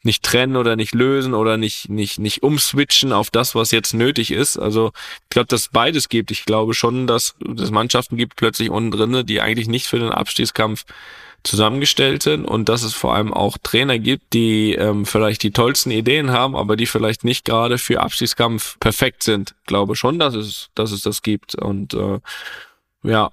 nicht 0.03 0.23
trennen 0.23 0.55
oder 0.55 0.75
nicht 0.75 0.95
lösen 0.95 1.36
oder 1.36 1.57
nicht 1.57 1.89
nicht 1.89 2.17
nicht 2.17 2.41
umswitchen 2.41 3.13
auf 3.13 3.29
das, 3.29 3.53
was 3.53 3.69
jetzt 3.71 3.93
nötig 3.93 4.32
ist. 4.32 4.57
Also 4.57 4.91
ich 5.23 5.29
glaube, 5.29 5.47
dass 5.47 5.69
beides 5.69 6.09
gibt. 6.09 6.32
Ich 6.32 6.45
glaube 6.45 6.73
schon, 6.73 7.05
dass 7.05 7.36
es 7.59 7.69
Mannschaften 7.71 8.17
gibt 8.17 8.36
plötzlich 8.36 8.71
unten 8.71 8.91
drinne, 8.91 9.23
die 9.23 9.41
eigentlich 9.41 9.67
nicht 9.67 9.88
für 9.88 9.99
den 9.99 10.09
Abstiegskampf 10.09 10.86
zusammengestellt 11.43 12.23
sind 12.23 12.45
und 12.45 12.69
dass 12.69 12.83
es 12.83 12.93
vor 12.93 13.15
allem 13.15 13.33
auch 13.33 13.57
Trainer 13.57 13.99
gibt, 13.99 14.33
die 14.33 14.73
ähm, 14.73 15.05
vielleicht 15.05 15.43
die 15.43 15.51
tollsten 15.51 15.91
Ideen 15.91 16.31
haben, 16.31 16.55
aber 16.55 16.75
die 16.75 16.85
vielleicht 16.85 17.23
nicht 17.23 17.45
gerade 17.45 17.77
für 17.77 18.01
Abstiegskampf 18.01 18.79
perfekt 18.79 19.23
sind. 19.23 19.55
Ich 19.61 19.67
glaube 19.67 19.95
schon, 19.95 20.19
dass 20.19 20.35
es, 20.35 20.69
dass 20.75 20.91
es 20.91 21.01
das 21.01 21.21
gibt 21.21 21.55
und 21.55 21.93
äh, 21.93 22.19
Ja, 23.03 23.31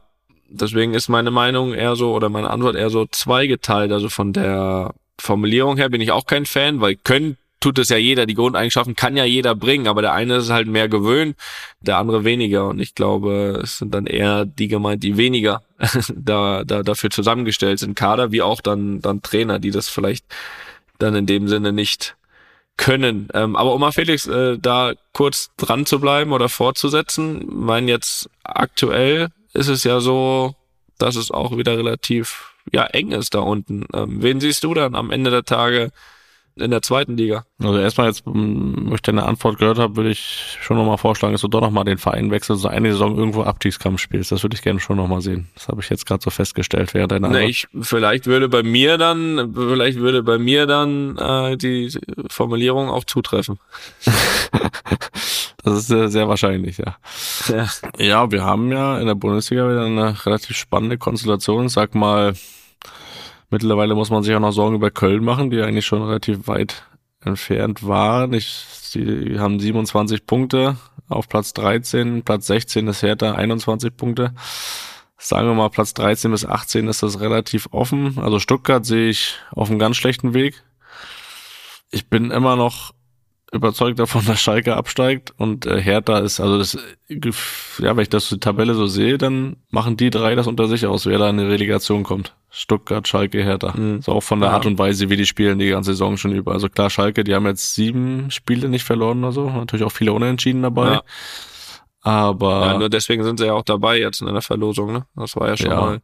deswegen 0.48 0.94
ist 0.94 1.08
meine 1.08 1.30
Meinung 1.30 1.74
eher 1.74 1.96
so 1.96 2.14
oder 2.14 2.28
meine 2.28 2.50
Antwort 2.50 2.76
eher 2.76 2.90
so 2.90 3.06
zweigeteilt. 3.06 3.92
Also 3.92 4.08
von 4.08 4.32
der 4.32 4.94
Formulierung 5.20 5.76
her 5.76 5.90
bin 5.90 6.00
ich 6.00 6.12
auch 6.12 6.26
kein 6.26 6.46
Fan, 6.46 6.80
weil 6.80 6.96
können 6.96 7.36
tut 7.60 7.78
es 7.78 7.88
ja 7.88 7.96
jeder. 7.96 8.26
Die 8.26 8.34
Grundeigenschaften 8.34 8.94
kann 8.96 9.16
ja 9.16 9.24
jeder 9.24 9.54
bringen, 9.54 9.88
aber 9.88 10.02
der 10.02 10.12
eine 10.12 10.36
ist 10.36 10.50
halt 10.50 10.68
mehr 10.68 10.88
gewöhnt, 10.88 11.36
der 11.80 11.98
andere 11.98 12.24
weniger. 12.24 12.68
Und 12.68 12.80
ich 12.80 12.94
glaube, 12.94 13.60
es 13.62 13.78
sind 13.78 13.94
dann 13.94 14.06
eher 14.06 14.46
die 14.46 14.68
gemeint, 14.68 15.02
die 15.02 15.16
weniger 15.16 15.62
da, 16.14 16.64
da 16.64 16.82
dafür 16.82 17.10
zusammengestellt 17.10 17.78
sind, 17.78 17.94
Kader, 17.94 18.32
wie 18.32 18.42
auch 18.42 18.60
dann, 18.60 19.00
dann 19.00 19.22
Trainer, 19.22 19.58
die 19.58 19.70
das 19.70 19.88
vielleicht 19.88 20.24
dann 20.98 21.14
in 21.14 21.26
dem 21.26 21.48
Sinne 21.48 21.72
nicht 21.72 22.16
können. 22.76 23.28
Ähm, 23.34 23.56
aber 23.56 23.74
um 23.74 23.80
mal 23.80 23.92
Felix 23.92 24.26
äh, 24.26 24.58
da 24.58 24.92
kurz 25.12 25.50
dran 25.56 25.86
zu 25.86 26.00
bleiben 26.00 26.32
oder 26.32 26.48
fortzusetzen, 26.48 27.44
mein 27.48 27.88
jetzt 27.88 28.30
aktuell 28.44 29.28
ist 29.52 29.68
es 29.68 29.84
ja 29.84 30.00
so, 30.00 30.54
dass 30.98 31.16
es 31.16 31.30
auch 31.30 31.56
wieder 31.56 31.76
relativ 31.76 32.54
ja 32.72 32.84
eng 32.84 33.12
ist 33.12 33.34
da 33.34 33.40
unten. 33.40 33.86
Ähm, 33.94 34.22
wen 34.22 34.40
siehst 34.40 34.64
du 34.64 34.74
dann 34.74 34.94
am 34.94 35.10
Ende 35.10 35.30
der 35.30 35.44
Tage 35.44 35.90
in 36.60 36.70
der 36.70 36.82
zweiten 36.82 37.16
Liga? 37.16 37.44
Also 37.62 37.78
erstmal 37.78 38.08
jetzt, 38.08 38.22
wo 38.24 38.94
ich 38.94 39.02
deine 39.02 39.24
Antwort 39.24 39.58
gehört 39.58 39.78
habe, 39.78 39.96
würde 39.96 40.10
ich 40.10 40.58
schon 40.60 40.76
nochmal 40.76 40.98
vorschlagen, 40.98 41.32
dass 41.32 41.40
du 41.40 41.48
doch 41.48 41.60
nochmal 41.60 41.84
den 41.84 41.98
Verein 41.98 42.30
wechselst, 42.30 42.62
so 42.62 42.68
eine 42.68 42.92
Saison 42.92 43.16
irgendwo 43.16 43.42
Abstiegskampf 43.42 44.00
spielst. 44.00 44.32
Das 44.32 44.42
würde 44.42 44.54
ich 44.54 44.62
gerne 44.62 44.80
schon 44.80 44.96
nochmal 44.96 45.20
sehen. 45.20 45.48
Das 45.54 45.68
habe 45.68 45.80
ich 45.80 45.90
jetzt 45.90 46.06
gerade 46.06 46.22
so 46.22 46.30
festgestellt 46.30 46.94
während 46.94 47.12
deiner 47.12 47.28
Na, 47.28 47.40
ich, 47.40 47.66
vielleicht 47.80 48.26
würde 48.26 48.48
bei 48.48 48.62
mir 48.62 48.98
dann, 48.98 49.54
vielleicht 49.54 49.98
würde 49.98 50.22
bei 50.22 50.38
mir 50.38 50.66
dann 50.66 51.16
äh, 51.16 51.56
die 51.56 51.90
Formulierung 52.28 52.88
auch 52.88 53.04
zutreffen. 53.04 53.58
Das 55.64 55.76
ist 55.80 55.88
sehr, 55.88 56.08
sehr 56.08 56.28
wahrscheinlich, 56.28 56.78
ja. 56.78 56.96
Ja. 57.48 57.68
Ja, 57.98 58.30
wir 58.30 58.44
haben 58.44 58.70
ja 58.70 58.98
in 59.00 59.06
der 59.06 59.16
Bundesliga 59.16 59.68
wieder 59.68 59.84
eine 59.84 60.24
relativ 60.24 60.56
spannende 60.56 60.98
Konstellation. 60.98 61.68
Sag 61.68 61.94
mal, 61.94 62.34
mittlerweile 63.50 63.94
muss 63.94 64.10
man 64.10 64.22
sich 64.22 64.34
auch 64.34 64.40
noch 64.40 64.52
Sorgen 64.52 64.76
über 64.76 64.90
Köln 64.90 65.24
machen, 65.24 65.50
die 65.50 65.60
eigentlich 65.60 65.86
schon 65.86 66.02
relativ 66.02 66.46
weit 66.48 66.84
entfernt 67.24 67.86
waren. 67.86 68.32
Ich, 68.32 68.46
sie 68.46 69.38
haben 69.38 69.60
27 69.60 70.26
Punkte 70.26 70.76
auf 71.08 71.28
Platz 71.28 71.52
13, 71.54 72.22
Platz 72.22 72.46
16 72.46 72.86
ist 72.88 73.02
Hertha 73.02 73.32
21 73.32 73.96
Punkte. 73.96 74.34
Sagen 75.16 75.48
wir 75.48 75.54
mal, 75.54 75.70
Platz 75.70 75.94
13 75.94 76.30
bis 76.30 76.44
18 76.44 76.86
ist 76.86 77.02
das 77.02 77.20
relativ 77.20 77.68
offen. 77.72 78.18
Also 78.18 78.38
Stuttgart 78.38 78.86
sehe 78.86 79.08
ich 79.08 79.36
auf 79.50 79.68
einem 79.68 79.78
ganz 79.78 79.96
schlechten 79.96 80.32
Weg. 80.32 80.62
Ich 81.90 82.08
bin 82.08 82.30
immer 82.30 82.54
noch 82.54 82.92
überzeugt 83.50 83.98
davon, 83.98 84.24
dass 84.26 84.40
Schalke 84.40 84.76
absteigt 84.76 85.32
und 85.36 85.66
äh, 85.66 85.80
Hertha 85.80 86.18
ist, 86.18 86.38
also 86.40 86.58
das, 86.58 86.78
ja, 87.08 87.96
wenn 87.96 88.02
ich 88.02 88.10
das 88.10 88.28
die 88.28 88.38
Tabelle 88.38 88.74
so 88.74 88.86
sehe, 88.86 89.18
dann 89.18 89.56
machen 89.70 89.96
die 89.96 90.10
drei 90.10 90.34
das 90.34 90.46
unter 90.46 90.68
sich 90.68 90.86
aus, 90.86 91.06
wer 91.06 91.18
da 91.18 91.30
in 91.30 91.38
die 91.38 91.44
Relegation 91.44 92.04
kommt. 92.04 92.34
Stuttgart, 92.50 93.06
Schalke, 93.06 93.42
Hertha. 93.42 93.74
Mhm. 93.76 94.00
So 94.02 94.12
auch 94.12 94.22
von 94.22 94.40
der 94.40 94.48
Ja. 94.50 94.54
Art 94.54 94.66
und 94.66 94.78
Weise, 94.78 95.10
wie 95.10 95.16
die 95.16 95.26
spielen 95.26 95.58
die 95.58 95.68
ganze 95.70 95.92
Saison 95.92 96.16
schon 96.16 96.32
über. 96.32 96.52
Also 96.52 96.68
klar, 96.68 96.88
Schalke, 96.90 97.24
die 97.24 97.34
haben 97.34 97.46
jetzt 97.46 97.74
sieben 97.74 98.30
Spiele 98.30 98.68
nicht 98.68 98.84
verloren 98.84 99.22
oder 99.22 99.32
so, 99.32 99.50
natürlich 99.50 99.84
auch 99.84 99.92
viele 99.92 100.12
Unentschieden 100.12 100.62
dabei. 100.62 100.92
Ja. 100.94 101.02
Aber 102.02 102.66
ja, 102.66 102.78
nur 102.78 102.88
deswegen 102.88 103.24
sind 103.24 103.38
sie 103.38 103.46
ja 103.46 103.52
auch 103.54 103.62
dabei 103.64 103.98
jetzt 103.98 104.20
in 104.22 104.26
der 104.32 104.40
Verlosung, 104.42 104.92
ne? 104.92 105.06
Das 105.16 105.36
war 105.36 105.48
ja 105.48 105.56
schon 105.56 105.70
Ja. 105.70 105.80
mal 105.80 106.00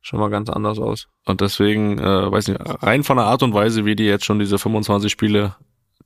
schon 0.00 0.20
mal 0.20 0.30
ganz 0.30 0.48
anders 0.48 0.78
aus. 0.78 1.08
Und 1.24 1.40
deswegen, 1.40 1.98
äh, 1.98 2.30
weiß 2.30 2.46
nicht, 2.48 2.60
rein 2.82 3.02
von 3.02 3.16
der 3.16 3.26
Art 3.26 3.42
und 3.42 3.54
Weise, 3.54 3.84
wie 3.84 3.96
die 3.96 4.04
jetzt 4.04 4.24
schon 4.24 4.38
diese 4.38 4.56
25 4.58 5.10
Spiele, 5.10 5.56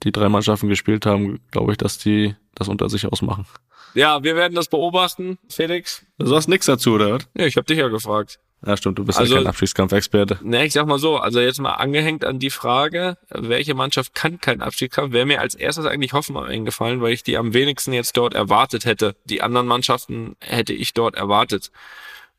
die 0.03 0.11
drei 0.11 0.31
Mannschaften 0.31 0.69
gespielt 0.71 1.05
haben, 1.05 1.41
glaube 1.51 1.73
ich, 1.73 1.79
dass 1.79 1.99
die 1.99 2.35
das 2.55 2.69
unter 2.69 2.89
sich 2.89 3.07
ausmachen. 3.07 3.45
Ja, 3.93 4.23
wir 4.23 4.37
werden 4.37 4.55
das 4.55 4.69
beobachten, 4.69 5.39
Felix. 5.51 6.03
Du 6.19 6.25
sagst 6.27 6.49
nichts 6.49 6.65
dazu, 6.67 6.93
oder? 6.95 7.13
was? 7.15 7.29
Ja, 7.37 7.45
ich 7.45 7.57
habe 7.57 7.67
dich 7.67 7.77
ja 7.79 7.89
gefragt. 7.89 8.41
Ja, 8.67 8.77
stimmt, 8.77 8.99
du 8.99 9.05
bist 9.05 9.19
Also- 9.19 9.35
ja 9.35 9.41
kein 9.41 9.47
Abstiegskampfexperte. 9.49 10.39
Ne, 10.43 10.67
ich 10.67 10.75
sag 10.75 10.87
mal 10.87 10.99
so, 10.99 11.17
also 11.17 11.41
jetzt 11.41 11.61
mal 11.61 11.73
angehängt 11.75 12.25
an 12.25 12.39
die 12.39 12.51
Frage, 12.51 13.17
welche 13.31 13.75
Mannschaft 13.75 14.15
kann 14.15 14.41
keinen 14.41 14.61
Abstiegskampf, 14.61 15.13
wäre 15.13 15.25
mir 15.25 15.41
als 15.41 15.55
erstes 15.55 15.87
eigentlich 15.87 16.13
Hoffenheim 16.13 16.45
eingefallen, 16.45 17.01
weil 17.01 17.13
ich 17.15 17.23
die 17.23 17.39
am 17.39 17.55
wenigsten 17.55 17.93
jetzt 17.95 18.17
dort 18.17 18.35
erwartet 18.35 18.85
hätte. 18.85 19.17
Die 19.25 19.41
anderen 19.43 19.67
Mannschaften 19.67 20.37
hätte 20.41 20.75
ich 20.75 20.93
dort 20.93 21.15
erwartet. 21.15 21.71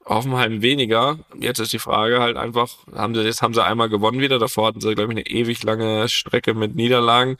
Hoffenheim 0.05 0.61
weniger. 0.61 1.19
Jetzt 1.39 1.59
ist 1.59 1.73
die 1.73 1.79
Frage 1.79 2.19
halt 2.19 2.37
einfach, 2.37 2.69
haben 2.93 3.15
sie, 3.15 3.21
jetzt 3.21 3.41
haben 3.41 3.53
sie 3.53 3.63
einmal 3.63 3.89
gewonnen 3.89 4.19
wieder, 4.19 4.39
davor 4.39 4.67
hatten 4.67 4.81
sie, 4.81 4.93
glaube 4.95 5.13
ich, 5.13 5.17
eine 5.19 5.27
ewig 5.27 5.63
lange 5.63 6.07
Strecke 6.09 6.53
mit 6.53 6.75
Niederlagen. 6.75 7.37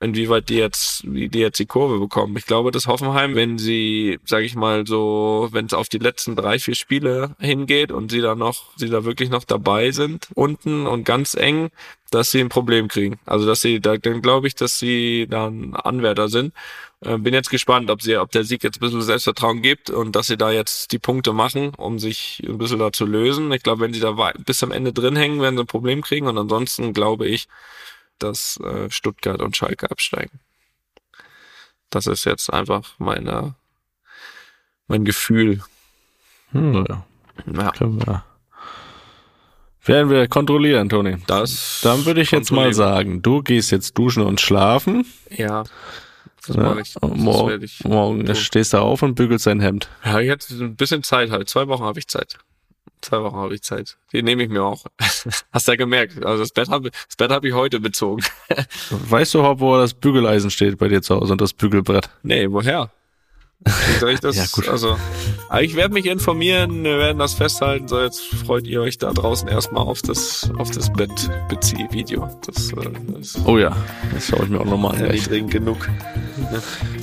Inwieweit 0.00 0.48
die 0.48 0.56
jetzt, 0.56 1.02
wie 1.12 1.28
die 1.28 1.40
jetzt 1.40 1.58
die 1.58 1.66
Kurve 1.66 1.98
bekommen. 1.98 2.36
Ich 2.36 2.46
glaube, 2.46 2.70
dass 2.70 2.86
Hoffenheim, 2.86 3.34
wenn 3.34 3.58
sie, 3.58 4.20
sage 4.24 4.44
ich 4.44 4.54
mal 4.54 4.86
so, 4.86 5.48
wenn 5.50 5.66
es 5.66 5.74
auf 5.74 5.88
die 5.88 5.98
letzten 5.98 6.36
drei, 6.36 6.60
vier 6.60 6.76
Spiele 6.76 7.34
hingeht 7.40 7.90
und 7.90 8.12
sie 8.12 8.20
da 8.20 8.36
noch, 8.36 8.66
sie 8.76 8.90
da 8.90 9.04
wirklich 9.04 9.28
noch 9.28 9.42
dabei 9.42 9.90
sind, 9.90 10.28
unten 10.34 10.86
und 10.86 11.02
ganz 11.02 11.34
eng, 11.34 11.70
dass 12.10 12.30
sie 12.30 12.40
ein 12.40 12.48
Problem 12.48 12.86
kriegen. 12.86 13.18
Also 13.26 13.46
dass 13.46 13.60
sie, 13.60 13.80
da, 13.80 13.96
dann 13.96 14.22
glaube 14.22 14.46
ich, 14.46 14.54
dass 14.54 14.78
sie 14.78 15.26
dann 15.28 15.74
Anwärter 15.74 16.28
sind. 16.28 16.54
Äh, 17.00 17.18
bin 17.18 17.34
jetzt 17.34 17.50
gespannt, 17.50 17.90
ob 17.90 18.00
sie, 18.00 18.16
ob 18.16 18.30
der 18.30 18.44
Sieg 18.44 18.62
jetzt 18.62 18.78
ein 18.78 18.80
bisschen 18.80 19.02
Selbstvertrauen 19.02 19.62
gibt 19.62 19.90
und 19.90 20.14
dass 20.16 20.28
sie 20.28 20.36
da 20.36 20.50
jetzt 20.52 20.92
die 20.92 20.98
Punkte 20.98 21.32
machen, 21.32 21.72
um 21.76 21.98
sich 21.98 22.42
ein 22.46 22.58
bisschen 22.58 22.78
da 22.78 22.92
zu 22.92 23.04
lösen. 23.04 23.50
Ich 23.52 23.62
glaube, 23.62 23.80
wenn 23.82 23.92
sie 23.92 24.00
da 24.00 24.12
bis 24.46 24.62
am 24.62 24.72
Ende 24.72 24.92
drin 24.92 25.16
hängen, 25.16 25.40
werden 25.40 25.56
sie 25.56 25.64
ein 25.64 25.66
Problem 25.66 26.02
kriegen 26.02 26.28
und 26.28 26.38
ansonsten 26.38 26.92
glaube 26.92 27.26
ich, 27.26 27.48
dass 28.18 28.58
äh, 28.60 28.90
Stuttgart 28.90 29.40
und 29.42 29.56
Schalke 29.56 29.90
absteigen. 29.90 30.40
Das 31.90 32.06
ist 32.06 32.24
jetzt 32.24 32.52
einfach 32.52 32.94
meine, 32.98 33.54
mein 34.86 35.04
Gefühl. 35.04 35.62
Hm, 36.52 36.84
ja, 36.88 37.06
Ja, 37.46 37.70
können 37.72 37.98
wir. 38.06 38.24
Werden 39.84 40.10
wir 40.10 40.28
kontrollieren, 40.28 40.88
Toni. 40.90 41.16
das. 41.26 41.80
Dann 41.82 42.04
würde 42.04 42.20
ich 42.20 42.30
jetzt 42.30 42.50
mal 42.52 42.74
sagen, 42.74 43.22
du 43.22 43.42
gehst 43.42 43.70
jetzt 43.70 43.96
duschen 43.96 44.22
und 44.22 44.38
schlafen. 44.40 45.06
Ja, 45.30 45.64
das 46.46 46.56
Ja, 46.56 46.62
mache 46.62 46.80
ich. 46.82 46.92
Das 46.92 47.10
morgen 47.10 47.62
ich 47.62 47.84
morgen 47.84 48.34
stehst 48.34 48.74
du 48.74 48.78
auf 48.78 49.02
und 49.02 49.14
bügelst 49.14 49.46
dein 49.46 49.60
Hemd. 49.60 49.88
Ja, 50.04 50.20
jetzt 50.20 50.50
ein 50.50 50.76
bisschen 50.76 51.02
Zeit 51.02 51.30
halt. 51.30 51.48
Zwei 51.48 51.68
Wochen 51.68 51.84
habe 51.84 51.98
ich 51.98 52.06
Zeit. 52.08 52.38
Zwei 53.00 53.22
Wochen 53.22 53.36
habe 53.36 53.54
ich 53.54 53.62
Zeit. 53.62 53.96
Die 54.12 54.22
nehme 54.22 54.42
ich 54.42 54.48
mir 54.48 54.62
auch. 54.64 54.84
Hast 55.52 55.68
du 55.68 55.72
ja 55.72 55.76
gemerkt. 55.76 56.24
Also 56.24 56.42
das 56.42 56.50
Bett 56.52 56.68
habe 56.68 56.90
das 56.90 57.16
Bett 57.16 57.30
habe 57.30 57.46
ich 57.48 57.54
heute 57.54 57.80
bezogen. 57.80 58.22
Weißt 58.90 59.34
du 59.34 59.38
überhaupt, 59.38 59.60
wo 59.60 59.76
das 59.76 59.94
Bügeleisen 59.94 60.50
steht 60.50 60.78
bei 60.78 60.88
dir 60.88 61.02
zu 61.02 61.16
Hause 61.16 61.32
und 61.32 61.40
das 61.40 61.52
Bügelbrett? 61.52 62.10
Nee, 62.22 62.50
woher? 62.50 62.90
Wie 63.60 63.98
soll 63.98 64.10
ich 64.10 64.20
das? 64.20 64.36
Ja, 64.36 64.44
gut. 64.52 64.68
Also, 64.68 64.96
ich 65.60 65.74
werde 65.74 65.92
mich 65.92 66.06
informieren, 66.06 66.84
wir 66.84 66.98
werden 66.98 67.18
das 67.18 67.34
festhalten. 67.34 67.88
So, 67.88 68.00
jetzt 68.00 68.22
freut 68.22 68.66
ihr 68.68 68.80
euch 68.82 68.98
da 68.98 69.12
draußen 69.12 69.48
erstmal 69.48 69.82
auf 69.84 70.00
das, 70.00 70.48
auf 70.58 70.70
das 70.70 70.92
Bettbezieh-Video. 70.92 72.28
Das 72.46 72.72
äh, 72.72 73.18
ist 73.20 73.38
Oh 73.46 73.58
ja, 73.58 73.76
das 74.14 74.28
schaue 74.28 74.44
ich 74.44 74.48
mir 74.50 74.60
auch 74.60 74.64
nochmal 74.64 74.94
an. 74.94 75.06
ja, 75.06 75.12
nicht 75.12 75.28
dringend 75.28 75.50
genug. 75.50 75.88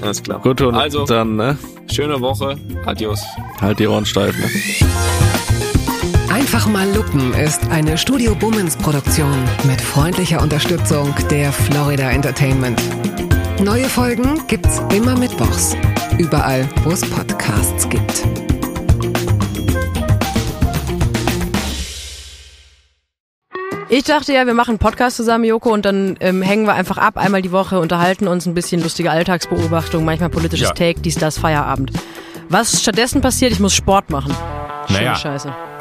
Alles 0.01 0.23
klar. 0.23 0.39
Gut, 0.41 0.59
Toni. 0.59 0.77
Also, 0.77 1.05
dann 1.05 1.35
ne, 1.35 1.57
schöne 1.91 2.21
Woche. 2.21 2.57
Adios. 2.85 3.21
halt 3.59 3.79
die 3.79 3.87
Ohren 3.87 4.05
steif. 4.05 4.33
Ne? 4.37 4.49
Einfach 6.35 6.67
mal 6.67 6.93
lupen 6.93 7.33
ist 7.33 7.61
eine 7.69 7.97
Studio 7.97 8.35
Bummens 8.35 8.75
Produktion 8.75 9.31
mit 9.63 9.79
freundlicher 9.79 10.41
Unterstützung 10.41 11.15
der 11.31 11.53
Florida 11.53 12.11
Entertainment. 12.11 12.77
Neue 13.63 13.85
Folgen 13.85 14.45
gibt's 14.49 14.81
immer 14.93 15.17
mittwochs. 15.17 15.77
Überall, 16.17 16.67
wo 16.83 16.91
es 16.91 17.09
Podcasts 17.09 17.87
gibt. 17.87 18.25
Ich 23.87 24.03
dachte 24.03 24.33
ja, 24.33 24.45
wir 24.45 24.53
machen 24.53 24.71
einen 24.71 24.79
Podcast 24.79 25.15
zusammen, 25.15 25.45
Joko, 25.45 25.71
und 25.71 25.85
dann 25.85 26.17
ähm, 26.19 26.41
hängen 26.41 26.65
wir 26.65 26.73
einfach 26.73 26.97
ab, 26.97 27.15
einmal 27.15 27.43
die 27.43 27.53
Woche, 27.53 27.79
unterhalten 27.79 28.27
uns 28.27 28.45
ein 28.45 28.53
bisschen 28.53 28.83
lustige 28.83 29.09
Alltagsbeobachtung, 29.09 30.03
manchmal 30.03 30.27
politisches 30.27 30.67
Ja. 30.67 30.73
Take, 30.73 30.99
dies, 30.99 31.15
das, 31.15 31.37
Feierabend. 31.37 31.93
Was 32.49 32.81
stattdessen 32.81 33.21
passiert, 33.21 33.53
ich 33.53 33.61
muss 33.61 33.73
Sport 33.73 34.09
machen. 34.09 34.35
Schöne 34.87 34.99
Naja. 34.99 35.15
Scheiße. 35.15 35.55